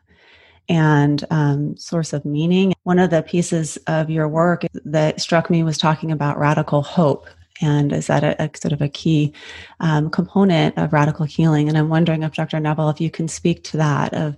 and 0.69 1.25
um, 1.31 1.77
source 1.77 2.13
of 2.13 2.25
meaning 2.25 2.75
one 2.83 2.99
of 2.99 3.11
the 3.11 3.23
pieces 3.23 3.77
of 3.87 4.11
your 4.11 4.29
work 4.29 4.65
that 4.85 5.21
struck 5.21 5.51
me 5.51 5.63
was 5.63 5.79
talking 5.79 6.11
about 6.11 6.39
radical 6.39 6.83
hope 6.83 7.27
and 7.63 7.93
is 7.93 8.09
that 8.09 8.23
a, 8.23 8.43
a 8.43 8.51
sort 8.55 8.73
of 8.73 8.83
a 8.83 8.89
key 8.89 9.33
um, 9.81 10.11
component 10.11 10.77
of 10.77 10.93
radical 10.93 11.25
healing 11.25 11.69
and 11.69 11.79
i'm 11.79 11.89
wondering 11.89 12.23
if 12.23 12.35
dr 12.35 12.59
neville 12.61 12.91
if 12.91 13.01
you 13.01 13.11
can 13.11 13.29
speak 13.29 13.63
to 13.65 13.77
that 13.77 14.13
of 14.13 14.37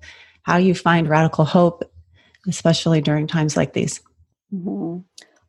how 0.49 0.57
you 0.57 0.75
find 0.75 1.11
radical 1.11 1.45
hope, 1.45 1.85
especially 2.49 3.03
during 3.03 3.27
times 3.27 3.55
like 3.55 3.75
these. 3.75 4.01
Mm-hmm. 4.53 5.01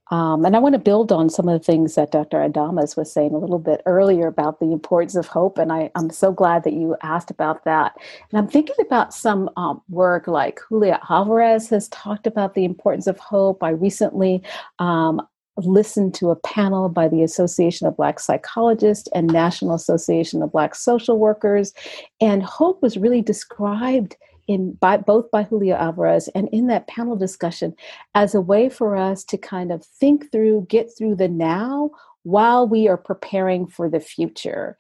Um, 0.09 0.43
and 0.43 0.55
I 0.55 0.59
want 0.59 0.73
to 0.73 0.79
build 0.79 1.11
on 1.11 1.29
some 1.29 1.47
of 1.47 1.59
the 1.59 1.63
things 1.63 1.95
that 1.95 2.11
Dr. 2.11 2.37
Adames 2.37 2.97
was 2.97 3.11
saying 3.11 3.33
a 3.33 3.37
little 3.37 3.59
bit 3.59 3.81
earlier 3.85 4.27
about 4.27 4.59
the 4.59 4.71
importance 4.71 5.15
of 5.15 5.27
hope. 5.27 5.57
And 5.57 5.71
I, 5.71 5.91
am 5.95 6.09
so 6.09 6.31
glad 6.31 6.63
that 6.63 6.73
you 6.73 6.95
asked 7.03 7.29
about 7.29 7.63
that. 7.65 7.95
And 8.31 8.39
I'm 8.39 8.47
thinking 8.47 8.75
about 8.79 9.13
some 9.13 9.49
um, 9.55 9.81
work 9.89 10.27
like 10.27 10.59
Julia 10.69 10.99
Alvarez 11.09 11.69
has 11.69 11.87
talked 11.89 12.25
about 12.25 12.55
the 12.55 12.65
importance 12.65 13.07
of 13.07 13.19
hope. 13.19 13.61
I 13.63 13.69
recently 13.69 14.41
um, 14.79 15.21
listened 15.57 16.13
to 16.15 16.29
a 16.29 16.35
panel 16.35 16.89
by 16.89 17.07
the 17.07 17.21
Association 17.21 17.85
of 17.85 17.97
Black 17.97 18.19
Psychologists 18.19 19.07
and 19.13 19.27
National 19.27 19.75
Association 19.75 20.41
of 20.41 20.51
Black 20.51 20.73
Social 20.73 21.19
Workers. 21.19 21.73
And 22.21 22.43
hope 22.43 22.81
was 22.81 22.97
really 22.97 23.21
described 23.21 24.15
in 24.49 24.73
by 24.81 24.97
both 24.97 25.29
by 25.31 25.43
Julia 25.43 25.75
Alvarez 25.75 26.27
and 26.29 26.49
in 26.51 26.67
that 26.67 26.87
panel 26.87 27.15
discussion 27.15 27.75
as 28.15 28.33
a 28.33 28.41
way 28.41 28.67
for 28.67 28.97
us 28.97 29.23
to 29.25 29.37
kind 29.37 29.71
of 29.71 29.85
think 29.85 30.31
through, 30.31 30.65
get 30.67 30.89
through 30.97 31.15
the 31.15 31.29
now 31.29 31.91
while 32.23 32.67
we 32.67 32.87
are 32.87 32.97
preparing 32.97 33.67
for 33.67 33.89
the 33.89 33.99
future. 33.99 34.75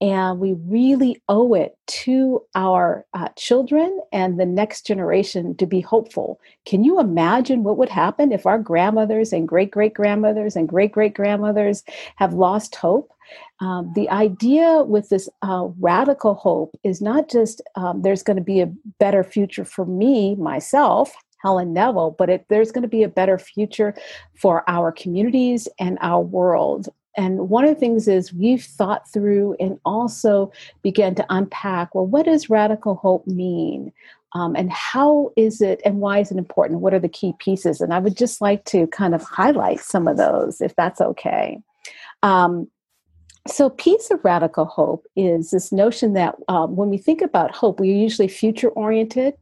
And 0.00 0.38
we 0.38 0.54
really 0.54 1.22
owe 1.28 1.54
it 1.54 1.76
to 1.86 2.42
our 2.54 3.06
uh, 3.14 3.28
children 3.36 4.00
and 4.12 4.38
the 4.38 4.46
next 4.46 4.86
generation 4.86 5.56
to 5.56 5.66
be 5.66 5.80
hopeful. 5.80 6.40
Can 6.66 6.84
you 6.84 7.00
imagine 7.00 7.62
what 7.62 7.78
would 7.78 7.88
happen 7.88 8.32
if 8.32 8.44
our 8.44 8.58
grandmothers 8.58 9.32
and 9.32 9.48
great 9.48 9.70
great 9.70 9.94
grandmothers 9.94 10.56
and 10.56 10.68
great 10.68 10.92
great 10.92 11.14
grandmothers 11.14 11.84
have 12.16 12.34
lost 12.34 12.74
hope? 12.74 13.12
Um, 13.60 13.92
the 13.94 14.10
idea 14.10 14.82
with 14.82 15.08
this 15.08 15.28
uh, 15.42 15.68
radical 15.78 16.34
hope 16.34 16.76
is 16.82 17.00
not 17.00 17.30
just 17.30 17.62
um, 17.76 18.02
there's 18.02 18.22
going 18.22 18.36
to 18.36 18.42
be 18.42 18.60
a 18.60 18.72
better 18.98 19.24
future 19.24 19.64
for 19.64 19.86
me, 19.86 20.34
myself, 20.34 21.14
Helen 21.44 21.72
Neville, 21.72 22.14
but 22.18 22.30
it, 22.30 22.46
there's 22.48 22.72
going 22.72 22.82
to 22.82 22.88
be 22.88 23.02
a 23.02 23.08
better 23.08 23.38
future 23.38 23.94
for 24.34 24.68
our 24.68 24.90
communities 24.90 25.68
and 25.78 25.98
our 26.00 26.20
world. 26.20 26.88
And 27.16 27.48
one 27.48 27.64
of 27.64 27.70
the 27.70 27.80
things 27.80 28.08
is 28.08 28.32
we've 28.32 28.64
thought 28.64 29.08
through 29.08 29.56
and 29.60 29.78
also 29.84 30.52
began 30.82 31.14
to 31.14 31.26
unpack 31.30 31.94
well, 31.94 32.06
what 32.06 32.26
does 32.26 32.50
radical 32.50 32.96
hope 32.96 33.26
mean? 33.26 33.92
Um, 34.32 34.56
and 34.56 34.72
how 34.72 35.30
is 35.36 35.60
it 35.60 35.80
and 35.84 36.00
why 36.00 36.18
is 36.18 36.32
it 36.32 36.38
important? 36.38 36.80
What 36.80 36.92
are 36.92 36.98
the 36.98 37.08
key 37.08 37.34
pieces? 37.38 37.80
And 37.80 37.94
I 37.94 38.00
would 38.00 38.16
just 38.16 38.40
like 38.40 38.64
to 38.66 38.88
kind 38.88 39.14
of 39.14 39.22
highlight 39.22 39.80
some 39.80 40.08
of 40.08 40.16
those, 40.16 40.60
if 40.60 40.74
that's 40.74 41.00
okay. 41.00 41.60
Um, 42.24 42.68
so, 43.46 43.68
piece 43.68 44.10
of 44.10 44.24
radical 44.24 44.64
hope 44.64 45.06
is 45.16 45.50
this 45.50 45.70
notion 45.70 46.14
that 46.14 46.34
um, 46.48 46.76
when 46.76 46.88
we 46.88 46.96
think 46.96 47.20
about 47.20 47.54
hope, 47.54 47.78
we're 47.78 47.94
usually 47.94 48.26
future 48.26 48.70
oriented, 48.70 49.34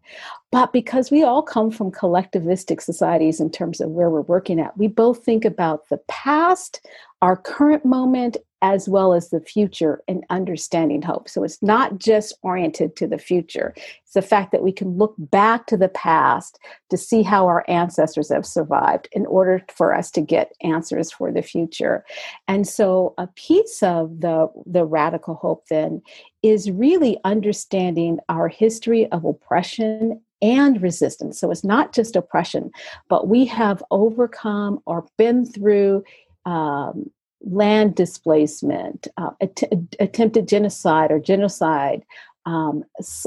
but 0.52 0.70
because 0.70 1.10
we 1.10 1.22
all 1.24 1.42
come 1.42 1.70
from 1.70 1.90
collectivistic 1.90 2.82
societies 2.82 3.40
in 3.40 3.50
terms 3.50 3.80
of 3.80 3.90
where 3.90 4.10
we're 4.10 4.20
working 4.20 4.60
at, 4.60 4.76
we 4.76 4.86
both 4.86 5.24
think 5.24 5.46
about 5.46 5.88
the 5.88 5.96
past, 6.08 6.86
our 7.22 7.38
current 7.38 7.86
moment, 7.86 8.36
as 8.60 8.86
well 8.86 9.14
as 9.14 9.30
the 9.30 9.40
future 9.40 10.02
and 10.06 10.24
understanding 10.28 11.00
hope. 11.00 11.28
So 11.28 11.42
it's 11.42 11.60
not 11.62 11.98
just 11.98 12.34
oriented 12.42 12.94
to 12.96 13.06
the 13.06 13.18
future. 13.18 13.74
It's 14.04 14.12
the 14.12 14.22
fact 14.22 14.52
that 14.52 14.62
we 14.62 14.72
can 14.72 14.98
look 14.98 15.14
back 15.18 15.66
to 15.66 15.76
the 15.76 15.88
past 15.88 16.58
to 16.90 16.98
see 16.98 17.22
how 17.22 17.46
our 17.46 17.64
ancestors 17.66 18.28
have 18.28 18.46
survived 18.46 19.08
in 19.12 19.24
order 19.26 19.64
for 19.74 19.94
us 19.94 20.10
to 20.12 20.20
get 20.20 20.52
answers 20.60 21.10
for 21.10 21.32
the 21.32 21.42
future. 21.42 22.04
And 22.46 22.68
so 22.68 23.14
a 23.16 23.26
piece 23.26 23.82
of 23.82 24.20
the, 24.20 24.48
the 24.66 24.84
radical 24.84 25.34
hope 25.34 25.66
then 25.68 26.02
is 26.42 26.70
really 26.70 27.18
understanding 27.24 28.18
our 28.28 28.48
history 28.48 29.10
of 29.10 29.24
oppression 29.24 30.20
and 30.42 30.82
resistance. 30.82 31.40
So 31.40 31.50
it's 31.50 31.64
not 31.64 31.94
just 31.94 32.16
oppression, 32.16 32.70
but 33.08 33.28
we 33.28 33.46
have 33.46 33.82
overcome 33.90 34.80
or 34.84 35.06
been 35.16 35.46
through 35.46 36.04
um, 36.44 37.10
land 37.40 37.94
displacement, 37.94 39.08
uh, 39.16 39.30
att- 39.40 39.72
attempted 40.00 40.48
genocide 40.48 41.10
or 41.10 41.18
genocide, 41.18 42.04
um, 42.44 42.84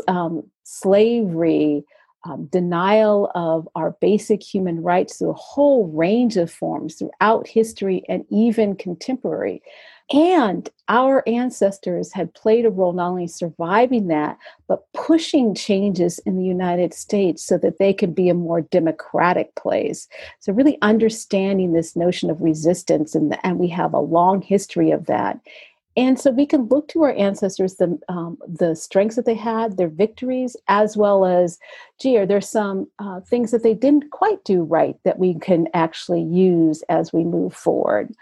um, 0.08 0.44
slavery, 0.64 1.86
um, 2.26 2.46
denial 2.46 3.32
of 3.36 3.68
our 3.76 3.92
basic 4.02 4.42
human 4.42 4.82
rights 4.82 5.18
through 5.18 5.30
a 5.30 5.34
whole 5.34 5.88
range 5.88 6.38
of 6.38 6.52
forms 6.52 6.96
throughout 6.96 7.48
history 7.48 8.04
and 8.10 8.26
even 8.30 8.76
contemporary. 8.76 9.62
And 10.14 10.70
our 10.88 11.24
ancestors 11.28 12.14
had 12.14 12.34
played 12.36 12.66
a 12.66 12.70
role 12.70 12.94
not 12.94 13.10
only 13.10 13.26
surviving 13.26 14.08
that, 14.08 14.38
but 14.68 14.86
pushing 14.94 15.56
changes 15.56 16.20
in 16.20 16.38
the 16.38 16.46
United 16.46 16.94
States 16.94 17.44
so 17.44 17.58
that 17.58 17.80
they 17.80 17.92
could 17.92 18.14
be 18.14 18.30
a 18.30 18.36
more 18.36 18.62
democratic 18.62 19.56
place. 19.56 20.08
So, 20.40 20.54
really 20.54 20.78
understanding 20.84 21.74
this 21.74 21.96
notion 21.96 22.30
of 22.30 22.42
resistance, 22.42 23.16
and, 23.16 23.36
and 23.44 23.58
we 23.58 23.68
have 23.70 23.94
a 23.94 24.00
long 24.00 24.44
history 24.44 24.92
of 24.92 25.08
that. 25.08 25.40
And 25.98 26.20
so 26.20 26.30
we 26.30 26.46
can 26.46 26.68
look 26.68 26.90
to 26.90 27.04
our 27.04 27.14
ancestors, 27.14 27.76
the 27.76 27.98
um, 28.10 28.38
the 28.48 28.76
strengths 28.76 29.16
that 29.16 29.26
they 29.26 29.34
had, 29.36 29.78
their 29.78 29.88
victories, 29.88 30.56
as 30.68 30.98
well 30.98 31.26
as, 31.26 31.58
gee, 32.00 32.18
are 32.18 32.26
there 32.26 32.42
some 32.42 32.88
uh, 33.00 33.22
things 33.22 33.52
that 33.52 33.64
they 33.64 33.74
didn't 33.74 34.12
quite 34.12 34.44
do 34.44 34.64
right 34.64 34.98
that 35.06 35.20
we 35.20 35.36
can 35.40 35.68
actually 35.74 36.22
use 36.22 36.84
as 36.90 37.14
we 37.14 37.24
move 37.24 37.56
forward? 37.56 38.14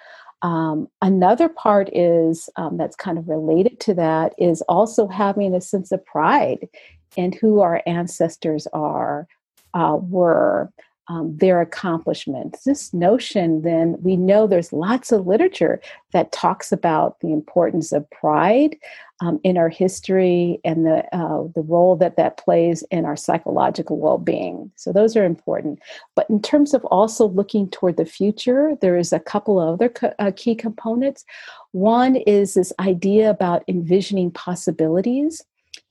Um, 0.44 0.90
another 1.02 1.48
part 1.48 1.90
is 1.94 2.50
um, 2.58 2.78
that's 2.78 2.98
kind 2.98 3.18
of 3.18 3.30
related 3.30 3.80
to 3.82 3.94
that 3.96 4.34
is 4.38 4.62
also 4.64 5.08
having 5.08 5.56
a 5.56 5.62
sense 5.62 5.92
of 5.92 6.06
pride 6.06 6.68
in 7.16 7.32
who 7.32 7.62
our 7.62 7.82
ancestors 7.88 8.68
are, 8.74 9.28
uh, 9.74 9.98
were, 10.00 10.72
um, 11.08 11.36
their 11.38 11.60
accomplishments. 11.60 12.64
This 12.64 12.94
notion, 12.94 13.62
then, 13.62 13.98
we 14.02 14.16
know 14.16 14.48
there's 14.48 14.72
lots 14.72 15.12
of 15.12 15.28
literature 15.28 15.82
that 16.14 16.32
talks 16.32 16.72
about 16.72 17.20
the 17.20 17.32
importance 17.32 17.92
of 17.92 18.10
pride 18.10 18.78
um, 19.20 19.40
in 19.44 19.58
our 19.58 19.70
history 19.70 20.60
and 20.64 20.86
the 20.86 21.04
uh, 21.16 21.44
the 21.56 21.62
role 21.62 21.96
that 21.98 22.18
that 22.18 22.38
plays 22.38 22.84
in 22.92 23.06
our 23.06 23.16
psychological 23.16 23.98
well-being. 23.98 24.72
So 24.76 24.92
those 24.92 25.16
are 25.16 25.26
important. 25.26 25.80
But 26.16 26.30
in 26.30 26.42
terms 26.42 26.74
of 26.74 26.84
also 26.86 27.28
looking 27.28 27.70
toward 27.70 27.98
the 27.98 28.06
future, 28.06 28.78
there 28.82 28.98
is 28.98 29.14
a 29.14 29.20
couple 29.20 29.60
of 29.60 29.74
other 29.74 29.90
co- 29.90 30.14
uh, 30.20 30.32
key 30.36 30.56
components. 30.56 31.26
One 31.72 32.16
is 32.16 32.54
this 32.54 32.74
idea 32.80 33.30
about 33.30 33.64
envisioning 33.68 34.32
possibilities 34.32 35.44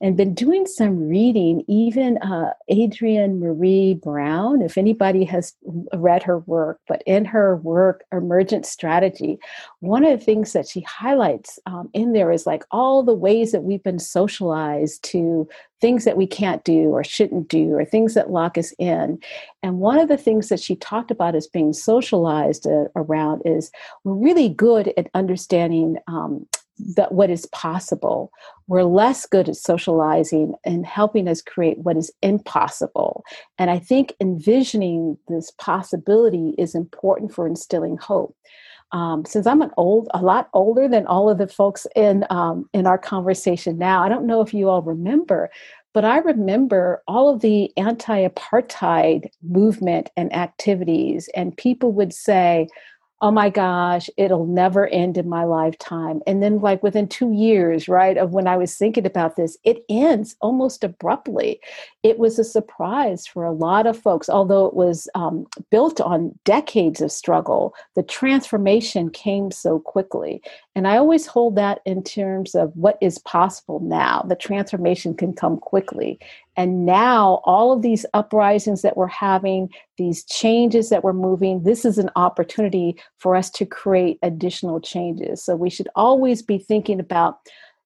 and 0.03 0.17
been 0.17 0.33
doing 0.33 0.67
some 0.67 1.07
reading. 1.07 1.63
Even 1.69 2.17
uh, 2.17 2.53
Adrienne 2.69 3.39
Maree 3.39 3.99
Brown, 3.99 4.61
if 4.61 4.77
anybody 4.77 5.23
has 5.23 5.55
read 5.93 6.21
her 6.23 6.39
work, 6.39 6.81
but 6.89 7.01
in 7.05 7.23
her 7.23 7.55
work, 7.55 8.03
Emergent 8.11 8.65
Strategy, 8.65 9.39
one 9.79 10.03
of 10.03 10.19
the 10.19 10.23
things 10.23 10.51
that 10.51 10.67
she 10.67 10.81
highlights 10.81 11.57
um, 11.65 11.89
in 11.93 12.11
there 12.11 12.33
is 12.33 12.45
like 12.45 12.65
all 12.69 13.01
the 13.01 13.13
ways 13.13 13.53
that 13.53 13.63
we've 13.63 13.81
been 13.81 13.97
socialized 13.97 15.01
to 15.05 15.47
things 15.79 16.03
that 16.03 16.17
we 16.17 16.27
can't 16.27 16.65
do 16.65 16.89
or 16.89 17.03
shouldn't 17.03 17.47
do 17.47 17.73
or 17.73 17.85
things 17.85 18.13
that 18.13 18.29
lock 18.29 18.57
us 18.57 18.73
in. 18.79 19.17
And 19.63 19.79
one 19.79 19.99
of 19.99 20.09
the 20.09 20.17
things 20.17 20.49
that 20.49 20.59
she 20.59 20.75
talked 20.75 21.11
about 21.11 21.33
as 21.33 21.47
being 21.47 21.71
socialized 21.71 22.67
uh, 22.67 22.85
around 22.97 23.41
is 23.45 23.71
we're 24.03 24.13
really 24.13 24.49
good 24.49 24.93
at 24.97 25.09
understanding 25.13 25.97
um, 26.07 26.45
that 26.95 27.11
what 27.11 27.29
is 27.29 27.45
possible. 27.47 28.31
We're 28.67 28.83
less 28.83 29.25
good 29.25 29.49
at 29.49 29.55
socializing 29.55 30.55
and 30.65 30.85
helping 30.85 31.27
us 31.27 31.41
create 31.41 31.77
what 31.79 31.97
is 31.97 32.11
impossible. 32.21 33.23
And 33.57 33.69
I 33.69 33.79
think 33.79 34.13
envisioning 34.19 35.17
this 35.27 35.51
possibility 35.51 36.55
is 36.57 36.75
important 36.75 37.33
for 37.33 37.45
instilling 37.45 37.97
hope. 37.97 38.35
Um, 38.91 39.25
since 39.25 39.47
I'm 39.47 39.63
an 39.63 39.71
old, 39.75 40.07
a 40.13 40.21
lot 40.21 40.49
older 40.53 40.87
than 40.87 41.07
all 41.07 41.29
of 41.29 41.39
the 41.39 41.47
folks 41.47 41.87
in 41.95 42.25
um, 42.29 42.69
in 42.73 42.85
our 42.85 42.99
conversation 42.99 43.79
now, 43.79 44.03
I 44.03 44.09
don't 44.09 44.27
know 44.27 44.41
if 44.41 44.53
you 44.53 44.69
all 44.69 44.83
remember, 44.83 45.49
but 45.93 46.05
I 46.05 46.19
remember 46.19 47.01
all 47.07 47.33
of 47.33 47.41
the 47.41 47.71
anti-apartheid 47.75 49.29
movement 49.41 50.11
and 50.15 50.31
activities, 50.35 51.27
and 51.35 51.57
people 51.57 51.91
would 51.93 52.13
say, 52.13 52.67
oh 53.23 53.31
my 53.31 53.49
gosh, 53.49 54.09
it'll 54.17 54.45
never 54.45 54.87
end 54.87 55.17
in 55.17 55.29
my 55.29 55.45
lifetime. 55.45 56.21
And 56.27 56.43
then, 56.43 56.59
like 56.59 56.83
within 56.83 57.07
two 57.07 57.31
years, 57.31 57.87
right, 57.87 58.17
of 58.17 58.33
when 58.33 58.47
I 58.47 58.57
was 58.57 58.75
thinking 58.75 59.05
about 59.05 59.37
this, 59.37 59.57
it 59.63 59.85
ends 59.87 60.35
almost 60.41 60.83
abruptly. 60.83 61.61
It 62.03 62.19
was 62.19 62.37
a 62.37 62.43
surprise 62.43 63.25
for 63.25 63.45
a 63.45 63.53
lot 63.53 63.87
of 63.87 63.97
folks, 63.97 64.27
although 64.27 64.65
it 64.65 64.73
was 64.73 65.07
um, 65.15 65.47
built 65.71 66.01
on 66.01 66.37
decades 66.43 66.99
of 66.99 67.13
struggle, 67.13 67.73
the 67.95 68.03
transformation 68.03 69.09
came 69.09 69.51
so 69.51 69.79
quickly. 69.79 70.41
And 70.75 70.87
I 70.87 70.97
always 70.97 71.27
hold 71.27 71.55
that 71.55 71.81
in 71.85 72.03
terms 72.03 72.55
of 72.55 72.75
what 72.75 72.97
is 72.99 73.19
possible 73.19 73.79
now. 73.79 74.25
The 74.27 74.35
transformation 74.35 75.13
can 75.13 75.33
come 75.33 75.57
quickly. 75.57 76.19
And 76.57 76.85
now, 76.85 77.41
all 77.43 77.71
of 77.71 77.83
these 77.83 78.05
uprisings 78.13 78.81
that 78.81 78.97
we're 78.97 79.07
having, 79.07 79.69
these 79.97 80.23
changes 80.23 80.89
that 80.89 81.03
we're 81.03 81.13
moving, 81.13 81.63
this 81.63 81.85
is 81.85 81.99
an 81.99 82.09
opportunity 82.15 82.95
for 83.17 83.35
us 83.35 83.51
to 83.51 83.65
create 83.65 84.17
additional 84.23 84.81
changes. 84.81 85.43
So 85.43 85.55
we 85.55 85.69
should 85.69 85.89
always 85.95 86.41
be 86.41 86.57
thinking 86.57 86.99
about 86.99 87.39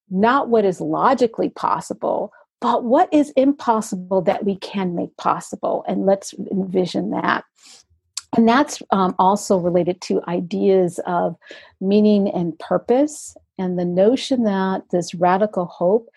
not 0.10 0.48
what 0.48 0.64
is 0.64 0.80
logically 0.80 1.50
possible, 1.50 2.32
but 2.62 2.86
what 2.86 3.14
is 3.14 3.32
impossible 3.32 4.22
that 4.22 4.46
we 4.46 4.56
can 4.56 4.96
make 4.96 5.16
possible. 5.18 5.84
And 5.88 6.06
let's 6.06 6.34
envision 6.52 7.12
that. 7.12 7.44
And 8.36 8.48
that's 8.48 8.82
um, 8.92 9.16
also 9.20 9.58
related 9.58 10.02
to 10.02 10.22
ideas 10.28 11.00
of 11.06 11.36
meaning 11.80 12.30
and 12.30 12.58
purpose, 12.60 13.36
and 13.58 13.80
the 13.80 13.86
notion 13.86 14.44
that 14.44 14.84
this 14.92 15.16
radical 15.16 15.66
hope, 15.66 16.10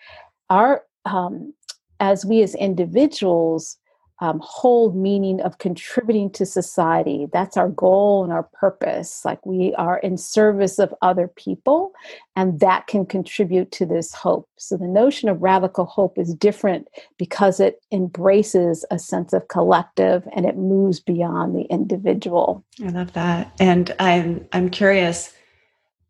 our 0.49 0.83
um, 1.05 1.53
as 1.99 2.25
we 2.25 2.41
as 2.41 2.53
individuals 2.55 3.77
um, 4.21 4.39
whole 4.43 4.91
meaning 4.93 5.41
of 5.41 5.57
contributing 5.57 6.29
to 6.29 6.45
society. 6.45 7.27
That's 7.33 7.57
our 7.57 7.69
goal 7.69 8.23
and 8.23 8.31
our 8.31 8.43
purpose. 8.43 9.25
Like 9.25 9.43
we 9.45 9.73
are 9.75 9.97
in 9.97 10.17
service 10.17 10.77
of 10.77 10.93
other 11.01 11.27
people, 11.27 11.91
and 12.35 12.59
that 12.59 12.85
can 12.85 13.05
contribute 13.05 13.71
to 13.73 13.85
this 13.85 14.13
hope. 14.13 14.47
So 14.57 14.77
the 14.77 14.87
notion 14.87 15.27
of 15.27 15.41
radical 15.41 15.85
hope 15.85 16.19
is 16.19 16.35
different 16.35 16.87
because 17.17 17.59
it 17.59 17.81
embraces 17.91 18.85
a 18.91 18.99
sense 18.99 19.33
of 19.33 19.47
collective 19.47 20.27
and 20.35 20.45
it 20.45 20.55
moves 20.55 20.99
beyond 20.99 21.55
the 21.55 21.63
individual. 21.63 22.63
I 22.83 22.89
love 22.89 23.13
that. 23.13 23.51
And 23.59 23.93
I'm 23.99 24.47
I'm 24.53 24.69
curious 24.69 25.33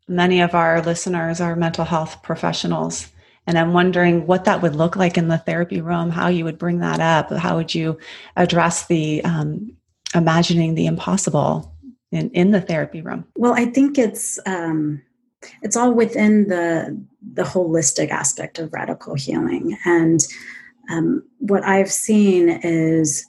many 0.06 0.40
of 0.40 0.54
our 0.54 0.82
listeners 0.82 1.40
are 1.40 1.56
mental 1.56 1.84
health 1.84 2.22
professionals 2.22 3.11
and 3.46 3.58
I'm 3.58 3.72
wondering 3.72 4.26
what 4.26 4.44
that 4.44 4.62
would 4.62 4.76
look 4.76 4.96
like 4.96 5.18
in 5.18 5.28
the 5.28 5.38
therapy 5.38 5.80
room, 5.80 6.10
how 6.10 6.28
you 6.28 6.44
would 6.44 6.58
bring 6.58 6.78
that 6.78 7.00
up, 7.00 7.30
how 7.30 7.56
would 7.56 7.74
you 7.74 7.98
address 8.36 8.86
the 8.86 9.22
um, 9.24 9.76
imagining 10.14 10.74
the 10.74 10.86
impossible 10.86 11.74
in, 12.12 12.30
in 12.30 12.50
the 12.50 12.60
therapy 12.60 13.00
room? 13.00 13.24
Well, 13.36 13.54
I 13.54 13.66
think 13.66 13.98
it's 13.98 14.38
um, 14.46 15.02
it's 15.62 15.76
all 15.76 15.92
within 15.92 16.48
the 16.48 17.04
the 17.34 17.42
holistic 17.42 18.10
aspect 18.10 18.58
of 18.58 18.72
radical 18.72 19.14
healing, 19.14 19.76
and 19.84 20.20
um, 20.90 21.24
what 21.38 21.64
I've 21.64 21.90
seen 21.90 22.48
is, 22.48 23.26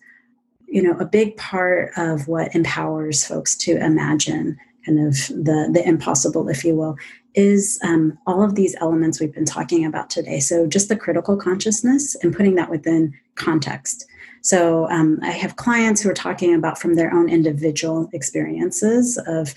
you 0.68 0.82
know, 0.82 0.97
a 0.99 1.05
big 1.05 1.38
part 1.38 1.91
of 1.97 2.28
what 2.28 2.53
empowers 2.55 3.26
folks 3.26 3.55
to 3.57 3.78
imagine 3.78 4.57
kind 4.86 4.99
of 5.07 5.14
the 5.30 5.70
the 5.72 5.84
impossible, 5.86 6.49
if 6.49 6.64
you 6.64 6.76
will, 6.76 6.97
is 7.36 7.79
um, 7.84 8.17
all 8.27 8.43
of 8.43 8.55
these 8.55 8.75
elements 8.79 9.19
we've 9.19 9.34
been 9.34 9.45
talking 9.45 9.86
about 9.86 10.09
today. 10.09 10.39
So, 10.39 10.67
just 10.67 10.89
the 10.89 10.95
critical 10.95 11.38
consciousness 11.38 12.15
and 12.21 12.36
putting 12.36 12.55
that 12.55 12.69
within 12.69 13.13
context. 13.36 14.05
So, 14.41 14.89
um, 14.89 15.19
I 15.21 15.31
have 15.31 15.55
clients 15.55 16.01
who 16.01 16.09
are 16.09 16.15
talking 16.15 16.53
about 16.53 16.79
from 16.79 16.95
their 16.95 17.13
own 17.13 17.29
individual 17.29 18.09
experiences 18.13 19.19
of, 19.27 19.53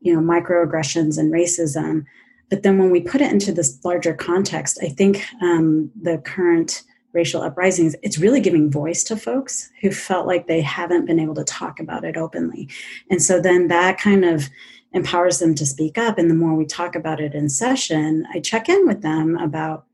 you 0.00 0.14
know, 0.14 0.20
microaggressions 0.20 1.18
and 1.18 1.32
racism. 1.32 2.04
But 2.48 2.62
then 2.62 2.78
when 2.78 2.90
we 2.90 3.00
put 3.00 3.20
it 3.20 3.30
into 3.30 3.52
this 3.52 3.78
larger 3.84 4.14
context, 4.14 4.78
I 4.82 4.88
think 4.88 5.24
um, 5.40 5.90
the 6.00 6.18
current 6.18 6.82
racial 7.12 7.42
uprisings, 7.42 7.96
it's 8.02 8.18
really 8.18 8.40
giving 8.40 8.70
voice 8.70 9.02
to 9.04 9.16
folks 9.16 9.70
who 9.80 9.90
felt 9.90 10.26
like 10.26 10.46
they 10.46 10.60
haven't 10.60 11.06
been 11.06 11.18
able 11.18 11.34
to 11.34 11.44
talk 11.44 11.80
about 11.80 12.04
it 12.04 12.16
openly. 12.16 12.68
And 13.10 13.22
so 13.22 13.40
then 13.40 13.68
that 13.68 13.98
kind 13.98 14.24
of 14.24 14.48
empowers 14.92 15.38
them 15.38 15.54
to 15.54 15.66
speak 15.66 15.98
up. 15.98 16.18
And 16.18 16.30
the 16.30 16.34
more 16.34 16.54
we 16.54 16.66
talk 16.66 16.94
about 16.94 17.20
it 17.20 17.34
in 17.34 17.48
session, 17.48 18.26
I 18.32 18.40
check 18.40 18.68
in 18.68 18.86
with 18.86 19.02
them 19.02 19.36
about, 19.36 19.86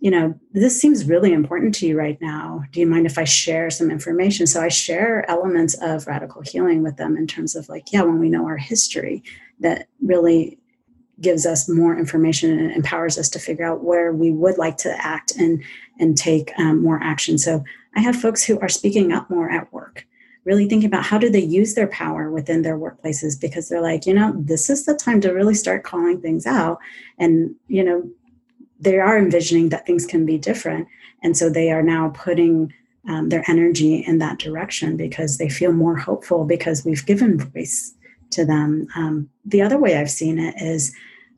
you 0.00 0.10
know, 0.10 0.38
this 0.52 0.80
seems 0.80 1.06
really 1.06 1.32
important 1.32 1.74
to 1.76 1.86
you 1.86 1.96
right 1.96 2.20
now. 2.20 2.62
Do 2.70 2.80
you 2.80 2.86
mind 2.86 3.06
if 3.06 3.16
I 3.16 3.24
share 3.24 3.70
some 3.70 3.90
information? 3.90 4.46
So 4.46 4.60
I 4.60 4.68
share 4.68 5.28
elements 5.30 5.74
of 5.80 6.06
radical 6.06 6.42
healing 6.42 6.82
with 6.82 6.96
them 6.96 7.16
in 7.16 7.26
terms 7.26 7.56
of 7.56 7.68
like, 7.68 7.92
yeah, 7.92 8.02
when 8.02 8.18
we 8.18 8.28
know 8.28 8.46
our 8.46 8.58
history, 8.58 9.22
that 9.60 9.88
really 10.02 10.58
gives 11.20 11.46
us 11.46 11.68
more 11.68 11.98
information 11.98 12.58
and 12.58 12.70
empowers 12.72 13.16
us 13.16 13.30
to 13.30 13.38
figure 13.38 13.64
out 13.64 13.82
where 13.82 14.12
we 14.12 14.30
would 14.30 14.58
like 14.58 14.76
to 14.76 14.94
act 15.04 15.34
and 15.36 15.62
and 15.98 16.18
take 16.18 16.52
um, 16.58 16.82
more 16.82 17.02
action. 17.02 17.38
So 17.38 17.64
I 17.94 18.00
have 18.00 18.20
folks 18.20 18.44
who 18.44 18.60
are 18.60 18.68
speaking 18.68 19.12
up 19.12 19.30
more 19.30 19.50
at 19.50 19.72
work 19.72 20.06
really 20.46 20.68
thinking 20.68 20.86
about 20.86 21.04
how 21.04 21.18
do 21.18 21.28
they 21.28 21.40
use 21.40 21.74
their 21.74 21.88
power 21.88 22.30
within 22.30 22.62
their 22.62 22.78
workplaces 22.78 23.38
because 23.38 23.68
they're 23.68 23.82
like 23.82 24.06
you 24.06 24.14
know 24.14 24.32
this 24.36 24.70
is 24.70 24.86
the 24.86 24.94
time 24.94 25.20
to 25.20 25.32
really 25.32 25.54
start 25.54 25.84
calling 25.84 26.20
things 26.20 26.46
out. 26.46 26.78
And 27.18 27.54
you 27.68 27.84
know 27.84 28.08
they 28.80 28.98
are 28.98 29.18
envisioning 29.18 29.70
that 29.70 29.86
things 29.86 30.06
can 30.06 30.24
be 30.24 30.38
different. 30.38 30.86
And 31.22 31.36
so 31.36 31.48
they 31.48 31.70
are 31.70 31.82
now 31.82 32.10
putting 32.14 32.72
um, 33.08 33.30
their 33.30 33.42
energy 33.48 34.04
in 34.06 34.18
that 34.18 34.38
direction 34.38 34.96
because 34.96 35.38
they 35.38 35.48
feel 35.48 35.72
more 35.72 35.96
hopeful 35.96 36.44
because 36.44 36.84
we've 36.84 37.06
given 37.06 37.38
voice 37.38 37.94
to 38.30 38.44
them. 38.44 38.86
Um, 38.96 39.30
the 39.44 39.62
other 39.62 39.78
way 39.78 39.96
i've 39.96 40.10
seen 40.10 40.38
it 40.38 40.54
is 40.60 40.94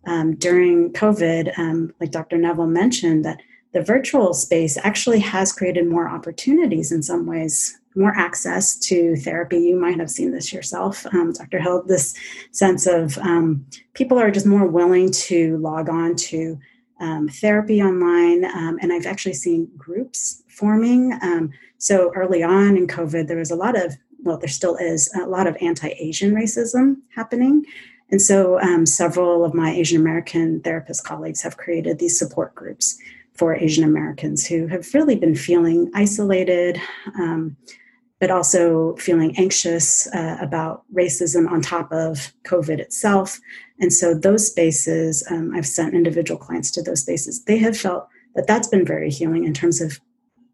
um, 0.06 0.34
during 0.36 0.92
covid 0.92 1.56
um, 1.58 1.92
like 2.00 2.10
dr 2.10 2.36
neville 2.36 2.66
mentioned 2.66 3.24
that 3.24 3.40
the 3.72 3.82
virtual 3.82 4.32
space 4.32 4.78
actually 4.82 5.20
has 5.20 5.52
created 5.52 5.86
more 5.86 6.08
opportunities 6.08 6.90
in 6.90 7.02
some 7.02 7.26
ways 7.26 7.78
more 7.98 8.14
access 8.16 8.76
to 8.76 9.16
therapy. 9.16 9.58
You 9.58 9.78
might 9.78 9.98
have 9.98 10.10
seen 10.10 10.30
this 10.30 10.52
yourself, 10.52 11.04
um, 11.12 11.32
Dr. 11.32 11.58
Hill, 11.58 11.82
this 11.86 12.14
sense 12.52 12.86
of 12.86 13.18
um, 13.18 13.66
people 13.94 14.18
are 14.18 14.30
just 14.30 14.46
more 14.46 14.66
willing 14.66 15.10
to 15.10 15.58
log 15.58 15.88
on 15.88 16.14
to 16.16 16.58
um, 17.00 17.28
therapy 17.28 17.82
online. 17.82 18.44
Um, 18.44 18.78
and 18.80 18.92
I've 18.92 19.06
actually 19.06 19.34
seen 19.34 19.68
groups 19.76 20.42
forming. 20.48 21.18
Um, 21.22 21.50
so 21.78 22.12
early 22.14 22.42
on 22.42 22.76
in 22.76 22.86
COVID, 22.86 23.28
there 23.28 23.36
was 23.36 23.50
a 23.50 23.56
lot 23.56 23.76
of, 23.76 23.96
well, 24.22 24.38
there 24.38 24.48
still 24.48 24.76
is 24.76 25.12
a 25.14 25.26
lot 25.26 25.46
of 25.46 25.56
anti 25.60 25.88
Asian 25.88 26.34
racism 26.34 26.96
happening. 27.14 27.64
And 28.10 28.22
so 28.22 28.58
um, 28.60 28.86
several 28.86 29.44
of 29.44 29.54
my 29.54 29.70
Asian 29.70 30.00
American 30.00 30.60
therapist 30.62 31.04
colleagues 31.04 31.42
have 31.42 31.56
created 31.56 31.98
these 31.98 32.18
support 32.18 32.54
groups 32.54 32.98
for 33.34 33.54
Asian 33.54 33.84
Americans 33.84 34.46
who 34.46 34.66
have 34.66 34.92
really 34.94 35.14
been 35.14 35.34
feeling 35.34 35.90
isolated, 35.94 36.80
um, 37.16 37.56
but 38.20 38.30
also 38.30 38.96
feeling 38.96 39.34
anxious 39.38 40.06
uh, 40.08 40.36
about 40.40 40.82
racism 40.94 41.48
on 41.50 41.60
top 41.60 41.92
of 41.92 42.32
COVID 42.44 42.78
itself. 42.80 43.38
And 43.80 43.92
so, 43.92 44.14
those 44.14 44.46
spaces, 44.46 45.24
um, 45.30 45.52
I've 45.54 45.66
sent 45.66 45.94
individual 45.94 46.38
clients 46.38 46.70
to 46.72 46.82
those 46.82 47.02
spaces, 47.02 47.44
they 47.44 47.58
have 47.58 47.76
felt 47.76 48.08
that 48.34 48.46
that's 48.46 48.68
been 48.68 48.84
very 48.84 49.10
healing 49.10 49.44
in 49.44 49.54
terms 49.54 49.80
of 49.80 50.00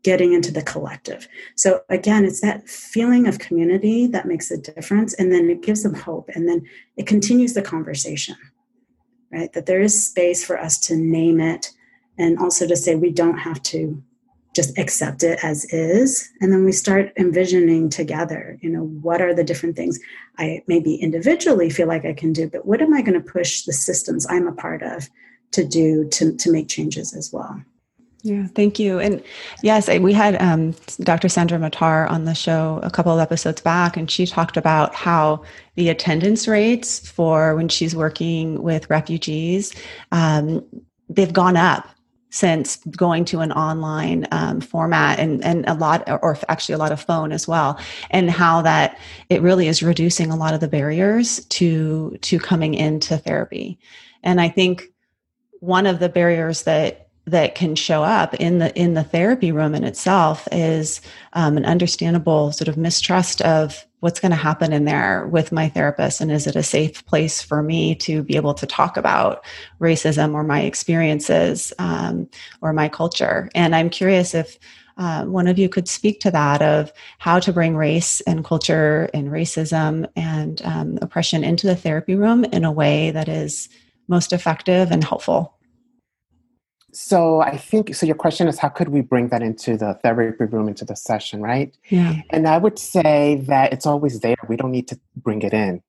getting 0.03 0.35
into 0.35 0.53
the 0.53 0.63
collective. 0.63 1.27
So, 1.57 1.81
again, 1.89 2.25
it's 2.25 2.43
that 2.43 2.69
feeling 2.69 3.27
of 3.27 3.39
community 3.39 4.07
that 4.09 4.27
makes 4.27 4.51
a 4.51 4.59
difference. 4.59 5.15
And 5.15 5.33
then 5.33 5.49
it 5.51 5.63
gives 5.63 5.83
them 5.83 5.95
hope. 5.95 6.29
And 6.35 6.49
then 6.49 6.63
it 6.97 7.07
continues 7.07 7.55
the 7.55 7.63
conversation, 7.63 8.37
right? 9.33 9.53
That 9.55 9.67
there 9.67 9.81
is 9.81 10.07
space 10.07 10.45
for 10.45 10.61
us 10.61 10.79
to 10.81 10.97
name 10.97 11.41
it 11.41 11.73
and 12.19 12.39
also 12.39 12.67
to 12.67 12.77
say 12.77 12.95
we 12.95 13.11
don't 13.11 13.39
have 13.39 13.63
to 13.63 14.03
just 14.55 14.77
accept 14.79 15.23
it 15.23 15.39
as 15.43 15.65
is 15.67 16.31
and 16.41 16.53
then 16.53 16.65
we 16.65 16.73
start 16.73 17.13
envisioning 17.17 17.91
together 17.91 18.59
you 18.63 18.71
know 18.71 18.85
what 19.03 19.21
are 19.21 19.35
the 19.35 19.45
different 19.45 19.77
things 19.77 19.99
i 20.39 20.63
maybe 20.67 20.95
individually 20.97 21.69
feel 21.69 21.89
like 21.89 22.05
i 22.05 22.13
can 22.13 22.33
do 22.33 22.49
but 22.49 22.67
what 22.67 22.81
am 22.81 22.95
i 22.95 23.03
going 23.03 23.21
to 23.21 23.33
push 23.33 23.63
the 23.63 23.73
systems 23.73 24.27
i'm 24.31 24.47
a 24.47 24.53
part 24.53 24.83
of 24.83 25.09
to 25.51 25.65
do 25.65 26.09
to, 26.09 26.35
to 26.37 26.51
make 26.51 26.69
changes 26.69 27.15
as 27.15 27.33
well 27.33 27.61
yeah, 28.25 28.47
thank 28.55 28.79
you. 28.79 29.01
And 29.01 29.23
yes, 29.63 29.87
we 29.87 30.15
had 30.15 30.41
um, 30.41 30.75
Dr. 31.01 31.29
Sandra 31.29 31.59
Mattar 31.59 32.11
on 32.11 32.25
the 32.25 32.35
show 32.35 32.81
a 32.83 32.91
couple 32.91 33.13
of 33.13 33.21
episodes 33.21 33.61
back, 33.61 33.99
and 33.99 34.11
she 34.11 34.25
talked 34.25 34.57
about 34.57 34.95
how 34.95 35.45
the 35.75 35.91
attendance 35.91 36.49
rates 36.49 37.07
for 37.07 37.55
when 37.55 37.69
she's 37.69 37.95
working 37.95 38.63
with 38.63 38.89
refugees, 38.89 39.75
um, 40.11 40.65
they've 41.11 41.35
gone 41.35 41.59
up 41.59 41.87
since 42.35 42.79
going 42.97 43.25
to 43.25 43.39
an 43.39 43.53
online 43.53 44.27
um, 44.33 44.61
format 44.61 45.21
and, 45.21 45.45
and 45.45 45.65
a 45.69 45.75
lot 45.75 46.03
or 46.09 46.37
actually 46.49 46.75
a 46.75 46.79
lot 46.79 46.91
of 46.91 47.01
phone 47.01 47.31
as 47.31 47.47
well 47.47 47.79
and 48.11 48.29
how 48.29 48.61
that 48.61 48.99
it 49.29 49.41
really 49.41 49.69
is 49.69 49.85
reducing 49.85 50.33
a 50.33 50.37
lot 50.37 50.53
of 50.53 50.59
the 50.59 50.67
barriers 50.67 51.45
to 51.45 52.19
to 52.23 52.41
coming 52.41 52.75
into 52.75 53.17
therapy. 53.17 53.79
And 54.25 54.41
i 54.41 54.49
think 54.49 54.83
one 55.61 55.87
of 55.87 56.01
the 56.01 56.09
barriers 56.09 56.65
that 56.65 57.09
that 57.27 57.55
can 57.55 57.77
show 57.77 58.03
up 58.03 58.35
in 58.35 58.59
the 58.59 58.77
in 58.77 58.95
the 58.95 59.05
therapy 59.05 59.53
room 59.53 59.73
in 59.77 59.85
itself 59.85 60.49
is 60.51 61.01
um, 61.35 61.57
an 61.57 61.65
understandable 61.65 62.51
sort 62.51 62.67
of 62.67 62.77
mistrust 62.77 63.41
of 63.43 63.87
what's 64.05 64.21
going 64.21 64.31
to 64.31 64.37
happen 64.37 64.71
in 64.71 64.85
there 64.85 65.27
with 65.29 65.51
my 65.51 65.67
therapist 65.67 66.21
and 66.21 66.31
is 66.31 66.47
it 66.47 66.55
a 66.55 66.63
safe 66.63 67.07
place 67.07 67.41
for 67.41 67.63
me 67.63 67.95
to 67.95 68.23
be 68.23 68.37
able 68.37 68.53
to 68.53 68.67
talk 68.67 68.99
about 68.99 69.43
racism 69.81 70.35
or 70.35 70.45
my 70.45 70.61
experiences 70.61 71.73
um, 71.79 72.29
or 72.61 72.75
my 72.75 72.87
culture? 72.87 73.49
And 73.55 73.75
i'm 73.75 73.89
curious 73.89 74.35
if 74.35 74.59
uh, 74.99 75.25
one 75.25 75.47
of 75.47 75.59
you 75.59 75.71
could 75.71 75.89
speak 75.89 76.21
to 76.21 76.31
that 76.31 76.61
of 76.61 76.93
how 77.19 77.41
to 77.41 77.51
bring 77.51 77.77
race 77.77 78.21
and 78.23 78.45
culture 78.45 79.09
and 79.15 79.29
racism 79.31 80.07
and 80.17 80.61
um, 80.67 80.99
oppression 81.01 81.43
into 81.43 81.67
the 81.67 81.75
therapy 81.75 82.15
room 82.15 82.45
in 82.45 82.63
a 82.63 82.71
way 82.71 83.11
that 83.11 83.27
is 83.27 83.71
most 84.07 84.35
effective 84.35 84.91
and 84.91 85.03
helpful 85.03 85.54
so 86.95 87.41
I 87.41 87.57
think 87.57 87.95
so. 87.95 88.07
Your 88.07 88.15
question 88.15 88.49
is 88.49 88.59
how 88.59 88.69
could 88.69 88.89
we 88.89 89.01
bring 89.01 89.29
that 89.29 89.43
into 89.43 89.77
the 89.77 89.95
therapy 90.03 90.45
room, 90.45 90.69
into 90.69 90.85
the 90.85 90.95
session, 90.95 91.43
right? 91.43 91.77
Yeah. 91.89 92.23
And 92.31 92.47
I 92.47 92.59
would 92.59 92.79
say 92.79 93.43
that 93.47 93.73
it's 93.73 93.87
always 93.87 94.21
there. 94.21 94.37
We 94.49 94.57
don't 94.57 94.71
need 94.71 94.89
to 94.89 95.01
bring 95.17 95.43
it 95.43 95.53
in, 95.53 95.83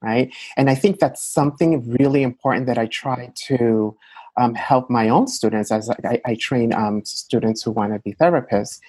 right? 0.00 0.32
And 0.56 0.70
I 0.70 0.74
think 0.74 1.00
that's 1.00 1.22
something 1.22 1.90
really 1.98 2.22
important 2.22 2.66
that 2.66 2.78
I 2.78 2.86
try 2.86 3.32
to 3.46 3.96
um, 4.36 4.54
help 4.54 4.90
my 4.90 5.08
own 5.08 5.26
students 5.26 5.70
as 5.70 5.90
I, 6.04 6.20
I 6.24 6.34
train 6.34 6.72
um, 6.72 7.04
students 7.04 7.62
who 7.62 7.70
want 7.70 7.92
to 7.92 7.98
be 8.00 8.14
therapists. 8.14 8.80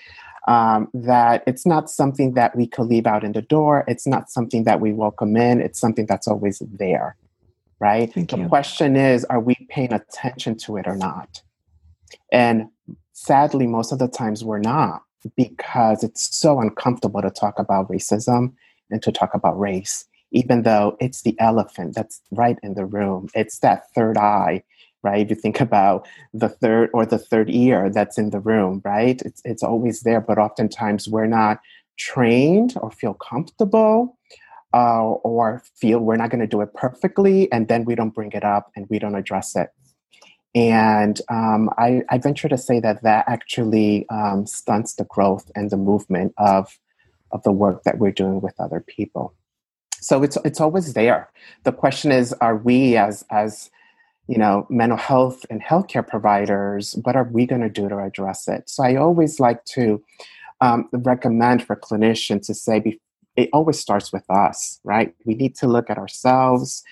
Um, 0.47 0.89
that 0.93 1.43
it's 1.47 1.65
not 1.65 1.89
something 1.89 2.35
that 2.35 2.55
we 2.55 2.67
could 2.67 2.85
leave 2.85 3.07
out 3.07 3.23
in 3.23 3.31
the 3.31 3.41
door. 3.41 3.83
It's 3.87 4.05
not 4.05 4.29
something 4.29 4.63
that 4.65 4.79
we 4.79 4.93
welcome 4.93 5.35
in. 5.35 5.59
It's 5.59 5.79
something 5.79 6.05
that's 6.05 6.27
always 6.27 6.59
there, 6.59 7.15
right? 7.79 8.13
Thank 8.13 8.29
the 8.29 8.37
you. 8.37 8.47
question 8.47 8.95
is, 8.95 9.25
are 9.25 9.39
we 9.39 9.55
paying 9.69 9.91
attention 9.91 10.55
to 10.57 10.77
it 10.77 10.85
or 10.85 10.95
not? 10.95 11.41
And 12.31 12.69
sadly, 13.13 13.67
most 13.67 13.91
of 13.91 13.99
the 13.99 14.07
times 14.09 14.43
we're 14.43 14.59
not. 14.59 15.01
because 15.37 16.03
it's 16.03 16.35
so 16.35 16.59
uncomfortable 16.61 17.21
to 17.21 17.29
talk 17.31 17.59
about 17.59 17.89
racism 17.89 18.53
and 18.91 19.01
to 19.03 19.11
talk 19.11 19.33
about 19.33 19.59
race, 19.59 20.05
even 20.31 20.63
though 20.63 20.97
it's 21.01 21.23
the 21.23 21.35
elephant 21.39 21.95
that's 21.95 22.21
right 22.31 22.59
in 22.63 22.75
the 22.75 22.85
room. 22.85 23.29
It's 23.35 23.59
that 23.59 23.85
third 23.95 24.17
eye, 24.17 24.63
right? 25.03 25.21
If 25.25 25.31
you 25.31 25.35
think 25.37 25.61
about 25.61 26.07
the 26.33 26.49
third 26.49 26.89
or 26.93 27.05
the 27.05 27.19
third 27.19 27.49
ear 27.51 27.89
that's 27.89 28.17
in 28.17 28.31
the 28.31 28.39
room, 28.41 28.81
right? 28.85 29.21
It's, 29.23 29.41
it's 29.45 29.63
always 29.63 30.01
there, 30.01 30.21
but 30.21 30.37
oftentimes 30.39 31.07
we're 31.09 31.27
not 31.27 31.59
trained 31.97 32.75
or 32.81 32.91
feel 32.91 33.15
comfortable 33.15 34.17
uh, 34.73 35.03
or 35.03 35.63
feel 35.75 35.99
we're 36.01 36.17
not 36.17 36.31
going 36.31 36.41
to 36.41 36.47
do 36.47 36.61
it 36.61 36.73
perfectly, 36.75 37.51
and 37.51 37.67
then 37.69 37.85
we 37.85 37.95
don't 37.95 38.13
bring 38.15 38.31
it 38.33 38.43
up 38.43 38.71
and 38.75 38.87
we 38.89 38.99
don't 38.99 39.15
address 39.15 39.55
it. 39.55 39.69
And 40.55 41.19
um, 41.29 41.69
I, 41.77 42.01
I, 42.09 42.17
venture 42.17 42.47
to 42.47 42.57
say 42.57 42.79
that 42.79 43.03
that 43.03 43.25
actually 43.27 44.07
um, 44.07 44.47
stunts 44.47 44.93
the 44.93 45.03
growth 45.03 45.51
and 45.53 45.69
the 45.69 45.75
movement 45.75 46.33
of, 46.37 46.79
of 47.31 47.43
the 47.43 47.51
work 47.51 47.83
that 47.83 47.99
we're 47.99 48.13
doing 48.13 48.39
with 48.39 48.57
other 48.57 48.79
people. 48.79 49.33
So 49.99 50.23
it's, 50.23 50.37
it's 50.45 50.61
always 50.61 50.93
there. 50.93 51.29
The 51.63 51.73
question 51.73 52.13
is, 52.13 52.31
are 52.33 52.55
we 52.55 52.95
as, 52.95 53.25
as 53.29 53.69
you 54.27 54.37
know, 54.37 54.65
mental 54.69 54.97
health 54.97 55.45
and 55.49 55.61
healthcare 55.61 56.07
providers, 56.07 56.95
what 57.03 57.17
are 57.17 57.25
we 57.25 57.45
going 57.45 57.61
to 57.61 57.69
do 57.69 57.89
to 57.89 57.97
address 57.99 58.47
it? 58.47 58.69
So 58.69 58.83
I 58.83 58.95
always 58.95 59.41
like 59.41 59.65
to 59.65 60.01
um, 60.61 60.87
recommend 60.93 61.65
for 61.65 61.75
clinicians 61.75 62.45
to 62.47 62.53
say 62.53 62.99
it 63.35 63.49
always 63.51 63.79
starts 63.79 64.13
with 64.13 64.23
us, 64.29 64.79
right? 64.83 65.13
We 65.25 65.35
need 65.35 65.55
to 65.55 65.67
look 65.67 65.89
at 65.89 65.97
ourselves. 65.97 66.83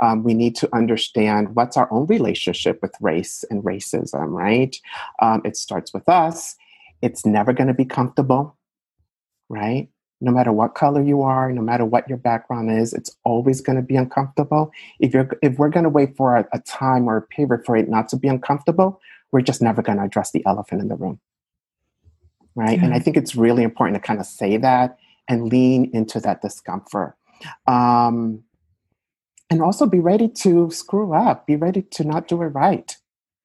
Um, 0.00 0.22
we 0.22 0.34
need 0.34 0.56
to 0.56 0.68
understand 0.74 1.54
what's 1.54 1.76
our 1.76 1.92
own 1.92 2.06
relationship 2.06 2.80
with 2.80 2.94
race 3.00 3.44
and 3.50 3.62
racism, 3.62 4.30
right? 4.30 4.76
Um, 5.20 5.42
it 5.44 5.56
starts 5.56 5.92
with 5.92 6.08
us. 6.08 6.56
It's 7.02 7.26
never 7.26 7.52
going 7.52 7.68
to 7.68 7.74
be 7.74 7.84
comfortable, 7.84 8.56
right? 9.48 9.88
No 10.22 10.32
matter 10.32 10.52
what 10.52 10.74
color 10.74 11.02
you 11.02 11.22
are, 11.22 11.50
no 11.52 11.62
matter 11.62 11.84
what 11.84 12.08
your 12.08 12.18
background 12.18 12.70
is, 12.70 12.92
it's 12.92 13.16
always 13.24 13.60
going 13.60 13.76
to 13.76 13.82
be 13.82 13.96
uncomfortable. 13.96 14.70
If 15.00 15.14
you're, 15.14 15.30
if 15.42 15.58
we're 15.58 15.70
going 15.70 15.84
to 15.84 15.90
wait 15.90 16.16
for 16.16 16.36
a, 16.36 16.46
a 16.52 16.60
time 16.60 17.08
or 17.08 17.16
a 17.16 17.22
period 17.22 17.64
for 17.64 17.76
it 17.76 17.88
not 17.88 18.08
to 18.10 18.16
be 18.16 18.28
uncomfortable, 18.28 19.00
we're 19.32 19.40
just 19.40 19.62
never 19.62 19.82
going 19.82 19.98
to 19.98 20.04
address 20.04 20.32
the 20.32 20.44
elephant 20.44 20.82
in 20.82 20.88
the 20.88 20.96
room, 20.96 21.20
right? 22.54 22.78
Yeah. 22.78 22.86
And 22.86 22.94
I 22.94 22.98
think 22.98 23.16
it's 23.16 23.34
really 23.36 23.62
important 23.62 23.94
to 23.94 24.06
kind 24.06 24.20
of 24.20 24.26
say 24.26 24.56
that 24.58 24.98
and 25.30 25.48
lean 25.48 25.88
into 25.94 26.20
that 26.20 26.42
discomfort. 26.42 27.14
Um, 27.66 28.42
and 29.48 29.62
also 29.62 29.86
be 29.86 30.00
ready 30.00 30.28
to 30.28 30.70
screw 30.70 31.14
up, 31.14 31.46
be 31.46 31.56
ready 31.56 31.82
to 31.82 32.04
not 32.04 32.28
do 32.28 32.42
it 32.42 32.48
right, 32.48 32.96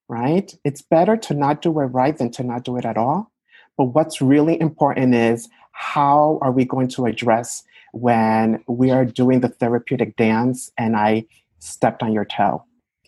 right? 0.10 0.54
It's 0.64 0.82
better 0.82 1.16
to 1.16 1.34
not 1.34 1.62
do 1.62 1.80
it 1.80 1.86
right 1.86 2.18
than 2.18 2.32
to 2.32 2.44
not 2.44 2.64
do 2.64 2.76
it 2.76 2.86
at 2.86 2.98
all. 2.98 3.32
But 3.78 3.86
what's 3.86 4.22
really 4.22 4.60
important 4.60 5.14
is 5.14 5.48
how 5.72 6.40
are 6.42 6.52
we 6.52 6.66
going 6.66 6.88
to 6.90 7.06
address 7.06 7.64
when 7.94 8.64
we 8.68 8.92
are 8.92 9.06
doing 9.06 9.42
the 9.42 9.50
therapeutic 9.50 10.16
dance 10.16 10.72
and 10.78 10.96
I 10.96 11.26
stepped 11.60 12.02
on 12.02 12.14
your 12.14 12.26
toe? 12.26 12.64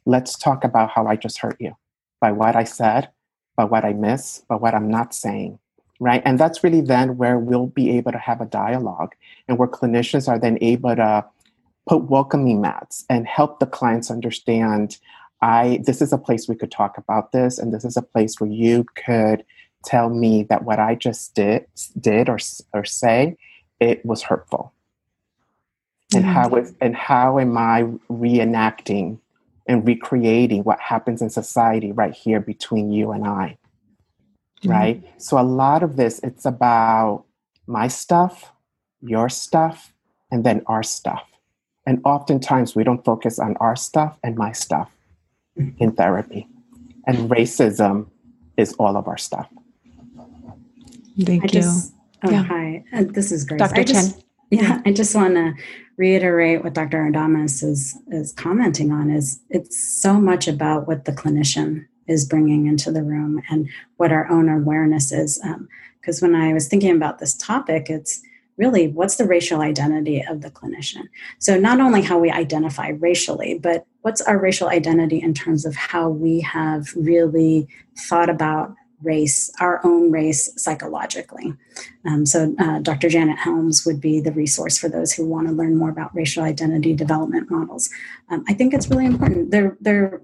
Let's 0.06 0.38
talk 0.38 0.64
about 0.64 0.92
how 0.92 1.08
I 1.08 1.16
just 1.16 1.40
hurt 1.40 1.58
you 1.60 1.76
by 2.22 2.32
what 2.32 2.56
I 2.56 2.64
said, 2.64 3.10
by 3.56 3.66
what 3.66 3.86
I 3.86 3.94
miss, 3.94 4.44
by 4.48 4.56
what 4.56 4.76
I'm 4.76 4.90
not 4.90 5.14
saying 5.14 5.60
right? 6.00 6.22
And 6.26 6.40
that's 6.40 6.64
really 6.64 6.82
then 6.82 7.18
where 7.18 7.40
we'll 7.40 7.68
be 7.68 7.98
able 7.98 8.12
to 8.12 8.18
have 8.18 8.42
a 8.42 8.46
dialogue 8.46 9.16
and 9.48 9.58
where 9.58 9.68
clinicians 9.68 10.28
are 10.28 10.40
then 10.40 10.58
able 10.62 10.96
to 10.96 11.26
put 11.88 12.04
welcoming 12.04 12.62
mats 12.62 13.06
and 13.10 13.28
help 13.28 13.60
the 13.60 13.66
clients 13.66 14.12
understand 14.12 14.98
I 15.42 15.82
this 15.86 16.02
is 16.02 16.12
a 16.12 16.18
place 16.18 16.48
we 16.48 16.56
could 16.56 16.72
talk 16.72 16.98
about 16.98 17.32
this 17.32 17.60
and 17.60 17.74
this 17.74 17.86
is 17.86 17.96
a 17.96 18.02
place 18.02 18.40
where 18.40 18.50
you 18.50 18.86
could 18.96 19.46
tell 19.86 20.10
me 20.10 20.44
that 20.44 20.64
what 20.64 20.80
I 20.80 20.96
just 20.96 21.36
did 21.36 21.66
did 22.00 22.28
or 22.28 22.40
or 22.74 22.86
say 22.86 23.38
it 23.80 24.06
was 24.06 24.24
hurtful. 24.24 24.74
Mm-hmm. 26.14 26.18
And 26.18 26.26
how 26.26 26.56
it, 26.56 26.76
and 26.82 26.96
how 26.96 27.40
am 27.40 27.58
I 27.58 27.84
reenacting 28.10 29.20
and 29.68 29.86
recreating 29.86 30.64
what 30.64 30.80
happens 30.80 31.22
in 31.22 31.30
society 31.30 31.92
right 31.92 32.14
here 32.14 32.40
between 32.40 32.92
you 32.92 33.12
and 33.12 33.26
I? 33.26 33.58
Mm-hmm. 34.62 34.70
right? 34.70 35.04
So 35.18 35.40
a 35.40 35.44
lot 35.44 35.84
of 35.84 35.96
this, 35.96 36.20
it's 36.24 36.46
about 36.46 37.26
my 37.68 37.88
stuff, 37.88 38.52
your 39.02 39.30
stuff, 39.30 39.94
and 40.32 40.44
then 40.44 40.64
our 40.68 40.84
stuff. 40.84 41.24
And 41.86 42.02
oftentimes 42.04 42.76
we 42.76 42.84
don't 42.84 43.04
focus 43.04 43.40
on 43.40 43.56
our 43.58 43.76
stuff 43.76 44.18
and 44.24 44.36
my 44.36 44.52
stuff 44.52 44.92
mm-hmm. 45.58 45.82
in 45.82 45.92
therapy. 45.94 46.48
And 47.06 47.30
racism 47.30 48.10
is 48.58 48.74
all 48.74 48.98
of 48.98 49.08
our 49.08 49.18
stuff. 49.18 49.48
Thank 51.20 51.44
I 51.44 51.46
you. 51.46 51.50
Just, 51.50 51.94
oh, 52.24 52.32
yeah. 52.32 52.44
Hi, 52.44 52.84
uh, 52.94 53.06
this 53.08 53.32
is 53.32 53.46
Grace. 53.46 53.60
Dr. 53.60 53.84
Chen. 53.84 54.14
Yeah, 54.50 54.82
I 54.86 54.94
just 54.94 55.14
want 55.14 55.36
to 55.36 55.56
reiterate 55.98 56.64
what 56.64 56.74
Dr. 56.74 57.00
Adames 57.12 57.62
is, 57.62 57.98
is 58.08 58.32
commenting 58.32 58.94
on 58.94 59.12
is 59.12 59.42
it's 59.50 59.78
so 59.78 60.22
much 60.22 60.48
about 60.48 60.88
what 60.88 61.04
the 61.04 61.12
clinician 61.12 61.88
is 62.08 62.26
bringing 62.26 62.68
into 62.68 62.92
the 62.92 63.04
room 63.04 63.42
and 63.50 63.70
what 63.98 64.12
our 64.12 64.30
own 64.30 64.50
awareness 64.50 65.12
is. 65.12 65.42
Because 66.02 66.24
um, 66.24 66.32
when 66.32 66.42
I 66.42 66.54
was 66.54 66.68
thinking 66.68 66.96
about 66.96 67.20
this 67.20 67.36
topic, 67.36 67.90
it's 67.90 68.22
really 68.58 68.88
what's 68.88 69.16
the 69.18 69.26
racial 69.26 69.62
identity 69.62 70.24
of 70.28 70.42
the 70.42 70.52
clinician? 70.52 71.04
So, 71.40 71.60
not 71.60 71.80
only 71.80 72.02
how 72.02 72.18
we 72.18 72.32
identify 72.32 72.90
racially, 72.90 73.60
but 73.60 73.86
what's 74.02 74.22
our 74.22 74.40
racial 74.40 74.70
identity 74.70 75.22
in 75.22 75.34
terms 75.34 75.66
of 75.66 75.76
how 75.76 76.10
we 76.10 76.42
have 76.42 76.88
really 76.96 77.68
thought 77.96 78.30
about 78.30 78.74
race, 79.04 79.52
our 79.60 79.80
own 79.86 80.12
race 80.12 80.52
psychologically. 80.62 81.54
Um, 82.06 82.26
so, 82.26 82.56
uh, 82.60 82.80
Dr. 82.80 83.10
Janet 83.10 83.38
Helms 83.38 83.86
would 83.86 84.02
be 84.02 84.20
the 84.20 84.32
resource 84.32 84.78
for 84.78 84.90
those 84.90 85.14
who 85.14 85.26
want 85.26 85.48
to 85.48 85.54
learn 85.54 85.78
more 85.78 85.90
about 85.90 86.16
racial 86.16 86.44
identity 86.44 86.96
development 86.96 87.52
models. 87.52 87.90
Um, 88.30 88.44
I 88.48 88.54
think 88.54 88.74
it's 88.74 88.90
really 88.90 89.06
important. 89.06 89.52
They're, 89.52 89.78
they're 89.80 90.22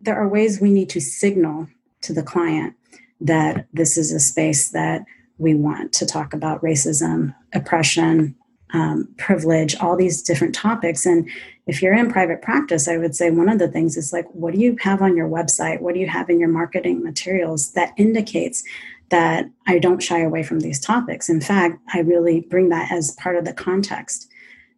there 0.00 0.16
are 0.16 0.28
ways 0.28 0.60
we 0.60 0.72
need 0.72 0.88
to 0.90 1.00
signal 1.00 1.68
to 2.02 2.12
the 2.12 2.22
client 2.22 2.74
that 3.20 3.66
this 3.72 3.96
is 3.96 4.12
a 4.12 4.20
space 4.20 4.70
that 4.70 5.04
we 5.38 5.54
want 5.54 5.92
to 5.92 6.06
talk 6.06 6.32
about 6.32 6.62
racism, 6.62 7.34
oppression, 7.52 8.34
um, 8.74 9.08
privilege, 9.16 9.76
all 9.76 9.96
these 9.96 10.22
different 10.22 10.54
topics. 10.54 11.06
And 11.06 11.28
if 11.66 11.80
you're 11.80 11.94
in 11.94 12.10
private 12.10 12.42
practice, 12.42 12.86
I 12.86 12.98
would 12.98 13.14
say 13.14 13.30
one 13.30 13.48
of 13.48 13.58
the 13.58 13.68
things 13.68 13.96
is 13.96 14.12
like, 14.12 14.26
what 14.32 14.52
do 14.54 14.60
you 14.60 14.76
have 14.82 15.00
on 15.00 15.16
your 15.16 15.28
website? 15.28 15.80
What 15.80 15.94
do 15.94 16.00
you 16.00 16.08
have 16.08 16.28
in 16.28 16.38
your 16.38 16.48
marketing 16.48 17.02
materials 17.02 17.72
that 17.72 17.94
indicates 17.96 18.62
that 19.08 19.50
I 19.66 19.78
don't 19.78 20.02
shy 20.02 20.20
away 20.20 20.42
from 20.42 20.60
these 20.60 20.78
topics? 20.78 21.28
In 21.28 21.40
fact, 21.40 21.78
I 21.94 22.00
really 22.00 22.40
bring 22.40 22.68
that 22.68 22.92
as 22.92 23.12
part 23.12 23.36
of 23.36 23.44
the 23.44 23.54
context 23.54 24.30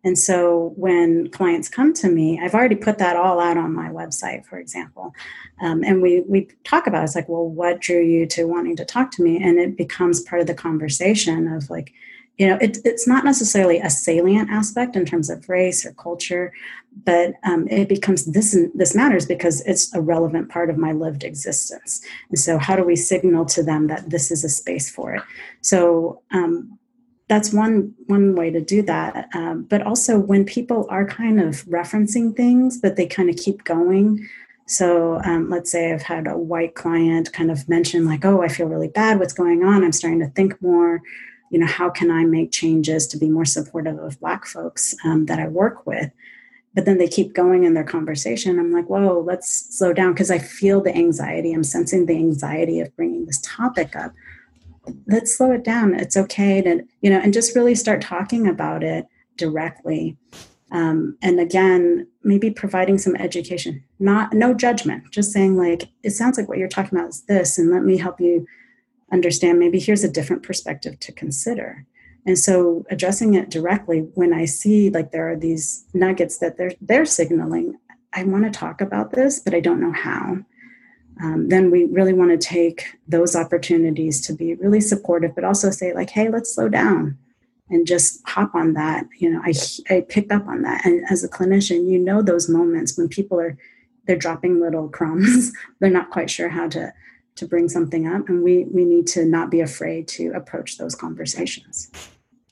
and 0.03 0.19
so 0.19 0.73
when 0.77 1.29
clients 1.31 1.69
come 1.69 1.93
to 1.95 2.09
me, 2.09 2.41
I've 2.43 2.55
already 2.55 2.77
put 2.77 2.99
that 2.99 3.17
all 3.17 3.39
out 3.39 3.59
on 3.59 3.75
my 3.75 3.89
website, 3.89 4.47
for 4.47 4.59
example. 4.59 5.15
Um, 5.61 5.85
and 5.85 6.01
we, 6.01 6.21
we 6.21 6.49
talk 6.65 6.87
about 6.87 7.03
it. 7.03 7.05
it's 7.05 7.15
like, 7.15 7.29
well, 7.29 7.47
what 7.47 7.81
drew 7.81 8.01
you 8.01 8.27
to 8.29 8.45
wanting 8.45 8.77
to 8.77 8.85
talk 8.85 9.11
to 9.13 9.23
me? 9.23 9.43
And 9.43 9.59
it 9.59 9.77
becomes 9.77 10.23
part 10.23 10.41
of 10.41 10.47
the 10.47 10.55
conversation 10.55 11.49
of 11.49 11.69
like, 11.69 11.93
you 12.39 12.47
know, 12.47 12.57
it, 12.63 12.79
it's 12.87 13.07
not 13.07 13.27
necessarily 13.27 13.81
a 13.81 13.91
salient 13.91 14.49
aspect 14.49 14.97
in 14.97 15.05
terms 15.05 15.29
of 15.29 15.47
race 15.51 15.85
or 15.85 15.93
culture, 15.93 16.55
but 17.05 17.35
um, 17.45 17.69
it 17.69 17.87
becomes 17.87 18.25
this 18.25 18.57
this 18.75 18.95
matters 18.95 19.27
because 19.27 19.61
it's 19.67 19.95
a 19.95 20.01
relevant 20.01 20.49
part 20.49 20.71
of 20.71 20.79
my 20.79 20.93
lived 20.93 21.23
existence. 21.23 22.01
And 22.31 22.39
so, 22.39 22.57
how 22.57 22.77
do 22.77 22.83
we 22.83 22.97
signal 22.97 23.45
to 23.47 23.63
them 23.63 23.89
that 23.89 24.09
this 24.09 24.31
is 24.31 24.43
a 24.43 24.49
space 24.49 24.91
for 24.91 25.15
it? 25.15 25.23
So, 25.61 26.23
um, 26.31 26.79
that's 27.31 27.53
one 27.53 27.95
one 28.07 28.35
way 28.35 28.51
to 28.51 28.61
do 28.61 28.83
that. 28.83 29.29
Um, 29.35 29.63
but 29.63 29.83
also 29.83 30.19
when 30.19 30.45
people 30.45 30.85
are 30.91 31.07
kind 31.07 31.41
of 31.41 31.65
referencing 31.67 32.37
things 32.37 32.77
but 32.77 32.97
they 32.97 33.07
kind 33.07 33.31
of 33.31 33.37
keep 33.37 33.63
going. 33.63 34.29
So 34.67 35.21
um, 35.25 35.49
let's 35.49 35.71
say 35.71 35.93
i've 35.93 36.03
had 36.03 36.27
a 36.27 36.37
white 36.37 36.75
client 36.75 37.33
kind 37.33 37.51
of 37.53 37.69
mention 37.69 38.05
like 38.05 38.25
oh 38.25 38.43
i 38.43 38.49
feel 38.49 38.67
really 38.67 38.89
bad. 38.89 39.21
What's 39.21 39.33
going 39.33 39.63
on? 39.63 39.85
I'm 39.85 39.93
starting 39.93 40.19
to 40.21 40.27
think 40.27 40.61
more. 40.61 41.03
You 41.53 41.61
know 41.61 41.67
how 41.67 41.89
can 41.89 42.11
i 42.11 42.25
make 42.25 42.51
changes 42.51 43.07
to 43.09 43.17
be 43.17 43.31
more 43.31 43.45
supportive 43.45 43.99
of 43.99 44.19
black 44.19 44.45
folks 44.45 44.95
um, 45.05 45.27
that 45.27 45.39
i 45.39 45.47
work 45.47 45.87
with? 45.87 46.11
But 46.75 46.85
then 46.85 46.99
they 46.99 47.09
keep 47.09 47.33
going 47.33 47.65
in 47.65 47.75
their 47.75 47.85
conversation. 47.97 48.59
I'm 48.59 48.73
like 48.73 48.89
whoa 48.91 49.23
let's 49.25 49.49
slow 49.79 49.93
down 49.93 50.15
because 50.15 50.33
i 50.33 50.39
feel 50.39 50.81
the 50.81 50.97
anxiety. 50.97 51.53
I'm 51.53 51.63
sensing 51.63 52.07
the 52.07 52.17
anxiety 52.17 52.81
of 52.81 52.95
bringing 52.97 53.27
this 53.27 53.41
topic 53.45 53.95
up 53.95 54.13
let's 55.07 55.37
slow 55.37 55.53
it 55.53 55.65
down. 55.65 55.95
It's 55.95 56.17
okay 56.17 56.63
to, 56.63 56.85
you 57.01 57.11
know, 57.11 57.21
and 57.21 57.33
just 57.33 57.55
really 57.55 57.75
start 57.75 58.01
talking 58.01 58.47
about 58.47 58.83
it 58.83 59.07
directly. 59.37 60.17
Um, 60.73 61.17
and 61.21 61.41
again, 61.41 62.07
maybe 62.23 62.51
providing 62.51 62.99
some 62.99 63.17
education, 63.17 63.83
not 63.99 64.33
no 64.33 64.55
judgment, 64.55 65.11
just 65.11 65.33
saying 65.33 65.57
like, 65.57 65.89
it 66.03 66.11
sounds 66.11 66.39
like 66.39 66.49
what 66.49 66.59
you're 66.59 66.69
talking 66.69 66.97
about 66.97 67.11
is 67.11 67.23
this, 67.23 67.59
and 67.59 67.71
let 67.71 67.83
me 67.83 67.97
help 67.97 68.21
you 68.21 68.47
understand. 69.13 69.59
Maybe 69.59 69.81
here's 69.81 70.05
a 70.05 70.11
different 70.11 70.43
perspective 70.43 71.01
to 71.01 71.13
consider. 71.13 71.87
And 72.27 72.39
so 72.39 72.85
addressing 72.91 73.35
it 73.35 73.51
directly 73.51 74.01
when 74.15 74.33
I 74.33 74.45
see 74.45 74.91
like 74.91 75.11
there 75.11 75.29
are 75.31 75.37
these 75.37 75.87
nuggets 75.95 76.39
that 76.39 76.57
they're 76.57 76.73
they're 76.81 77.07
signaling, 77.07 77.79
I 78.13 78.25
want 78.25 78.45
to 78.45 78.51
talk 78.51 78.81
about 78.81 79.13
this, 79.13 79.41
but 79.41 79.55
I 79.55 79.61
don't 79.61 79.81
know 79.81 79.93
how. 79.93 80.39
Um, 81.23 81.49
then 81.49 81.71
we 81.71 81.85
really 81.85 82.13
want 82.13 82.31
to 82.31 82.39
take 82.39 82.97
those 83.07 83.37
opportunities 83.37 84.21
to 84.27 84.33
be 84.33 84.55
really 84.55 84.81
supportive, 84.81 85.35
but 85.35 85.45
also 85.45 85.71
say, 85.71 85.93
like, 85.93 86.11
hey, 86.11 86.29
let's 86.29 86.55
slow 86.55 86.69
down 86.69 87.19
and 87.69 87.87
just 87.87 88.21
hop 88.27 88.55
on 88.55 88.73
that. 88.75 89.07
You 89.19 89.31
know, 89.31 89.43
I, 89.45 89.53
I 89.95 90.01
picked 90.01 90.33
up 90.33 90.47
on 90.47 90.63
that. 90.63 90.85
And 90.85 91.05
as 91.11 91.23
a 91.23 91.29
clinician, 91.29 91.89
you 91.89 91.99
know 91.99 92.23
those 92.23 92.49
moments 92.49 92.97
when 92.97 93.09
people 93.09 93.39
are 93.41 93.57
they're 94.07 94.17
dropping 94.17 94.61
little 94.61 94.89
crumbs. 94.89 95.53
they're 95.81 95.91
not 95.91 96.11
quite 96.11 96.31
sure 96.31 96.49
how 96.49 96.69
to 96.69 96.93
to 97.37 97.47
bring 97.47 97.69
something 97.69 98.07
up. 98.07 98.29
And 98.29 98.43
we 98.43 98.65
we 98.65 98.85
need 98.85 99.07
to 99.09 99.25
not 99.25 99.51
be 99.51 99.61
afraid 99.61 100.09
to 100.09 100.33
approach 100.35 100.79
those 100.79 100.95
conversations. 100.95 101.91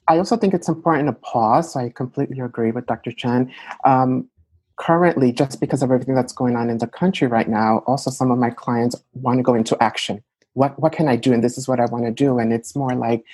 I 0.09 0.19
also 0.19 0.37
think 0.37 0.55
it's 0.55 0.69
important 0.69 1.09
to 1.09 1.13
pause. 1.13 1.77
I 1.77 1.91
completely 1.91 2.41
agree 2.41 2.71
with 2.71 2.87
Dr. 2.87 3.13
Chen. 3.13 3.53
Um, 3.85 4.29
currently, 4.79 5.33
just 5.33 5.61
because 5.61 5.83
of 5.83 5.91
everything 5.91 6.15
that's 6.15 6.33
going 6.33 6.57
on 6.57 6.71
in 6.71 6.79
the 6.79 6.87
country 6.87 7.27
right 7.27 7.49
now, 7.49 7.79
also 7.87 8.11
some 8.11 8.31
of 8.31 8.39
my 8.39 8.51
clients 8.51 8.97
want 9.13 9.39
to 9.39 9.43
go 9.43 9.55
into 9.55 9.81
action. 9.83 10.23
What 10.55 10.79
what 10.81 10.93
can 10.93 11.09
I 11.09 11.17
do? 11.17 11.33
And 11.33 11.45
this 11.45 11.59
is 11.59 11.69
what 11.69 11.81
I 11.81 11.87
want 11.87 12.05
to 12.05 12.11
do. 12.11 12.39
And 12.39 12.53
it's 12.53 12.75
more 12.75 12.95
like 12.95 13.25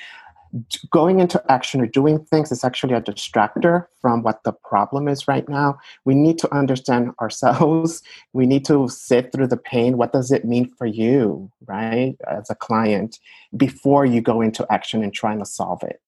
going 0.91 1.19
into 1.19 1.43
action 1.51 1.81
or 1.81 1.87
doing 1.87 2.25
things 2.25 2.53
is 2.53 2.63
actually 2.63 2.95
a 2.95 3.01
distractor 3.01 3.87
from 4.01 4.23
what 4.23 4.45
the 4.45 4.53
problem 4.53 5.09
is 5.09 5.27
right 5.27 5.49
now. 5.49 5.77
We 6.05 6.15
need 6.15 6.39
to 6.39 6.55
understand 6.55 7.13
ourselves. 7.21 8.03
We 8.33 8.47
need 8.47 8.65
to 8.67 8.89
sit 8.89 9.33
through 9.33 9.49
the 9.49 9.57
pain. 9.57 9.97
What 9.97 10.13
does 10.13 10.31
it 10.31 10.45
mean 10.45 10.73
for 10.79 10.87
you, 10.87 11.51
right, 11.67 12.17
as 12.29 12.51
a 12.51 12.55
client, 12.55 13.19
before 13.57 14.07
you 14.07 14.21
go 14.21 14.41
into 14.41 14.67
action 14.71 15.03
and 15.03 15.13
trying 15.13 15.39
to 15.41 15.47
solve 15.47 15.83
it? 15.83 16.01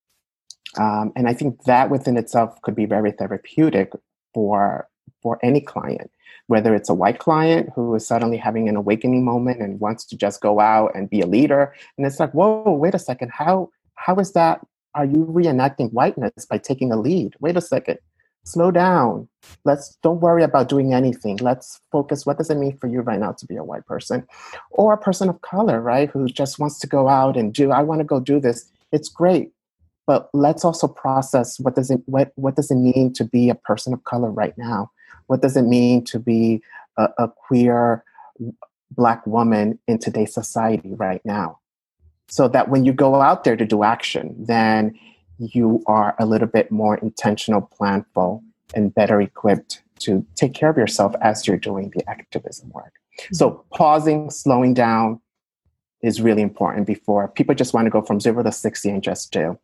Um, 0.79 1.13
and 1.17 1.29
I 1.29 1.35
think 1.35 1.65
that 1.65 1.91
within 1.91 2.17
itself 2.17 2.61
could 2.63 2.75
be 2.75 2.87
very 2.87 3.11
therapeutic 3.11 3.93
for 4.35 4.89
for 5.27 5.41
any 5.43 5.61
client, 5.61 6.09
whether 6.47 6.73
it's 6.73 6.89
a 6.89 6.95
white 6.95 7.19
client 7.19 7.69
who 7.75 7.93
is 7.97 8.07
suddenly 8.07 8.37
having 8.37 8.69
an 8.69 8.77
awakening 8.77 9.25
moment 9.25 9.61
and 9.61 9.81
wants 9.81 10.05
to 10.05 10.17
just 10.17 10.41
go 10.41 10.61
out 10.61 10.93
and 10.95 11.11
be 11.11 11.21
a 11.21 11.27
leader, 11.27 11.75
and 11.99 12.07
it's 12.07 12.21
like, 12.21 12.31
whoa, 12.31 12.73
wait 12.83 12.95
a 12.95 12.99
second, 13.01 13.33
how 13.33 13.69
how 13.97 14.15
is 14.21 14.35
that? 14.35 14.65
Are 14.95 15.05
you 15.05 15.27
reenacting 15.39 15.93
whiteness 15.93 16.47
by 16.49 16.59
taking 16.59 16.93
a 16.93 16.97
lead? 16.97 17.35
Wait 17.41 17.57
a 17.57 17.61
second, 17.61 17.99
slow 18.45 18.71
down. 18.71 19.29
Let's 19.65 19.99
don't 20.01 20.21
worry 20.21 20.45
about 20.45 20.69
doing 20.69 20.95
anything. 20.95 21.39
Let's 21.39 21.81
focus. 21.91 22.25
What 22.25 22.39
does 22.39 22.51
it 22.51 22.59
mean 22.65 22.77
for 22.79 22.87
you 22.87 23.01
right 23.01 23.19
now 23.19 23.33
to 23.33 23.47
be 23.47 23.57
a 23.57 23.65
white 23.65 23.85
person, 23.85 24.29
or 24.71 24.93
a 24.93 25.05
person 25.09 25.29
of 25.29 25.41
color, 25.41 25.81
right, 25.81 26.09
who 26.09 26.27
just 26.27 26.61
wants 26.61 26.79
to 26.83 26.87
go 26.87 27.09
out 27.09 27.37
and 27.37 27.53
do? 27.53 27.73
I 27.73 27.83
want 27.83 27.99
to 27.99 28.11
go 28.15 28.21
do 28.21 28.39
this. 28.39 28.71
It's 28.93 29.09
great 29.09 29.51
but 30.07 30.31
let's 30.33 30.65
also 30.65 30.87
process 30.87 31.59
what 31.59 31.75
does 31.75 31.91
it 31.91 32.01
what, 32.07 32.31
what 32.37 32.55
does 32.55 32.71
it 32.71 32.77
mean 32.77 33.13
to 33.13 33.25
be 33.25 33.51
a 33.51 33.57
person 33.57 33.93
of 33.93 34.05
color 34.05 34.31
right 34.31 34.57
now 34.57 34.89
what 35.27 35.43
does 35.43 35.57
it 35.57 35.63
mean 35.63 36.05
to 36.05 36.19
be 36.19 36.63
a, 36.97 37.09
a 37.19 37.29
queer 37.29 38.05
black 38.91 39.27
woman 39.27 39.79
in 39.87 39.99
today's 39.99 40.33
society 40.33 40.93
right 40.95 41.21
now? 41.25 41.59
So 42.29 42.49
that 42.49 42.69
when 42.69 42.85
you 42.85 42.93
go 42.93 43.21
out 43.21 43.45
there 43.45 43.57
to 43.57 43.65
do 43.65 43.83
action 43.83 44.35
then 44.39 44.99
you 45.39 45.83
are 45.87 46.15
a 46.19 46.27
little 46.27 46.49
bit 46.49 46.71
more 46.71 46.97
intentional 46.97 47.71
planful 47.79 48.43
and 48.75 48.95
better 48.95 49.21
equipped 49.21 49.83
to 50.01 50.25
take 50.35 50.55
care 50.55 50.71
of 50.71 50.77
yourself 50.77 51.15
as 51.21 51.47
you're 51.47 51.57
doing 51.57 51.93
the 51.95 52.09
activism 52.09 52.71
work. 52.71 52.93
So 53.33 53.51
mm-hmm. 53.51 53.75
pausing 53.75 54.31
slowing 54.31 54.75
down 54.75 55.21
is 56.03 56.21
really 56.21 56.43
important 56.43 56.87
before 56.87 57.29
people 57.29 57.55
just 57.55 57.73
want 57.73 57.87
to 57.87 57.91
go 57.91 58.03
from 58.03 58.21
zero 58.21 58.43
to 58.43 58.53
60 58.53 58.91
and 58.91 59.03
just 59.03 59.33
do. 59.33 59.59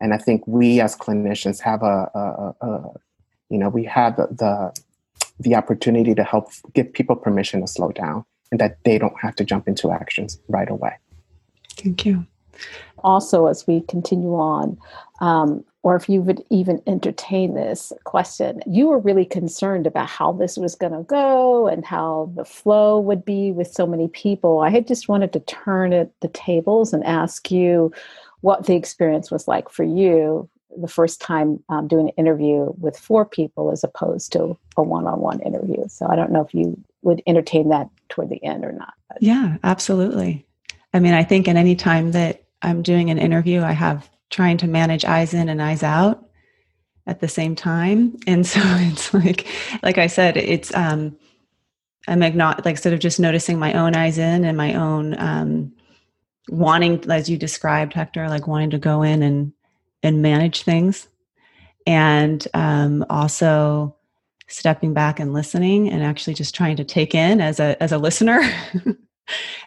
And 0.00 0.12
I 0.12 0.18
think 0.18 0.46
we 0.46 0.80
as 0.80 0.96
clinicians 0.96 1.60
have 1.60 1.82
a, 1.82 2.10
a, 2.14 2.66
a 2.66 2.90
you 3.50 3.58
know, 3.58 3.68
we 3.68 3.84
have 3.84 4.16
the, 4.16 4.74
the 5.38 5.54
the 5.54 5.54
opportunity 5.54 6.14
to 6.14 6.24
help 6.24 6.50
give 6.74 6.92
people 6.92 7.16
permission 7.16 7.60
to 7.60 7.66
slow 7.66 7.90
down 7.92 8.24
and 8.50 8.60
that 8.60 8.78
they 8.84 8.98
don't 8.98 9.18
have 9.20 9.34
to 9.36 9.44
jump 9.44 9.68
into 9.68 9.90
actions 9.90 10.38
right 10.48 10.70
away. 10.70 10.92
Thank 11.76 12.06
you. 12.06 12.26
Also, 13.02 13.46
as 13.46 13.66
we 13.66 13.80
continue 13.82 14.34
on, 14.34 14.78
um, 15.20 15.64
or 15.82 15.96
if 15.96 16.08
you 16.08 16.22
would 16.22 16.42
even 16.50 16.80
entertain 16.86 17.54
this 17.54 17.92
question, 18.04 18.62
you 18.66 18.86
were 18.86 18.98
really 18.98 19.24
concerned 19.26 19.86
about 19.86 20.08
how 20.08 20.32
this 20.32 20.56
was 20.56 20.74
going 20.74 20.92
to 20.92 21.02
go 21.02 21.66
and 21.66 21.84
how 21.84 22.32
the 22.36 22.44
flow 22.44 22.98
would 22.98 23.24
be 23.24 23.52
with 23.52 23.68
so 23.68 23.86
many 23.86 24.08
people. 24.08 24.60
I 24.60 24.70
had 24.70 24.86
just 24.86 25.08
wanted 25.08 25.32
to 25.34 25.40
turn 25.40 25.92
it 25.92 26.12
the 26.20 26.28
tables 26.28 26.94
and 26.94 27.04
ask 27.04 27.50
you 27.50 27.92
what 28.40 28.66
the 28.66 28.74
experience 28.74 29.30
was 29.30 29.46
like 29.46 29.68
for 29.68 29.84
you 29.84 30.48
the 30.80 30.88
first 30.88 31.20
time 31.20 31.62
um, 31.68 31.88
doing 31.88 32.08
an 32.08 32.14
interview 32.16 32.72
with 32.78 32.98
four 32.98 33.24
people 33.24 33.70
as 33.70 33.84
opposed 33.84 34.32
to 34.32 34.58
a 34.76 34.82
one-on-one 34.82 35.40
interview 35.40 35.82
so 35.88 36.06
i 36.08 36.16
don't 36.16 36.30
know 36.30 36.42
if 36.42 36.54
you 36.54 36.78
would 37.02 37.22
entertain 37.26 37.68
that 37.68 37.88
toward 38.08 38.28
the 38.28 38.42
end 38.44 38.64
or 38.64 38.72
not 38.72 38.94
but. 39.08 39.22
yeah 39.22 39.56
absolutely 39.64 40.46
i 40.92 40.98
mean 40.98 41.14
i 41.14 41.22
think 41.22 41.48
in 41.48 41.56
any 41.56 41.76
time 41.76 42.12
that 42.12 42.44
i'm 42.62 42.82
doing 42.82 43.10
an 43.10 43.18
interview 43.18 43.62
i 43.62 43.72
have 43.72 44.08
trying 44.30 44.56
to 44.56 44.66
manage 44.66 45.04
eyes 45.04 45.34
in 45.34 45.48
and 45.48 45.62
eyes 45.62 45.82
out 45.82 46.26
at 47.06 47.20
the 47.20 47.28
same 47.28 47.54
time 47.54 48.16
and 48.26 48.46
so 48.46 48.60
it's 48.64 49.12
like 49.14 49.46
like 49.82 49.98
i 49.98 50.06
said 50.06 50.36
it's 50.36 50.74
um 50.74 51.16
i'm 52.08 52.18
not 52.36 52.64
like 52.64 52.78
sort 52.78 52.92
of 52.92 53.00
just 53.00 53.20
noticing 53.20 53.58
my 53.58 53.72
own 53.74 53.94
eyes 53.94 54.18
in 54.18 54.44
and 54.44 54.56
my 54.56 54.74
own 54.74 55.18
um 55.18 55.72
wanting 56.48 57.10
as 57.10 57.30
you 57.30 57.38
described 57.38 57.92
hector 57.92 58.28
like 58.28 58.46
wanting 58.46 58.70
to 58.70 58.78
go 58.78 59.02
in 59.02 59.22
and 59.22 59.52
and 60.04 60.22
manage 60.22 60.62
things. 60.62 61.08
And 61.86 62.46
um, 62.54 63.04
also 63.10 63.96
stepping 64.46 64.94
back 64.94 65.18
and 65.18 65.32
listening 65.32 65.90
and 65.90 66.02
actually 66.02 66.34
just 66.34 66.54
trying 66.54 66.76
to 66.76 66.84
take 66.84 67.14
in 67.14 67.40
as 67.40 67.58
a 67.58 67.82
as 67.82 67.92
a 67.92 67.98
listener. 67.98 68.40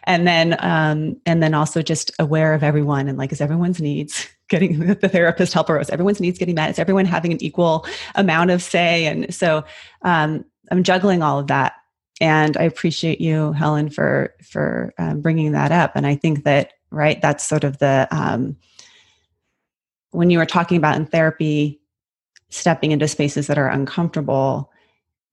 And 0.04 0.26
then 0.26 0.56
um, 0.60 1.20
and 1.26 1.42
then 1.42 1.52
also 1.52 1.82
just 1.82 2.12
aware 2.18 2.54
of 2.54 2.62
everyone 2.62 3.08
and 3.08 3.18
like 3.18 3.32
is 3.32 3.40
everyone's 3.40 3.80
needs 3.80 4.28
getting 4.48 4.78
the 4.86 5.08
therapist 5.08 5.52
helper 5.52 5.78
is 5.78 5.90
everyone's 5.90 6.20
needs 6.20 6.38
getting 6.38 6.54
met 6.54 6.70
is 6.70 6.78
everyone 6.78 7.04
having 7.04 7.32
an 7.32 7.42
equal 7.42 7.86
amount 8.14 8.50
of 8.50 8.62
say? 8.62 9.06
And 9.06 9.32
so 9.34 9.64
um, 10.02 10.44
i'm 10.70 10.82
juggling 10.82 11.22
all 11.22 11.38
of 11.38 11.48
that. 11.48 11.74
And 12.20 12.56
i 12.56 12.62
appreciate 12.62 13.20
you 13.20 13.52
helen 13.52 13.90
for 13.90 14.34
for 14.42 14.94
um, 14.98 15.20
bringing 15.20 15.52
that 15.52 15.72
up. 15.72 15.92
And 15.94 16.06
i 16.06 16.14
think 16.14 16.44
that 16.44 16.72
right 16.90 17.20
that's 17.20 17.46
sort 17.46 17.64
of 17.64 17.78
the 17.78 18.08
um, 18.10 18.56
when 20.10 20.30
you 20.30 20.38
were 20.38 20.46
talking 20.46 20.76
about 20.76 20.96
in 20.96 21.06
therapy 21.06 21.80
stepping 22.50 22.92
into 22.92 23.06
spaces 23.06 23.46
that 23.46 23.58
are 23.58 23.68
uncomfortable 23.68 24.72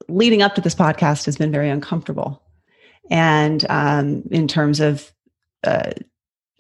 leading 0.08 0.42
up 0.42 0.56
to 0.56 0.62
this 0.62 0.76
podcast 0.76 1.26
has 1.26 1.38
been 1.38 1.52
very 1.52 1.70
uncomfortable. 1.70 2.42
And 3.10 3.66
um, 3.70 4.24
in 4.32 4.48
terms 4.48 4.80
of 4.80 5.12
uh, 5.64 5.92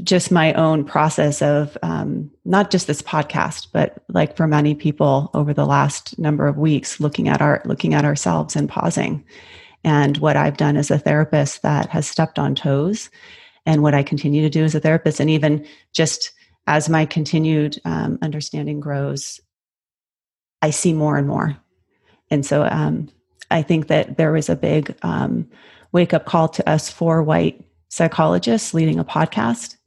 just 0.03 0.32
my 0.32 0.53
own 0.53 0.84
process 0.84 1.41
of 1.41 1.78
um, 1.82 2.30
not 2.43 2.70
just 2.70 2.88
this 2.88 3.01
podcast 3.01 3.68
but 3.72 4.03
like 4.09 4.36
for 4.36 4.45
many 4.45 4.76
people 4.76 5.30
over 5.34 5.53
the 5.53 5.66
last 5.66 6.20
number 6.20 6.47
of 6.47 6.57
weeks 6.57 6.99
looking 6.99 7.30
at 7.30 7.41
our 7.41 7.61
looking 7.66 7.93
at 7.93 8.05
ourselves 8.05 8.55
and 8.55 8.70
pausing. 8.70 9.24
And 9.84 10.18
what 10.18 10.36
I've 10.36 10.57
done 10.57 10.78
as 10.78 10.89
a 10.89 10.97
therapist 10.97 11.61
that 11.61 11.89
has 11.89 12.07
stepped 12.07 12.39
on 12.39 12.55
toes, 12.55 13.11
and 13.68 13.84
what 13.84 13.93
I 13.93 14.01
continue 14.01 14.41
to 14.41 14.49
do 14.49 14.63
as 14.63 14.74
a 14.74 14.80
therapist, 14.80 15.20
and 15.20 15.30
even 15.30 15.66
just 15.93 16.32
as 16.68 16.89
my 16.89 17.05
continued 17.05 17.80
um, 17.86 18.18
understanding 18.22 18.80
grows, 18.80 19.39
I 20.61 20.72
see 20.72 20.93
more 20.93 21.18
and 21.18 21.28
more. 21.28 21.57
And 22.32 22.45
so 22.45 22.63
um, 22.66 23.09
I 23.51 23.61
think 23.61 23.88
that 23.88 24.18
there 24.18 24.32
was 24.32 24.49
a 24.49 24.55
big 24.55 24.95
um, 25.03 25.47
wake 25.91 26.13
up 26.13 26.26
call 26.26 26.49
to 26.49 26.68
us 26.70 26.89
four 26.89 27.22
white 27.24 27.63
psychologists 27.89 28.74
leading 28.74 28.99
a 28.99 29.05
podcast. 29.05 29.78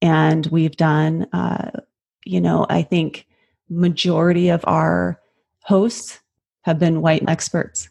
And 0.00 0.46
we've 0.46 0.76
done, 0.76 1.26
uh, 1.32 1.80
you 2.24 2.40
know, 2.40 2.66
I 2.68 2.82
think 2.82 3.26
majority 3.68 4.48
of 4.48 4.64
our 4.64 5.20
hosts 5.64 6.20
have 6.62 6.78
been 6.78 7.02
white 7.02 7.28
experts 7.28 7.88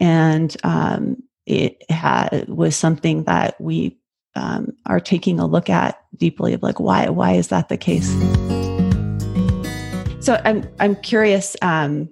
and 0.00 0.54
um, 0.64 1.22
it 1.46 1.82
had, 1.90 2.48
was 2.48 2.76
something 2.76 3.24
that 3.24 3.58
we 3.60 3.96
um, 4.36 4.72
are 4.86 5.00
taking 5.00 5.40
a 5.40 5.46
look 5.46 5.68
at 5.68 6.00
deeply 6.16 6.52
of 6.52 6.62
like 6.62 6.78
why 6.78 7.08
why 7.08 7.32
is 7.32 7.48
that 7.48 7.68
the 7.68 7.76
case 7.76 8.10
so 10.24 10.40
i'm 10.44 10.68
i'm 10.78 10.94
curious 10.96 11.56
um, 11.62 12.08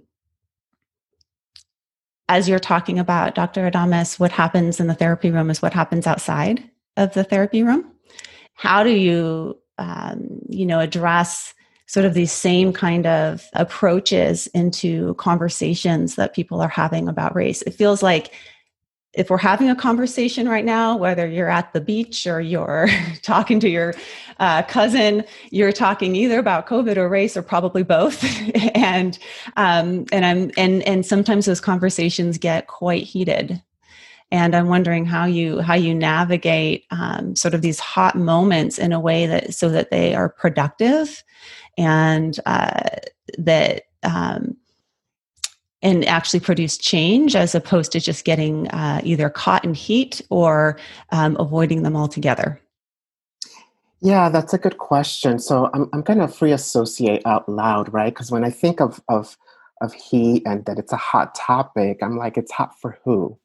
as 2.28 2.48
you're 2.48 2.58
talking 2.58 2.98
about 2.98 3.34
dr 3.34 3.70
adames 3.70 4.18
what 4.18 4.32
happens 4.32 4.80
in 4.80 4.86
the 4.86 4.94
therapy 4.94 5.30
room 5.30 5.50
is 5.50 5.62
what 5.62 5.72
happens 5.72 6.06
outside 6.06 6.68
of 6.96 7.12
the 7.14 7.24
therapy 7.24 7.62
room 7.62 7.90
how 8.54 8.82
do 8.82 8.90
you 8.90 9.56
um, 9.78 10.40
you 10.48 10.66
know 10.66 10.80
address 10.80 11.54
sort 11.86 12.06
of 12.06 12.14
these 12.14 12.32
same 12.32 12.72
kind 12.72 13.06
of 13.06 13.48
approaches 13.52 14.46
into 14.48 15.14
conversations 15.14 16.16
that 16.16 16.34
people 16.34 16.60
are 16.60 16.68
having 16.68 17.08
about 17.08 17.34
race. 17.36 17.62
It 17.62 17.74
feels 17.74 18.02
like 18.02 18.32
if 19.16 19.30
we're 19.30 19.38
having 19.38 19.70
a 19.70 19.76
conversation 19.76 20.48
right 20.48 20.64
now, 20.64 20.96
whether 20.96 21.26
you're 21.26 21.50
at 21.50 21.72
the 21.72 21.80
beach 21.80 22.26
or 22.26 22.40
you're 22.40 22.88
talking 23.22 23.60
to 23.60 23.68
your 23.68 23.94
uh, 24.40 24.62
cousin, 24.62 25.24
you're 25.50 25.72
talking 25.72 26.16
either 26.16 26.38
about 26.38 26.66
COVID 26.66 26.96
or 26.96 27.08
race, 27.08 27.36
or 27.36 27.42
probably 27.42 27.82
both. 27.82 28.24
and 28.74 29.18
um, 29.56 30.06
and 30.12 30.24
I'm 30.24 30.50
and 30.56 30.82
and 30.82 31.06
sometimes 31.06 31.46
those 31.46 31.60
conversations 31.60 32.38
get 32.38 32.66
quite 32.66 33.04
heated. 33.04 33.62
and 34.30 34.56
i'm 34.56 34.68
wondering 34.68 35.04
how 35.04 35.26
you 35.26 35.60
how 35.60 35.74
you 35.74 35.94
navigate 35.94 36.86
um, 36.90 37.36
sort 37.36 37.54
of 37.54 37.60
these 37.60 37.78
hot 37.78 38.16
moments 38.16 38.78
in 38.78 38.90
a 38.92 38.98
way 38.98 39.26
that 39.26 39.54
so 39.54 39.68
that 39.68 39.90
they 39.90 40.14
are 40.14 40.30
productive 40.30 41.22
and 41.76 42.40
uh, 42.46 42.88
that 43.38 43.84
um, 44.02 44.56
and 45.84 46.04
actually 46.06 46.40
produce 46.40 46.76
change 46.76 47.36
as 47.36 47.54
opposed 47.54 47.92
to 47.92 48.00
just 48.00 48.24
getting 48.24 48.66
uh, 48.70 49.00
either 49.04 49.30
caught 49.30 49.64
in 49.64 49.74
heat 49.74 50.20
or 50.30 50.76
um, 51.12 51.36
avoiding 51.38 51.82
them 51.82 51.94
altogether 51.94 52.60
yeah, 54.04 54.28
that's 54.28 54.52
a 54.52 54.58
good 54.58 54.76
question. 54.76 55.38
So 55.38 55.70
I'm, 55.72 55.88
I'm 55.94 56.02
going 56.02 56.18
to 56.18 56.28
free 56.28 56.52
associate 56.52 57.22
out 57.24 57.48
loud, 57.48 57.90
right? 57.90 58.12
Because 58.12 58.30
when 58.30 58.44
I 58.44 58.50
think 58.50 58.78
of, 58.78 59.00
of, 59.08 59.38
of 59.80 59.94
heat 59.94 60.42
and 60.44 60.62
that 60.66 60.78
it's 60.78 60.92
a 60.92 60.98
hot 60.98 61.34
topic, 61.34 62.00
I'm 62.02 62.18
like, 62.18 62.36
it's 62.36 62.52
hot 62.52 62.78
for 62.78 62.98
who? 63.02 63.38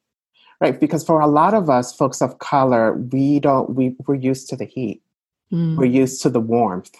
Right? 0.60 0.78
Because 0.78 1.02
for 1.02 1.18
a 1.20 1.26
lot 1.26 1.54
of 1.54 1.70
us, 1.70 1.96
folks 1.96 2.20
of 2.20 2.40
color, 2.40 2.92
we 2.92 3.40
don't, 3.40 3.74
we, 3.74 3.96
we're 4.06 4.16
used 4.16 4.50
to 4.50 4.56
the 4.56 4.66
heat. 4.66 5.00
Mm. 5.50 5.76
We're 5.76 5.86
used 5.86 6.20
to 6.22 6.28
the 6.28 6.40
warmth. 6.40 6.94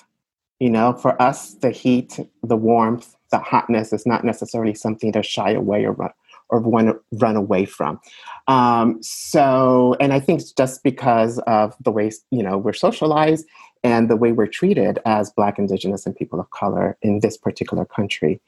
You 0.58 0.70
know, 0.70 0.94
for 0.94 1.20
us, 1.20 1.52
the 1.52 1.70
heat, 1.70 2.18
the 2.42 2.56
warmth, 2.56 3.14
the 3.30 3.38
hotness 3.38 3.92
is 3.92 4.06
not 4.06 4.24
necessarily 4.24 4.74
something 4.74 5.12
to 5.12 5.22
shy 5.22 5.52
away 5.52 5.84
or 5.84 5.92
run, 5.92 6.10
or 6.48 6.60
run, 6.60 6.98
run 7.12 7.36
away 7.36 7.64
from. 7.64 8.00
Um, 8.48 9.02
so, 9.02 9.96
and 10.00 10.12
I 10.12 10.20
think 10.20 10.42
just 10.56 10.82
because 10.82 11.38
of 11.40 11.74
the 11.80 11.90
way, 11.90 12.10
you 12.30 12.42
know, 12.42 12.58
we're 12.58 12.72
socialized 12.72 13.46
and 13.82 14.10
the 14.10 14.16
way 14.16 14.32
we're 14.32 14.46
treated 14.46 14.98
as 15.06 15.30
Black, 15.30 15.58
Indigenous, 15.58 16.06
and 16.06 16.14
people 16.14 16.40
of 16.40 16.50
color 16.50 16.96
in 17.02 17.20
this 17.20 17.36
particular 17.36 17.84
country. 17.84 18.40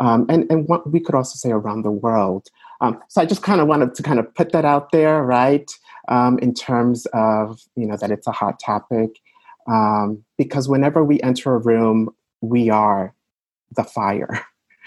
Um, 0.00 0.26
and 0.28 0.50
and 0.50 0.66
what 0.68 0.90
we 0.90 1.00
could 1.00 1.14
also 1.14 1.36
say 1.36 1.52
around 1.52 1.82
the 1.82 1.90
world. 1.90 2.48
Um, 2.80 3.00
so 3.08 3.20
I 3.20 3.26
just 3.26 3.42
kind 3.42 3.60
of 3.60 3.68
wanted 3.68 3.94
to 3.94 4.02
kind 4.02 4.18
of 4.18 4.34
put 4.34 4.50
that 4.52 4.64
out 4.64 4.90
there, 4.90 5.22
right? 5.22 5.70
Um, 6.08 6.38
in 6.40 6.54
terms 6.54 7.06
of 7.12 7.60
you 7.76 7.86
know 7.86 7.96
that 7.98 8.10
it's 8.10 8.26
a 8.26 8.32
hot 8.32 8.58
topic, 8.58 9.20
um, 9.68 10.24
because 10.38 10.68
whenever 10.68 11.04
we 11.04 11.20
enter 11.20 11.54
a 11.54 11.58
room, 11.58 12.08
we 12.40 12.70
are 12.70 13.14
the 13.74 13.84
fire. 13.84 14.40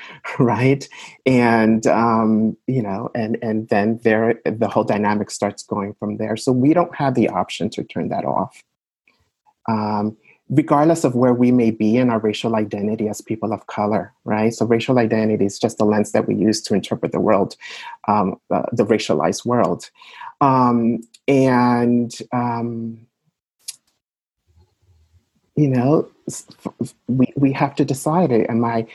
right? 0.39 0.87
And 1.25 1.85
um, 1.87 2.57
you 2.67 2.81
know 2.81 3.09
and 3.15 3.37
and 3.41 3.69
then 3.69 3.99
there 4.03 4.41
the 4.45 4.67
whole 4.67 4.83
dynamic 4.83 5.31
starts 5.31 5.63
going 5.63 5.93
from 5.95 6.17
there. 6.17 6.37
So 6.37 6.51
we 6.51 6.73
don't 6.73 6.93
have 6.95 7.15
the 7.15 7.29
option 7.29 7.69
to 7.71 7.83
turn 7.83 8.09
that 8.09 8.25
off. 8.25 8.61
Um, 9.67 10.17
regardless 10.49 11.03
of 11.03 11.15
where 11.15 11.33
we 11.33 11.51
may 11.51 11.71
be 11.71 11.97
in 11.97 12.11
our 12.11 12.19
racial 12.19 12.55
identity 12.55 13.09
as 13.09 13.19
people 13.19 13.51
of 13.51 13.65
color 13.65 14.13
right? 14.25 14.53
So 14.53 14.65
racial 14.65 14.99
identity 14.99 15.45
is 15.45 15.57
just 15.57 15.79
the 15.79 15.85
lens 15.85 16.11
that 16.11 16.27
we 16.27 16.35
use 16.35 16.61
to 16.63 16.75
interpret 16.75 17.11
the 17.11 17.19
world 17.19 17.55
um, 18.07 18.39
uh, 18.51 18.63
the 18.71 18.85
racialized 18.85 19.45
world. 19.45 19.89
Um, 20.41 21.01
and 21.27 22.11
um, 22.31 23.07
you 25.55 25.67
know 25.67 26.09
we, 27.07 27.31
we 27.35 27.51
have 27.51 27.75
to 27.75 27.85
decide 27.85 28.31
eh, 28.31 28.45
am 28.49 28.63
i 28.65 28.85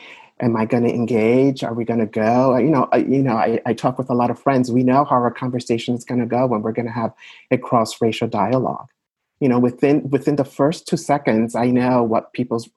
am 0.41 0.55
I 0.55 0.65
going 0.65 0.83
to 0.83 0.89
engage? 0.89 1.63
Are 1.63 1.73
we 1.73 1.85
going 1.85 1.99
to 1.99 2.05
go? 2.05 2.57
You 2.57 2.69
know, 2.69 2.89
I, 2.91 2.97
you 2.97 3.21
know, 3.21 3.35
I, 3.35 3.59
I 3.65 3.73
talk 3.73 3.97
with 3.97 4.09
a 4.09 4.13
lot 4.13 4.31
of 4.31 4.39
friends. 4.39 4.71
We 4.71 4.83
know 4.83 5.05
how 5.05 5.17
our 5.17 5.31
conversation 5.31 5.95
is 5.95 6.03
going 6.03 6.19
to 6.19 6.25
go 6.25 6.47
when 6.47 6.61
we're 6.61 6.71
going 6.71 6.87
to 6.87 6.91
have 6.91 7.13
a 7.51 7.57
cross 7.57 8.01
racial 8.01 8.27
dialogue. 8.27 8.87
You 9.39 9.49
know, 9.49 9.59
within 9.59 10.09
within 10.09 10.35
the 10.35 10.45
first 10.45 10.87
two 10.87 10.97
seconds, 10.97 11.55
I 11.55 11.67
know 11.67 12.03
what 12.03 12.33
people's 12.33 12.69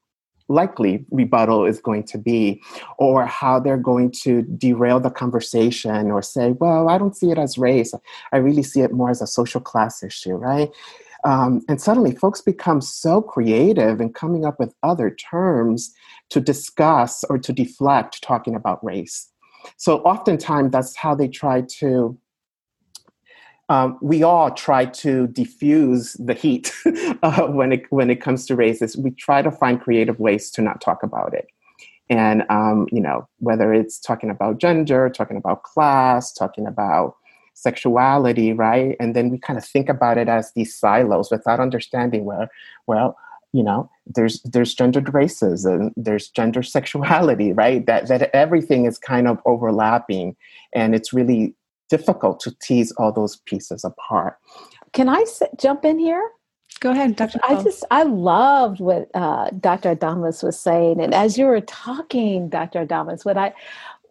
likely 0.49 1.05
rebuttal 1.11 1.65
is 1.65 1.81
going 1.81 2.05
to 2.05 2.19
be, 2.19 2.63
or 2.99 3.25
how 3.27 3.59
they're 3.59 3.79
going 3.79 4.11
to 4.23 4.43
derail 4.43 5.01
the 5.01 5.11
conversation, 5.11 6.11
or 6.11 6.23
say, 6.23 6.53
"Well, 6.53 6.89
I 6.89 6.97
don't 6.97 7.17
see 7.17 7.31
it 7.31 7.39
as 7.39 7.59
race. 7.59 7.93
I 8.33 8.39
really 8.39 8.63
see 8.63 8.81
it 8.81 8.93
more 8.93 9.11
as 9.11 9.21
a 9.21 9.27
social 9.27 9.61
class 9.61 10.03
issue." 10.03 10.37
Right? 10.37 10.71
Um, 11.25 11.63
and 11.69 11.81
suddenly, 11.81 12.15
folks 12.15 12.43
become 12.43 12.81
so 12.81 13.23
creative 13.23 14.01
in 14.01 14.13
coming 14.13 14.45
up 14.45 14.61
with 14.61 14.75
other 14.83 15.11
terms 15.11 15.95
to 16.31 16.41
discuss 16.41 17.25
or 17.25 17.39
to 17.39 17.53
deflect 17.53 18.23
talking 18.23 18.55
about 18.55 18.85
race. 18.85 19.31
So, 19.79 19.99
oftentimes, 20.01 20.71
that's 20.71 20.95
how 20.97 21.15
they 21.15 21.29
try 21.29 21.63
to. 21.79 22.19
Um, 23.71 23.99
we 24.03 24.23
all 24.23 24.51
try 24.51 24.85
to 24.85 25.27
diffuse 25.29 26.13
the 26.15 26.35
heat 26.35 26.71
uh, 27.23 27.47
when 27.47 27.73
it 27.73 27.85
when 27.89 28.11
it 28.11 28.21
comes 28.21 28.45
to 28.47 28.57
races. 28.57 28.95
We 28.95 29.11
try 29.13 29.41
to 29.41 29.51
find 29.51 29.81
creative 29.81 30.21
ways 30.21 30.51
to 30.51 30.63
not 30.63 30.83
talk 30.83 31.03
about 31.03 31.33
it, 31.33 31.47
and 32.11 32.45
um, 32.51 32.87
you 32.93 33.01
know 33.01 33.27
whether 33.39 33.73
it's 33.73 33.99
talking 33.99 34.29
about 34.29 34.59
gender, 34.59 35.09
talking 35.09 35.39
about 35.39 35.63
class, 35.63 36.35
talking 36.35 36.67
about 36.67 37.17
sexuality, 37.55 38.53
right? 38.53 38.97
And 39.01 39.17
then 39.17 39.31
we 39.31 39.39
kind 39.39 39.59
of 39.59 39.65
think 39.65 39.89
about 39.89 40.19
it 40.19 40.29
as 40.29 40.53
these 40.53 40.77
silos 40.77 41.31
without 41.31 41.61
understanding 41.61 42.25
where, 42.25 42.49
well, 42.87 43.17
you 43.53 43.63
know, 43.63 43.89
there's 44.07 44.43
there's 44.43 44.75
gendered 44.75 45.15
races 45.15 45.65
and 45.65 45.93
there's 45.97 46.29
gender 46.29 46.63
sexuality, 46.77 47.53
right? 47.53 47.87
That 47.87 48.09
that 48.09 48.31
everything 48.35 48.85
is 48.85 48.99
kind 48.99 49.29
of 49.29 49.39
overlapping, 49.47 50.37
and 50.75 50.95
it's 50.95 51.13
really 51.13 51.55
difficult 51.89 52.41
to 52.41 52.55
tease 52.61 52.93
all 52.93 53.13
those 53.13 53.37
pieces 53.47 53.85
apart. 53.85 54.39
Can 54.93 55.09
I 55.09 55.21
s- 55.21 55.43
jump 55.57 55.85
in 55.85 55.99
here? 55.99 56.31
Go 56.81 56.91
ahead, 56.91 57.15
Dr. 57.15 57.39
I 57.45 57.63
just 57.63 57.85
I 57.91 58.03
loved 58.03 58.81
what 58.81 59.09
uh, 59.15 59.51
Dr. 59.61 59.95
Adames 59.95 60.43
was 60.43 60.59
saying, 60.59 61.01
and 61.01 61.15
as 61.15 61.39
you 61.39 61.47
were 61.47 61.61
talking, 61.61 62.49
Dr. 62.49 62.85
Adames, 62.85 63.25
what 63.25 63.39
I 63.39 63.55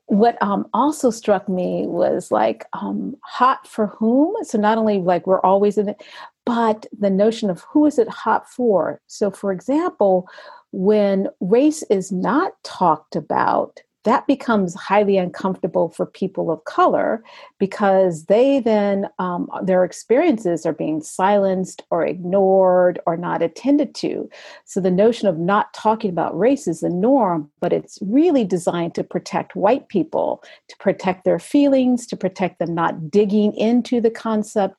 what 0.08 0.42
um, 0.42 0.68
also 0.74 1.10
struck 1.10 1.48
me 1.48 1.86
was 1.88 2.32
like 2.32 2.66
um, 2.74 3.16
hot 3.24 3.68
for 3.68 3.88
whom? 3.88 4.36
So 4.44 4.58
not 4.58 4.78
only 4.78 5.00
like 5.00 5.26
we're 5.26 5.42
always 5.42 5.78
in 5.78 5.90
it 5.90 6.04
but 6.46 6.86
the 6.98 7.10
notion 7.10 7.50
of 7.50 7.62
who 7.62 7.86
is 7.86 7.98
it 7.98 8.10
hot 8.10 8.50
for? 8.50 9.02
So 9.08 9.32
for 9.32 9.52
example 9.52 10.28
when 10.72 11.28
race 11.40 11.84
is 11.84 12.12
not 12.12 12.54
talked 12.64 13.16
about 13.16 13.80
that 14.04 14.28
becomes 14.28 14.76
highly 14.76 15.18
uncomfortable 15.18 15.90
for 15.90 16.06
people 16.06 16.52
of 16.52 16.64
color 16.66 17.24
because 17.58 18.26
they 18.26 18.60
then 18.60 19.08
um, 19.20 19.50
their 19.64 19.84
experiences 19.84 20.66
are 20.66 20.74
being 20.74 21.02
silenced 21.02 21.84
or 21.90 22.06
ignored 22.06 23.00
or 23.06 23.16
not 23.16 23.42
attended 23.42 23.96
to. 23.96 24.30
So 24.66 24.80
the 24.80 24.92
notion 24.92 25.28
of 25.28 25.38
not 25.38 25.74
talking 25.74 26.10
about 26.10 26.38
race 26.38 26.68
is 26.68 26.82
the 26.82 26.90
norm 26.90 27.50
but 27.60 27.74
it's 27.74 27.98
really 28.02 28.44
designed 28.44 28.96
to 28.96 29.04
protect 29.04 29.56
white 29.56 29.88
people 29.88 30.44
to 30.68 30.76
protect 30.78 31.24
their 31.24 31.40
feelings 31.40 32.06
to 32.08 32.18
protect 32.18 32.60
them 32.60 32.74
not 32.74 33.10
digging 33.10 33.54
into 33.56 34.02
the 34.02 34.12
concept. 34.12 34.76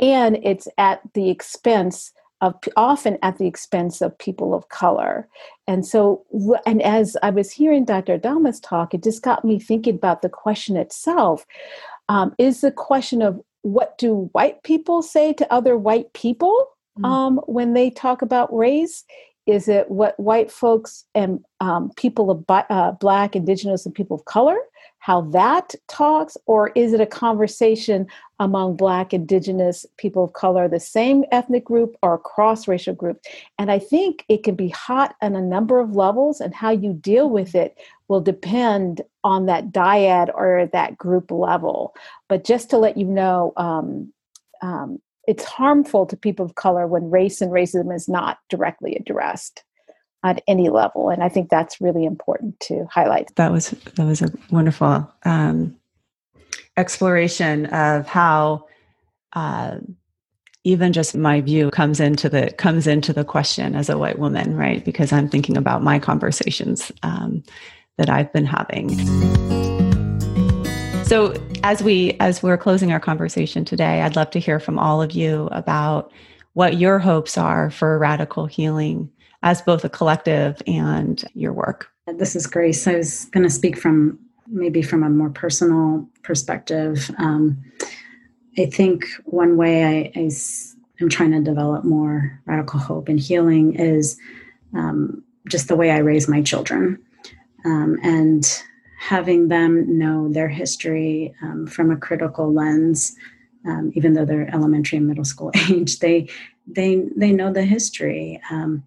And 0.00 0.38
it's 0.42 0.68
at 0.78 1.00
the 1.14 1.30
expense 1.30 2.12
of 2.40 2.54
often 2.76 3.18
at 3.22 3.38
the 3.38 3.46
expense 3.46 4.00
of 4.00 4.16
people 4.18 4.54
of 4.54 4.68
color. 4.68 5.28
And 5.66 5.86
so, 5.86 6.24
and 6.66 6.82
as 6.82 7.16
I 7.22 7.30
was 7.30 7.52
hearing 7.52 7.84
Dr. 7.84 8.18
Adames 8.18 8.60
talk, 8.62 8.92
it 8.92 9.02
just 9.02 9.22
got 9.22 9.44
me 9.44 9.58
thinking 9.58 9.94
about 9.94 10.22
the 10.22 10.28
question 10.28 10.76
itself. 10.76 11.46
Um, 12.08 12.34
is 12.38 12.60
the 12.60 12.72
question 12.72 13.22
of 13.22 13.40
what 13.62 13.96
do 13.96 14.28
white 14.32 14.62
people 14.62 15.00
say 15.00 15.32
to 15.32 15.52
other 15.52 15.78
white 15.78 16.12
people 16.12 16.68
mm. 16.98 17.06
um, 17.06 17.40
when 17.46 17.72
they 17.72 17.88
talk 17.88 18.20
about 18.20 18.54
race? 18.54 19.04
Is 19.46 19.68
it 19.68 19.90
what 19.90 20.18
white 20.18 20.50
folks 20.50 21.04
and 21.14 21.44
um, 21.60 21.90
people 21.96 22.30
of 22.30 22.44
uh, 22.48 22.92
Black, 22.92 23.36
Indigenous, 23.36 23.86
and 23.86 23.94
people 23.94 24.16
of 24.16 24.24
color 24.24 24.56
how 25.04 25.20
that 25.20 25.74
talks, 25.86 26.34
or 26.46 26.70
is 26.74 26.94
it 26.94 27.00
a 27.00 27.04
conversation 27.04 28.06
among 28.40 28.74
Black, 28.74 29.12
Indigenous, 29.12 29.84
people 29.98 30.24
of 30.24 30.32
color, 30.32 30.66
the 30.66 30.80
same 30.80 31.26
ethnic 31.30 31.62
group 31.62 31.94
or 32.00 32.16
cross 32.16 32.66
racial 32.66 32.94
group? 32.94 33.20
And 33.58 33.70
I 33.70 33.78
think 33.78 34.24
it 34.30 34.44
can 34.44 34.54
be 34.54 34.70
hot 34.70 35.14
on 35.20 35.36
a 35.36 35.42
number 35.42 35.78
of 35.78 35.94
levels, 35.94 36.40
and 36.40 36.54
how 36.54 36.70
you 36.70 36.94
deal 36.94 37.28
with 37.28 37.54
it 37.54 37.76
will 38.08 38.22
depend 38.22 39.02
on 39.24 39.44
that 39.44 39.72
dyad 39.72 40.30
or 40.34 40.70
that 40.72 40.96
group 40.96 41.30
level. 41.30 41.94
But 42.30 42.44
just 42.44 42.70
to 42.70 42.78
let 42.78 42.96
you 42.96 43.04
know, 43.04 43.52
um, 43.58 44.10
um, 44.62 45.02
it's 45.28 45.44
harmful 45.44 46.06
to 46.06 46.16
people 46.16 46.46
of 46.46 46.54
color 46.54 46.86
when 46.86 47.10
race 47.10 47.42
and 47.42 47.52
racism 47.52 47.94
is 47.94 48.08
not 48.08 48.38
directly 48.48 48.96
addressed 48.96 49.64
at 50.24 50.42
any 50.48 50.70
level 50.70 51.10
and 51.10 51.22
i 51.22 51.28
think 51.28 51.50
that's 51.50 51.80
really 51.80 52.04
important 52.04 52.58
to 52.60 52.86
highlight. 52.90 53.34
That 53.36 53.52
was 53.52 53.70
that 53.70 54.04
was 54.04 54.22
a 54.22 54.32
wonderful 54.50 55.08
um, 55.24 55.76
exploration 56.76 57.66
of 57.66 58.06
how 58.06 58.66
uh, 59.34 59.78
even 60.64 60.92
just 60.92 61.14
my 61.14 61.40
view 61.40 61.70
comes 61.70 62.00
into 62.00 62.28
the 62.28 62.50
comes 62.52 62.86
into 62.86 63.12
the 63.12 63.24
question 63.24 63.74
as 63.74 63.88
a 63.88 63.98
white 63.98 64.18
woman 64.18 64.56
right? 64.56 64.84
Because 64.84 65.12
i'm 65.12 65.28
thinking 65.28 65.56
about 65.56 65.82
my 65.82 65.98
conversations 65.98 66.90
um, 67.02 67.42
that 67.98 68.08
i've 68.08 68.32
been 68.32 68.46
having. 68.46 68.88
So 71.04 71.34
as 71.62 71.82
we 71.82 72.16
as 72.20 72.42
we're 72.42 72.56
closing 72.56 72.92
our 72.92 73.00
conversation 73.00 73.64
today 73.64 74.02
i'd 74.02 74.16
love 74.16 74.30
to 74.30 74.38
hear 74.38 74.58
from 74.58 74.78
all 74.78 75.02
of 75.02 75.12
you 75.12 75.48
about 75.52 76.12
what 76.54 76.78
your 76.78 76.98
hopes 76.98 77.36
are 77.36 77.70
for 77.70 77.98
radical 77.98 78.46
healing 78.46 79.10
as 79.44 79.60
both 79.60 79.84
a 79.84 79.90
collective 79.90 80.60
and 80.66 81.22
your 81.34 81.52
work. 81.52 81.90
This 82.16 82.34
is 82.34 82.46
Grace. 82.46 82.86
I 82.88 82.96
was 82.96 83.26
going 83.26 83.44
to 83.44 83.50
speak 83.50 83.78
from 83.78 84.18
maybe 84.48 84.82
from 84.82 85.02
a 85.02 85.10
more 85.10 85.30
personal 85.30 86.08
perspective. 86.22 87.10
Um, 87.18 87.62
I 88.58 88.66
think 88.66 89.04
one 89.24 89.56
way 89.56 90.12
I, 90.16 90.30
am 91.00 91.08
trying 91.10 91.32
to 91.32 91.40
develop 91.40 91.84
more 91.84 92.40
radical 92.46 92.80
hope 92.80 93.08
and 93.08 93.20
healing 93.20 93.74
is 93.74 94.16
um, 94.74 95.22
just 95.48 95.68
the 95.68 95.76
way 95.76 95.90
I 95.90 95.98
raise 95.98 96.26
my 96.26 96.40
children 96.40 96.98
um, 97.66 97.98
and 98.02 98.62
having 98.98 99.48
them 99.48 99.98
know 99.98 100.32
their 100.32 100.48
history 100.48 101.34
um, 101.42 101.66
from 101.66 101.90
a 101.90 101.96
critical 101.96 102.52
lens. 102.52 103.14
Um, 103.66 103.92
even 103.94 104.14
though 104.14 104.24
they're 104.24 104.54
elementary 104.54 104.98
and 104.98 105.06
middle 105.06 105.24
school 105.24 105.50
age, 105.70 105.98
they 105.98 106.28
they 106.66 107.02
they 107.14 107.32
know 107.32 107.52
the 107.52 107.64
history. 107.64 108.40
Um, 108.50 108.84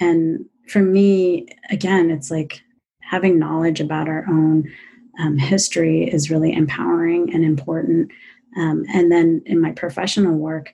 and 0.00 0.44
for 0.68 0.80
me, 0.80 1.46
again, 1.70 2.10
it's 2.10 2.30
like 2.30 2.62
having 3.00 3.38
knowledge 3.38 3.80
about 3.80 4.08
our 4.08 4.24
own 4.28 4.70
um, 5.18 5.38
history 5.38 6.04
is 6.04 6.30
really 6.30 6.52
empowering 6.52 7.32
and 7.34 7.44
important. 7.44 8.10
Um, 8.56 8.84
and 8.92 9.10
then 9.10 9.42
in 9.46 9.60
my 9.60 9.72
professional 9.72 10.36
work, 10.36 10.72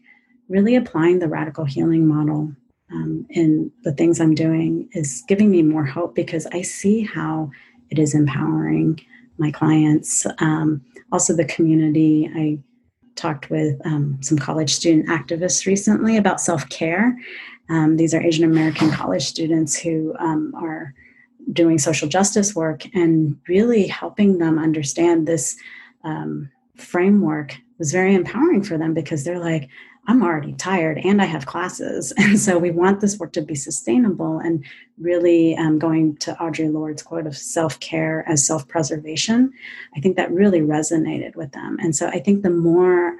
really 0.48 0.74
applying 0.74 1.18
the 1.18 1.28
radical 1.28 1.64
healing 1.64 2.06
model 2.06 2.52
um, 2.92 3.26
in 3.30 3.70
the 3.82 3.92
things 3.92 4.20
I'm 4.20 4.34
doing 4.34 4.88
is 4.92 5.24
giving 5.26 5.50
me 5.50 5.62
more 5.62 5.84
hope 5.84 6.14
because 6.14 6.46
I 6.46 6.62
see 6.62 7.02
how 7.02 7.50
it 7.90 7.98
is 7.98 8.14
empowering 8.14 9.00
my 9.38 9.50
clients, 9.50 10.26
um, 10.38 10.84
also 11.10 11.34
the 11.34 11.44
community. 11.44 12.30
I 12.34 12.58
talked 13.16 13.50
with 13.50 13.80
um, 13.86 14.18
some 14.22 14.38
college 14.38 14.74
student 14.74 15.08
activists 15.08 15.66
recently 15.66 16.16
about 16.16 16.40
self 16.40 16.68
care. 16.68 17.16
Um, 17.68 17.96
these 17.96 18.14
are 18.14 18.22
Asian 18.22 18.44
American 18.44 18.90
college 18.90 19.24
students 19.24 19.76
who 19.76 20.14
um, 20.18 20.54
are 20.56 20.94
doing 21.52 21.78
social 21.78 22.08
justice 22.08 22.54
work 22.54 22.86
and 22.94 23.38
really 23.48 23.86
helping 23.86 24.38
them 24.38 24.58
understand 24.58 25.26
this 25.26 25.56
um, 26.04 26.50
framework 26.76 27.56
was 27.78 27.92
very 27.92 28.14
empowering 28.14 28.62
for 28.62 28.78
them 28.78 28.94
because 28.94 29.24
they're 29.24 29.38
like, 29.38 29.68
I'm 30.06 30.22
already 30.22 30.52
tired 30.52 30.98
and 30.98 31.22
I 31.22 31.24
have 31.24 31.46
classes. 31.46 32.12
And 32.18 32.38
so 32.38 32.58
we 32.58 32.70
want 32.70 33.00
this 33.00 33.18
work 33.18 33.32
to 33.32 33.42
be 33.42 33.54
sustainable 33.54 34.38
and 34.38 34.64
really 34.98 35.56
um, 35.56 35.78
going 35.78 36.16
to 36.18 36.34
Audre 36.34 36.72
Lorde's 36.72 37.02
quote 37.02 37.26
of 37.26 37.36
self 37.36 37.80
care 37.80 38.24
as 38.28 38.46
self 38.46 38.68
preservation. 38.68 39.52
I 39.96 40.00
think 40.00 40.16
that 40.16 40.30
really 40.30 40.60
resonated 40.60 41.36
with 41.36 41.52
them. 41.52 41.78
And 41.80 41.96
so 41.96 42.08
I 42.08 42.20
think 42.20 42.42
the 42.42 42.50
more 42.50 43.16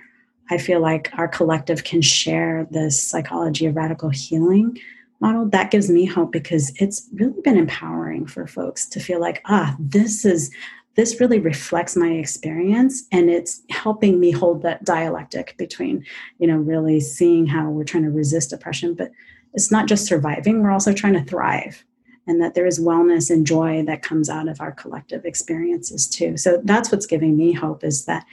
I 0.50 0.58
feel 0.58 0.80
like 0.80 1.10
our 1.16 1.28
collective 1.28 1.84
can 1.84 2.02
share 2.02 2.66
this 2.70 3.02
psychology 3.02 3.66
of 3.66 3.76
radical 3.76 4.10
healing 4.10 4.78
model, 5.20 5.46
that 5.48 5.70
gives 5.70 5.88
me 5.88 6.04
hope 6.04 6.32
because 6.32 6.72
it's 6.76 7.08
really 7.14 7.40
been 7.42 7.56
empowering 7.56 8.26
for 8.26 8.46
folks 8.46 8.86
to 8.86 9.00
feel 9.00 9.20
like, 9.20 9.40
ah, 9.46 9.74
this 9.78 10.24
is 10.24 10.50
this 10.96 11.18
really 11.18 11.40
reflects 11.40 11.96
my 11.96 12.10
experience 12.10 13.02
and 13.10 13.28
it's 13.28 13.62
helping 13.70 14.20
me 14.20 14.30
hold 14.30 14.62
that 14.62 14.84
dialectic 14.84 15.56
between 15.56 16.04
you 16.38 16.46
know 16.46 16.56
really 16.56 17.00
seeing 17.00 17.46
how 17.46 17.68
we're 17.68 17.82
trying 17.82 18.04
to 18.04 18.10
resist 18.10 18.52
oppression 18.52 18.94
but 18.94 19.10
it's 19.54 19.70
not 19.70 19.86
just 19.86 20.06
surviving. 20.06 20.62
We're 20.62 20.70
also 20.70 20.92
trying 20.92 21.14
to 21.14 21.24
thrive 21.24 21.84
and 22.26 22.40
that 22.42 22.54
there 22.54 22.66
is 22.66 22.80
wellness 22.80 23.30
and 23.30 23.46
joy 23.46 23.84
that 23.86 24.02
comes 24.02 24.28
out 24.28 24.48
of 24.48 24.60
our 24.60 24.72
collective 24.72 25.24
experiences 25.24 26.08
too. 26.08 26.36
So 26.36 26.60
that's 26.64 26.90
what's 26.90 27.06
giving 27.06 27.36
me 27.36 27.52
hope 27.52 27.84
is 27.84 28.04
that 28.06 28.26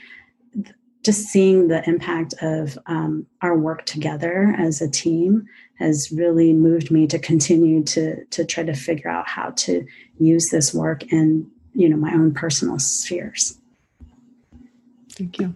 just 1.02 1.26
seeing 1.26 1.68
the 1.68 1.86
impact 1.88 2.34
of 2.40 2.78
um, 2.86 3.26
our 3.40 3.58
work 3.58 3.84
together 3.86 4.54
as 4.58 4.80
a 4.80 4.88
team 4.88 5.46
has 5.78 6.12
really 6.12 6.52
moved 6.52 6.90
me 6.90 7.06
to 7.08 7.18
continue 7.18 7.82
to 7.82 8.24
to 8.26 8.44
try 8.44 8.62
to 8.62 8.74
figure 8.74 9.10
out 9.10 9.26
how 9.26 9.50
to 9.50 9.84
use 10.18 10.50
this 10.50 10.72
work 10.72 11.02
in 11.12 11.50
you 11.74 11.88
know 11.88 11.96
my 11.96 12.12
own 12.12 12.32
personal 12.32 12.78
spheres. 12.78 13.58
Thank 15.12 15.38
you. 15.38 15.54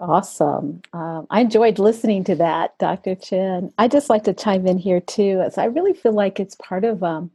Awesome. 0.00 0.82
Um, 0.92 1.26
i 1.30 1.40
enjoyed 1.40 1.80
listening 1.80 2.22
to 2.24 2.36
that 2.36 2.78
dr 2.78 3.16
chen. 3.16 3.72
I 3.76 3.88
just 3.88 4.08
like 4.08 4.22
to 4.24 4.32
chime 4.32 4.66
in 4.68 4.78
here 4.78 5.00
too 5.00 5.42
as 5.44 5.58
i 5.58 5.64
really 5.64 5.94
feel 5.94 6.12
like 6.12 6.38
it's 6.38 6.54
part 6.54 6.84
of 6.84 7.02
um, 7.02 7.32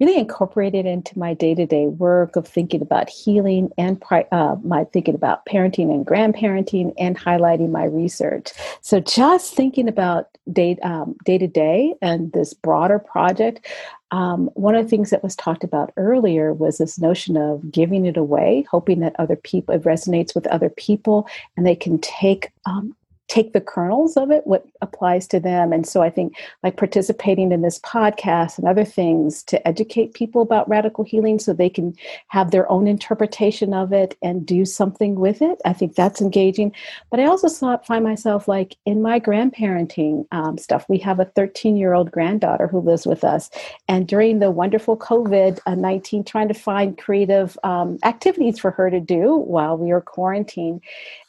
really 0.00 0.16
incorporated 0.16 0.86
into 0.86 1.18
my 1.18 1.34
day-to-day 1.34 1.86
work 1.86 2.36
of 2.36 2.48
thinking 2.48 2.80
about 2.80 3.08
healing 3.10 3.70
and 3.76 4.02
uh, 4.32 4.56
my 4.62 4.84
thinking 4.84 5.14
about 5.14 5.44
parenting 5.46 5.92
and 5.92 6.06
grandparenting 6.06 6.92
and 6.98 7.18
highlighting 7.18 7.70
my 7.70 7.84
research. 7.84 8.50
So 8.80 8.98
just 9.00 9.54
thinking 9.54 9.88
about 9.88 10.26
day, 10.50 10.78
um, 10.82 11.16
day-to-day 11.24 11.94
and 12.00 12.32
this 12.32 12.54
broader 12.54 12.98
project 12.98 13.66
um, 14.12 14.50
one 14.54 14.74
of 14.74 14.84
the 14.84 14.88
things 14.90 15.10
that 15.10 15.22
was 15.22 15.36
talked 15.36 15.62
about 15.62 15.92
earlier 15.96 16.52
was 16.52 16.78
this 16.78 16.98
notion 16.98 17.36
of 17.36 17.70
giving 17.70 18.06
it 18.06 18.16
away, 18.16 18.66
hoping 18.70 19.00
that 19.00 19.14
other 19.18 19.36
people, 19.36 19.74
it 19.74 19.82
resonates 19.82 20.34
with 20.34 20.46
other 20.48 20.68
people 20.68 21.28
and 21.56 21.66
they 21.66 21.76
can 21.76 21.98
take 22.00 22.50
um, 22.66 22.94
take 23.30 23.52
the 23.52 23.60
kernels 23.60 24.16
of 24.16 24.32
it, 24.32 24.44
what 24.44 24.66
applies 24.82 25.28
to 25.28 25.38
them. 25.38 25.72
And 25.72 25.86
so 25.86 26.02
I 26.02 26.10
think 26.10 26.36
like 26.64 26.76
participating 26.76 27.52
in 27.52 27.62
this 27.62 27.78
podcast 27.78 28.58
and 28.58 28.66
other 28.66 28.84
things 28.84 29.44
to 29.44 29.66
educate 29.66 30.14
people 30.14 30.42
about 30.42 30.68
radical 30.68 31.04
healing 31.04 31.38
so 31.38 31.52
they 31.52 31.70
can 31.70 31.94
have 32.26 32.50
their 32.50 32.70
own 32.70 32.88
interpretation 32.88 33.72
of 33.72 33.92
it 33.92 34.18
and 34.20 34.44
do 34.44 34.64
something 34.64 35.14
with 35.14 35.42
it. 35.42 35.60
I 35.64 35.72
think 35.72 35.94
that's 35.94 36.20
engaging. 36.20 36.74
But 37.08 37.20
I 37.20 37.26
also 37.26 37.46
saw, 37.46 37.76
find 37.78 38.02
myself 38.02 38.48
like 38.48 38.76
in 38.84 39.00
my 39.00 39.20
grandparenting 39.20 40.26
um, 40.32 40.58
stuff, 40.58 40.84
we 40.88 40.98
have 40.98 41.20
a 41.20 41.24
13 41.24 41.76
year 41.76 41.92
old 41.92 42.10
granddaughter 42.10 42.66
who 42.66 42.80
lives 42.80 43.06
with 43.06 43.22
us. 43.22 43.48
And 43.86 44.08
during 44.08 44.40
the 44.40 44.50
wonderful 44.50 44.96
COVID 44.96 45.60
19, 45.68 46.24
trying 46.24 46.48
to 46.48 46.54
find 46.54 46.98
creative 46.98 47.56
um, 47.62 47.98
activities 48.02 48.58
for 48.58 48.72
her 48.72 48.90
to 48.90 48.98
do 48.98 49.36
while 49.36 49.78
we 49.78 49.90
were 49.90 50.00
quarantined 50.00 50.82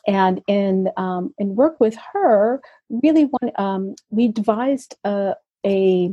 and 0.07 0.41
in 0.47 0.89
um, 0.97 1.33
in 1.37 1.55
work 1.55 1.79
with 1.79 1.95
her, 2.13 2.61
really, 2.89 3.29
um, 3.57 3.95
we 4.09 4.27
devised 4.27 4.95
a, 5.03 5.35
a 5.65 6.11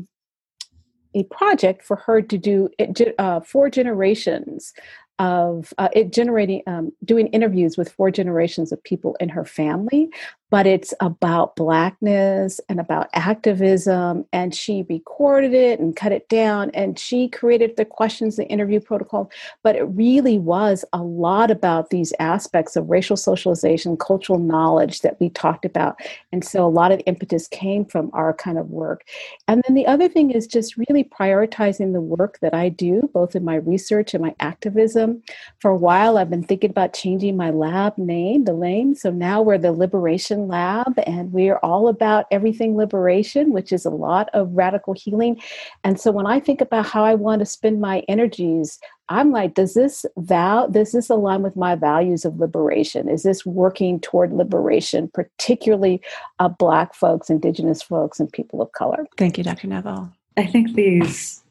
a 1.14 1.24
project 1.24 1.84
for 1.84 1.97
her 1.97 2.20
to 2.20 2.39
do 2.39 2.68
it, 2.78 3.14
uh, 3.18 3.41
four 3.41 3.70
generations 3.70 4.72
of 5.18 5.72
uh, 5.78 5.89
it 5.93 6.12
generating 6.12 6.62
um, 6.66 6.93
doing 7.05 7.26
interviews 7.28 7.76
with 7.76 7.91
four 7.91 8.11
generations 8.11 8.70
of 8.70 8.82
people 8.84 9.16
in 9.18 9.28
her 9.28 9.45
family 9.45 10.11
but 10.51 10.66
it's 10.66 10.94
about 11.01 11.57
blackness 11.57 12.61
and 12.68 12.80
about 12.80 13.09
activism 13.12 14.24
and 14.32 14.55
she 14.55 14.84
recorded 14.88 15.53
it 15.53 15.80
and 15.80 15.96
cut 15.96 16.12
it 16.12 16.28
down 16.28 16.70
and 16.74 16.99
she 16.99 17.28
created 17.28 17.76
the 17.76 17.84
questions 17.84 18.36
the 18.36 18.46
interview 18.46 18.80
protocol 18.80 19.30
but 19.62 19.76
it 19.76 19.84
really 19.84 20.38
was 20.38 20.84
a 20.92 21.03
lot 21.03 21.51
about 21.51 21.90
these 21.90 22.12
aspects 22.18 22.76
of 22.76 22.88
racial 22.88 23.16
socialization 23.16 23.96
cultural 23.96 24.38
knowledge 24.38 25.01
that 25.01 25.18
we 25.20 25.28
talked 25.30 25.64
about 25.64 25.96
and 26.32 26.44
so 26.44 26.64
a 26.64 26.68
lot 26.68 26.92
of 26.92 27.01
impetus 27.07 27.49
came 27.49 27.84
from 27.84 28.11
our 28.12 28.32
kind 28.32 28.59
of 28.59 28.70
work. 28.70 29.05
And 29.46 29.62
then 29.66 29.74
the 29.74 29.86
other 29.86 30.09
thing 30.09 30.30
is 30.30 30.46
just 30.46 30.76
really 30.76 31.05
prioritizing 31.05 31.92
the 31.92 32.01
work 32.01 32.38
that 32.40 32.55
i 32.55 32.68
do 32.68 33.09
both 33.12 33.34
in 33.34 33.44
my 33.44 33.57
research 33.57 34.14
and 34.14 34.22
my 34.22 34.34
activism. 34.40 35.22
For 35.59 35.70
a 35.70 35.76
while 35.76 36.18
i've 36.18 36.30
been 36.30 36.42
thinking 36.42 36.70
about 36.70 36.94
changing 36.94 37.36
my 37.36 37.51
lab 37.51 37.96
name 37.99 38.44
the 38.44 38.53
name 38.53 38.94
so 38.94 39.11
now 39.11 39.42
we're 39.42 39.59
the 39.59 39.72
liberation 39.72 40.38
Liberation 40.39 40.49
Lab, 40.49 40.95
and 41.07 41.32
we 41.32 41.49
are 41.49 41.59
all 41.62 41.89
about 41.89 42.26
everything 42.30 42.76
liberation, 42.76 43.53
which 43.53 43.72
is 43.72 43.84
a 43.84 43.91
lot 43.91 44.28
of 44.32 44.51
radical 44.53 44.95
healing. 44.95 45.41
And 45.84 46.01
so 46.01 46.11
when 46.11 46.26
I 46.26 46.41
think 46.41 46.61
about 46.61 46.86
how 46.86 47.05
I 47.05 47.14
want 47.14 47.41
to 47.41 47.47
spend 47.47 47.80
my 47.80 48.03
energies, 48.09 48.78
I'm 49.09 49.30
like, 49.30 49.55
does 49.55 49.74
this 49.74 50.05
vow, 50.18 50.66
does 50.66 50.93
this 50.93 51.09
align 51.09 51.43
with 51.43 51.57
my 51.57 51.74
values 51.74 52.24
of 52.24 52.39
liberation? 52.39 53.09
Is 53.09 53.22
this 53.22 53.47
working 53.47 54.01
toward 54.01 54.32
liberation, 54.32 55.11
particularly 55.12 56.01
of 56.39 56.59
Black 56.59 56.95
folks, 56.95 57.30
Indigenous 57.30 57.82
folks, 57.82 58.20
and 58.20 58.30
people 58.32 58.61
of 58.61 58.72
color? 58.72 59.07
Thank 59.16 59.39
you, 59.39 59.45
Dr. 59.45 59.66
Neville. 59.66 60.12
I 60.36 60.47
think 60.47 60.74
these 60.74 61.43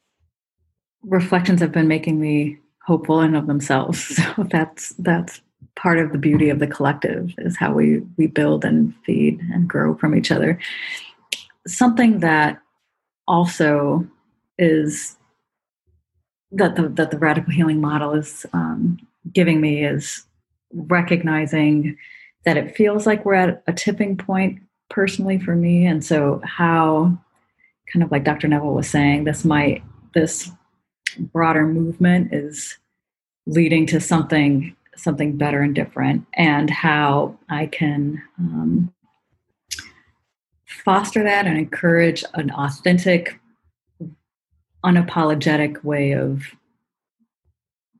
reflections 1.04 1.62
have 1.62 1.72
been 1.72 1.88
making 1.88 2.20
me 2.20 2.58
hopeful 2.86 3.22
in 3.22 3.36
of 3.36 3.48
themselves. 3.48 4.20
So 4.38 4.44
that's 4.44 4.90
that's 5.00 5.42
part 5.78 6.00
of 6.00 6.12
the 6.12 6.18
beauty 6.18 6.50
of 6.50 6.60
the 6.60 6.68
collective 6.68 7.34
is 7.38 7.56
how 7.56 7.72
we 7.72 8.00
we 8.18 8.28
build 8.28 8.66
and 8.66 8.94
feed 9.06 9.40
and 9.54 9.70
grow 9.70 9.96
from 9.96 10.16
each 10.16 10.32
other. 10.32 10.60
Something 11.66 12.20
that 12.20 12.62
also 13.28 14.06
is 14.58 15.16
that 16.52 16.76
the 16.76 16.90
that 16.90 17.12
the 17.12 17.18
radical 17.18 17.54
healing 17.54 17.80
model 17.80 18.14
is 18.14 18.46
um, 18.52 18.98
giving 19.32 19.62
me 19.62 19.86
is 19.86 20.26
recognizing 20.74 21.98
that 22.44 22.58
it 22.58 22.76
feels 22.76 23.06
like 23.06 23.24
we're 23.24 23.34
at 23.36 23.64
a 23.68 23.74
tipping 23.74 24.18
point 24.18 24.60
personally 24.90 25.38
for 25.38 25.56
me. 25.56 25.86
And 25.86 26.04
so 26.04 26.42
how 26.44 27.18
kind 27.92 28.04
of 28.04 28.12
like 28.12 28.26
dr 28.26 28.46
neville 28.46 28.74
was 28.74 28.90
saying 28.90 29.24
this 29.24 29.46
might 29.46 29.82
this 30.14 30.52
broader 31.18 31.66
movement 31.66 32.34
is 32.34 32.78
leading 33.46 33.86
to 33.86 34.02
something 34.02 34.76
something 35.00 35.38
better 35.38 35.62
and 35.62 35.76
different 35.76 36.26
and 36.34 36.70
how 36.70 37.38
I 37.50 37.68
can 37.68 38.22
um, 38.40 38.94
foster 40.66 41.24
that 41.24 41.46
and 41.46 41.58
encourage 41.58 42.24
an 42.34 42.52
authentic, 42.52 43.40
unapologetic 44.84 45.84
way 45.84 46.14
of 46.14 46.44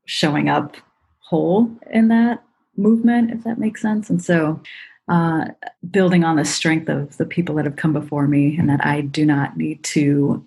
showing 0.06 0.50
up 0.50 0.78
whole 1.20 1.70
in 1.92 2.08
that 2.08 2.44
movement, 2.78 3.32
if 3.32 3.44
that 3.44 3.58
makes 3.58 3.82
sense. 3.82 4.10
And 4.10 4.24
so 4.24 4.62
uh, 5.10 5.48
building 5.90 6.24
on 6.24 6.36
the 6.36 6.46
strength 6.46 6.90
of 6.90 7.18
the 7.18 7.26
people 7.26 7.56
that 7.56 7.66
have 7.66 7.76
come 7.76 7.94
before 7.94 8.28
me, 8.28 8.58
and 8.58 8.70
that 8.70 8.86
I 8.86 9.02
do 9.02 9.26
not 9.26 9.58
need 9.58 9.84
to 9.86 10.46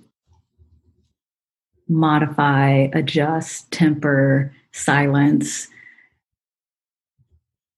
modify, 1.88 2.88
adjust, 2.92 3.70
temper, 3.72 4.54
silence 4.72 5.68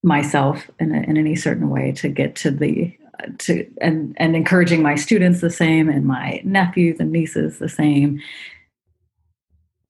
myself 0.02 0.70
in, 0.78 0.92
a, 0.92 1.02
in 1.02 1.16
any 1.16 1.36
certain 1.36 1.70
way 1.70 1.92
to 1.92 2.08
get 2.08 2.34
to 2.36 2.50
the 2.50 2.96
to 3.38 3.68
and 3.80 4.14
and 4.18 4.34
encouraging 4.34 4.82
my 4.82 4.96
students 4.96 5.40
the 5.40 5.50
same 5.50 5.88
and 5.88 6.06
my 6.06 6.40
nephews 6.44 6.98
and 6.98 7.12
nieces 7.12 7.58
the 7.58 7.68
same 7.68 8.20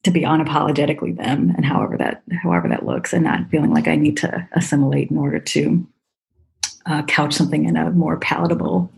to 0.02 0.10
be 0.10 0.22
unapologetically 0.22 1.16
them 1.16 1.52
and 1.56 1.64
however 1.64 1.96
that 1.96 2.22
however 2.42 2.68
that 2.68 2.84
looks 2.84 3.12
and 3.12 3.24
not 3.24 3.48
feeling 3.50 3.72
like 3.72 3.88
i 3.88 3.96
need 3.96 4.16
to 4.16 4.48
assimilate 4.52 5.10
in 5.10 5.16
order 5.16 5.38
to 5.38 5.86
uh, 6.86 7.02
couch 7.04 7.32
something 7.32 7.64
in 7.64 7.76
a 7.76 7.90
more 7.92 8.18
palatable 8.18 8.90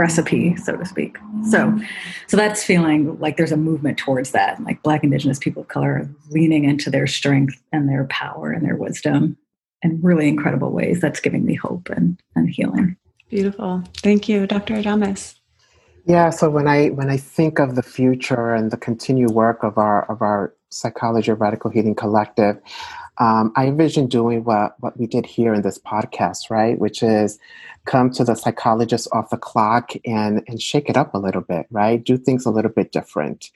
recipe 0.00 0.56
so 0.56 0.76
to 0.76 0.86
speak. 0.86 1.18
So 1.50 1.78
so 2.26 2.36
that's 2.36 2.64
feeling 2.64 3.18
like 3.20 3.36
there's 3.36 3.52
a 3.52 3.56
movement 3.56 3.98
towards 3.98 4.30
that 4.30 4.62
like 4.64 4.82
black 4.82 5.04
indigenous 5.04 5.38
people 5.38 5.62
of 5.62 5.68
color 5.68 6.08
leaning 6.30 6.64
into 6.64 6.88
their 6.90 7.06
strength 7.06 7.60
and 7.72 7.88
their 7.88 8.04
power 8.06 8.50
and 8.50 8.64
their 8.64 8.76
wisdom 8.76 9.36
in 9.82 10.00
really 10.00 10.26
incredible 10.26 10.70
ways. 10.72 11.00
That's 11.00 11.20
giving 11.20 11.44
me 11.44 11.54
hope 11.54 11.90
and, 11.90 12.18
and 12.34 12.48
healing. 12.48 12.96
Beautiful. 13.28 13.84
Thank 13.98 14.28
you 14.28 14.46
dr 14.46 14.74
adames. 14.74 15.34
Yeah 16.06 16.30
so 16.30 16.48
when 16.48 16.66
i 16.66 16.88
when 16.88 17.10
i 17.10 17.18
think 17.18 17.58
of 17.58 17.74
the 17.74 17.82
future 17.82 18.54
and 18.54 18.70
the 18.70 18.78
continued 18.88 19.32
work 19.32 19.62
of 19.62 19.76
our 19.76 20.10
of 20.10 20.22
our 20.22 20.54
psychology 20.70 21.30
of 21.30 21.40
radical 21.40 21.70
healing 21.70 21.94
collective 21.94 22.56
um, 23.20 23.52
I 23.54 23.66
envision 23.66 24.06
doing 24.06 24.44
what, 24.44 24.76
what 24.80 24.98
we 24.98 25.06
did 25.06 25.26
here 25.26 25.52
in 25.52 25.60
this 25.60 25.78
podcast, 25.78 26.48
right? 26.48 26.78
Which 26.78 27.02
is 27.02 27.38
come 27.84 28.10
to 28.12 28.24
the 28.24 28.34
psychologist 28.34 29.08
off 29.12 29.28
the 29.28 29.36
clock 29.36 29.92
and, 30.06 30.42
and 30.48 30.60
shake 30.60 30.88
it 30.88 30.96
up 30.96 31.14
a 31.14 31.18
little 31.18 31.42
bit, 31.42 31.66
right? 31.70 32.02
Do 32.02 32.16
things 32.16 32.46
a 32.46 32.50
little 32.50 32.70
bit 32.70 32.92
different. 32.92 33.50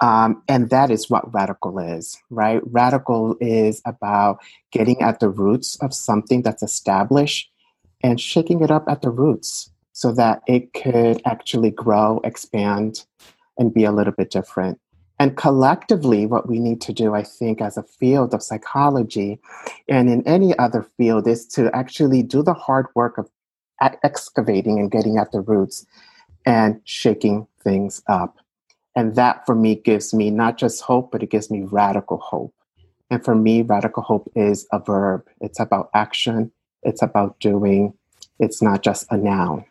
Um, 0.00 0.42
and 0.48 0.70
that 0.70 0.90
is 0.90 1.10
what 1.10 1.32
radical 1.34 1.78
is, 1.78 2.18
right? 2.30 2.62
Radical 2.64 3.36
is 3.42 3.82
about 3.84 4.40
getting 4.72 5.02
at 5.02 5.20
the 5.20 5.28
roots 5.28 5.76
of 5.82 5.92
something 5.92 6.40
that's 6.40 6.62
established 6.62 7.50
and 8.02 8.18
shaking 8.18 8.62
it 8.62 8.70
up 8.70 8.86
at 8.88 9.02
the 9.02 9.10
roots 9.10 9.70
so 9.92 10.12
that 10.12 10.40
it 10.46 10.72
could 10.72 11.20
actually 11.26 11.70
grow, 11.70 12.20
expand, 12.24 13.04
and 13.58 13.74
be 13.74 13.84
a 13.84 13.92
little 13.92 14.14
bit 14.14 14.30
different. 14.30 14.80
And 15.20 15.36
collectively, 15.36 16.24
what 16.24 16.48
we 16.48 16.58
need 16.58 16.80
to 16.80 16.94
do, 16.94 17.14
I 17.14 17.22
think, 17.22 17.60
as 17.60 17.76
a 17.76 17.82
field 17.82 18.32
of 18.32 18.42
psychology 18.42 19.38
and 19.86 20.08
in 20.08 20.26
any 20.26 20.58
other 20.58 20.82
field, 20.96 21.28
is 21.28 21.46
to 21.48 21.70
actually 21.76 22.22
do 22.22 22.42
the 22.42 22.54
hard 22.54 22.86
work 22.94 23.18
of 23.18 23.28
excavating 24.02 24.78
and 24.78 24.90
getting 24.90 25.18
at 25.18 25.30
the 25.30 25.42
roots 25.42 25.84
and 26.46 26.80
shaking 26.84 27.46
things 27.62 28.02
up. 28.08 28.38
And 28.96 29.14
that 29.16 29.44
for 29.44 29.54
me 29.54 29.74
gives 29.74 30.14
me 30.14 30.30
not 30.30 30.56
just 30.56 30.80
hope, 30.80 31.12
but 31.12 31.22
it 31.22 31.28
gives 31.28 31.50
me 31.50 31.64
radical 31.64 32.16
hope. 32.16 32.54
And 33.10 33.22
for 33.22 33.34
me, 33.34 33.60
radical 33.60 34.02
hope 34.02 34.32
is 34.34 34.66
a 34.72 34.78
verb. 34.78 35.28
It's 35.42 35.60
about 35.60 35.90
action, 35.92 36.50
it's 36.82 37.02
about 37.02 37.38
doing, 37.40 37.92
it's 38.38 38.62
not 38.62 38.82
just 38.82 39.06
a 39.10 39.18
noun. 39.18 39.66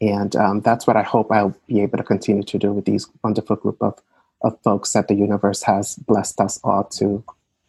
And 0.00 0.34
um, 0.36 0.60
that's 0.62 0.86
what 0.86 0.96
I 0.96 1.02
hope 1.02 1.30
I'll 1.30 1.54
be 1.66 1.82
able 1.82 1.98
to 1.98 2.04
continue 2.04 2.44
to 2.44 2.58
do 2.58 2.72
with 2.72 2.86
these 2.86 3.06
wonderful 3.22 3.56
group 3.56 3.76
of 3.82 4.00
of 4.44 4.60
folks 4.62 4.92
that 4.92 5.08
the 5.08 5.14
universe 5.14 5.62
has 5.62 5.96
blessed 5.96 6.40
us 6.40 6.60
all 6.62 6.84
to 6.84 7.24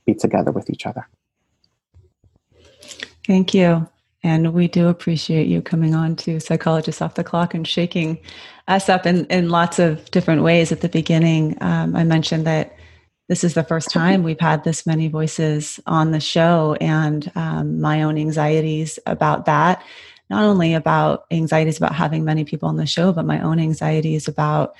be 0.06 0.14
together 0.14 0.52
with 0.52 0.70
each 0.70 0.86
other. 0.86 1.08
Thank 3.26 3.54
you. 3.54 3.90
And 4.24 4.54
we 4.54 4.68
do 4.68 4.88
appreciate 4.88 5.48
you 5.48 5.62
coming 5.62 5.94
on 5.94 6.16
to 6.18 6.40
Psychologists 6.40 7.02
Off 7.02 7.14
the 7.14 7.24
Clock 7.24 7.54
and 7.54 7.68
shaking 7.68 8.20
us 8.68 8.90
up 8.90 9.06
in, 9.06 9.26
in 9.26 9.50
lots 9.50 9.80
of 9.80 10.10
different 10.12 10.42
ways 10.42 10.72
at 10.72 10.82
the 10.82 10.90
beginning. 10.90 11.58
Um, 11.62 11.96
I 11.96 12.04
mentioned 12.04 12.46
that 12.48 12.76
this 13.28 13.44
is 13.44 13.54
the 13.54 13.64
first 13.64 13.90
time 13.92 14.24
we've 14.24 14.40
had 14.40 14.64
this 14.64 14.86
many 14.86 15.08
voices 15.08 15.80
on 15.88 16.12
the 16.12 16.20
show, 16.20 16.76
and 16.80 17.32
um, 17.36 17.82
my 17.82 18.04
own 18.04 18.18
anxieties 18.18 19.00
about 19.06 19.46
that. 19.46 19.84
Not 20.30 20.44
only 20.44 20.74
about 20.74 21.26
anxieties 21.32 21.78
about 21.78 21.94
having 21.94 22.26
many 22.26 22.46
people 22.46 22.68
on 22.70 22.78
the 22.78 22.86
show, 22.86 23.12
but 23.12 23.26
my 23.26 23.40
own 23.42 23.60
anxieties 23.60 24.28
about 24.28 24.76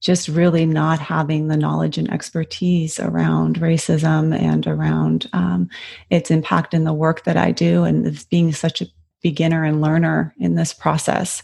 just 0.00 0.28
really 0.28 0.64
not 0.64 0.98
having 0.98 1.48
the 1.48 1.56
knowledge 1.56 1.98
and 1.98 2.10
expertise 2.10 2.98
around 2.98 3.60
racism 3.60 4.36
and 4.38 4.66
around 4.66 5.28
um, 5.32 5.68
its 6.08 6.30
impact 6.30 6.74
in 6.74 6.84
the 6.84 6.92
work 6.92 7.24
that 7.24 7.36
I 7.36 7.52
do, 7.52 7.84
and 7.84 8.26
being 8.30 8.52
such 8.52 8.80
a 8.80 8.86
beginner 9.22 9.64
and 9.64 9.80
learner 9.80 10.34
in 10.38 10.54
this 10.54 10.72
process. 10.72 11.42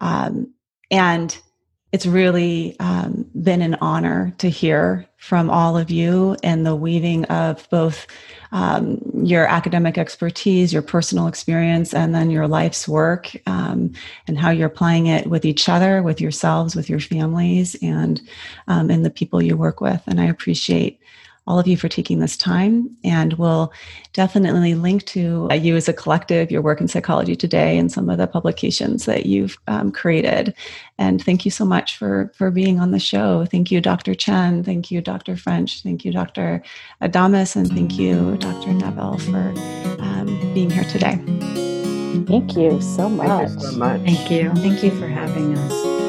Um, 0.00 0.52
and 0.90 1.38
it's 1.92 2.06
really 2.06 2.76
um, 2.80 3.30
been 3.40 3.62
an 3.62 3.76
honor 3.80 4.34
to 4.38 4.50
hear 4.50 5.06
from 5.22 5.48
all 5.48 5.76
of 5.76 5.88
you 5.88 6.36
and 6.42 6.66
the 6.66 6.74
weaving 6.74 7.24
of 7.26 7.68
both 7.70 8.08
um, 8.50 9.00
your 9.22 9.46
academic 9.46 9.96
expertise, 9.96 10.72
your 10.72 10.82
personal 10.82 11.28
experience, 11.28 11.94
and 11.94 12.12
then 12.12 12.28
your 12.28 12.48
life's 12.48 12.88
work 12.88 13.30
um, 13.46 13.92
and 14.26 14.36
how 14.36 14.50
you're 14.50 14.66
applying 14.66 15.06
it 15.06 15.28
with 15.28 15.44
each 15.44 15.68
other, 15.68 16.02
with 16.02 16.20
yourselves, 16.20 16.74
with 16.74 16.90
your 16.90 16.98
families, 16.98 17.76
and 17.82 18.20
um, 18.66 18.90
and 18.90 19.04
the 19.04 19.10
people 19.10 19.40
you 19.40 19.56
work 19.56 19.80
with. 19.80 20.02
And 20.08 20.20
I 20.20 20.24
appreciate 20.24 20.98
all 21.46 21.58
of 21.58 21.66
you 21.66 21.76
for 21.76 21.88
taking 21.88 22.20
this 22.20 22.36
time. 22.36 22.88
And 23.02 23.32
we'll 23.34 23.72
definitely 24.12 24.74
link 24.74 25.04
to 25.06 25.48
uh, 25.50 25.54
you 25.54 25.76
as 25.76 25.88
a 25.88 25.92
collective, 25.92 26.50
your 26.50 26.62
work 26.62 26.80
in 26.80 26.88
psychology 26.88 27.34
today, 27.34 27.78
and 27.78 27.90
some 27.90 28.08
of 28.08 28.18
the 28.18 28.26
publications 28.26 29.06
that 29.06 29.26
you've 29.26 29.58
um, 29.66 29.90
created. 29.90 30.54
And 30.98 31.22
thank 31.22 31.44
you 31.44 31.50
so 31.50 31.64
much 31.64 31.96
for, 31.96 32.32
for 32.36 32.50
being 32.50 32.78
on 32.78 32.92
the 32.92 33.00
show. 33.00 33.44
Thank 33.44 33.70
you, 33.70 33.80
Dr. 33.80 34.14
Chen. 34.14 34.62
Thank 34.62 34.90
you, 34.90 35.00
Dr. 35.00 35.36
French. 35.36 35.82
Thank 35.82 36.04
you, 36.04 36.12
Dr. 36.12 36.62
Adames. 37.00 37.56
And 37.56 37.68
thank 37.68 37.98
you, 37.98 38.36
Dr. 38.36 38.72
Neville, 38.72 39.18
for 39.18 39.52
um, 40.00 40.26
being 40.54 40.70
here 40.70 40.84
today. 40.84 41.20
Thank 42.26 42.56
you 42.56 42.80
so 42.80 43.08
much. 43.08 43.48
Thank 43.48 43.60
you 43.60 43.70
so 43.70 43.78
much. 43.78 44.00
Thank 44.02 44.30
you. 44.30 44.50
Thank 44.54 44.82
you 44.84 44.90
for 44.92 45.08
having 45.08 45.56
us. 45.58 46.01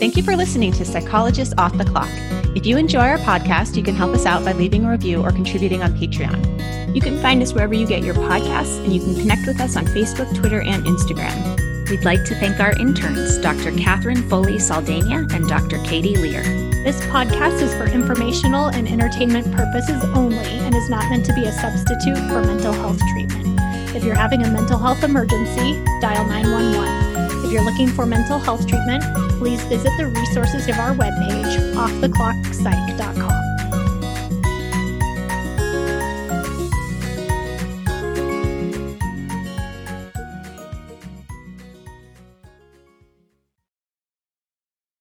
Thank 0.00 0.16
you 0.16 0.22
for 0.22 0.36
listening 0.36 0.72
to 0.72 0.84
Psychologists 0.84 1.54
Off 1.56 1.78
the 1.78 1.84
Clock. 1.84 2.10
If 2.56 2.66
you 2.66 2.76
enjoy 2.76 3.00
our 3.00 3.18
podcast, 3.18 3.76
you 3.76 3.82
can 3.82 3.94
help 3.94 4.12
us 4.12 4.26
out 4.26 4.44
by 4.44 4.52
leaving 4.52 4.84
a 4.84 4.90
review 4.90 5.22
or 5.22 5.30
contributing 5.30 5.82
on 5.82 5.92
Patreon. 5.94 6.94
You 6.94 7.00
can 7.00 7.20
find 7.22 7.40
us 7.42 7.54
wherever 7.54 7.74
you 7.74 7.86
get 7.86 8.02
your 8.02 8.14
podcasts, 8.14 8.82
and 8.84 8.92
you 8.92 9.00
can 9.00 9.14
connect 9.14 9.46
with 9.46 9.60
us 9.60 9.76
on 9.76 9.86
Facebook, 9.86 10.34
Twitter, 10.34 10.60
and 10.60 10.84
Instagram. 10.84 11.88
We'd 11.88 12.04
like 12.04 12.24
to 12.24 12.34
thank 12.34 12.60
our 12.60 12.72
interns, 12.78 13.38
Dr. 13.38 13.72
Catherine 13.72 14.28
Foley 14.28 14.58
Saldana 14.58 15.26
and 15.32 15.48
Dr. 15.48 15.78
Katie 15.84 16.16
Lear. 16.16 16.42
This 16.84 17.00
podcast 17.06 17.62
is 17.62 17.72
for 17.74 17.86
informational 17.86 18.66
and 18.66 18.88
entertainment 18.88 19.50
purposes 19.54 20.04
only 20.14 20.36
and 20.36 20.74
is 20.74 20.90
not 20.90 21.08
meant 21.08 21.24
to 21.26 21.34
be 21.34 21.44
a 21.44 21.52
substitute 21.52 22.18
for 22.28 22.42
mental 22.42 22.72
health 22.72 23.00
treatment. 23.12 23.60
If 23.94 24.02
you're 24.04 24.16
having 24.16 24.42
a 24.42 24.50
mental 24.50 24.78
health 24.78 25.02
emergency, 25.02 25.82
dial 26.00 26.26
911. 26.26 27.03
If 27.44 27.52
you're 27.52 27.62
looking 27.62 27.88
for 27.88 28.06
mental 28.06 28.38
health 28.38 28.66
treatment, 28.66 29.04
please 29.38 29.62
visit 29.64 29.92
the 29.98 30.06
resources 30.06 30.66
of 30.66 30.78
our 30.78 30.94
webpage, 30.94 31.74
offtheclockpsych.com. 31.74 33.33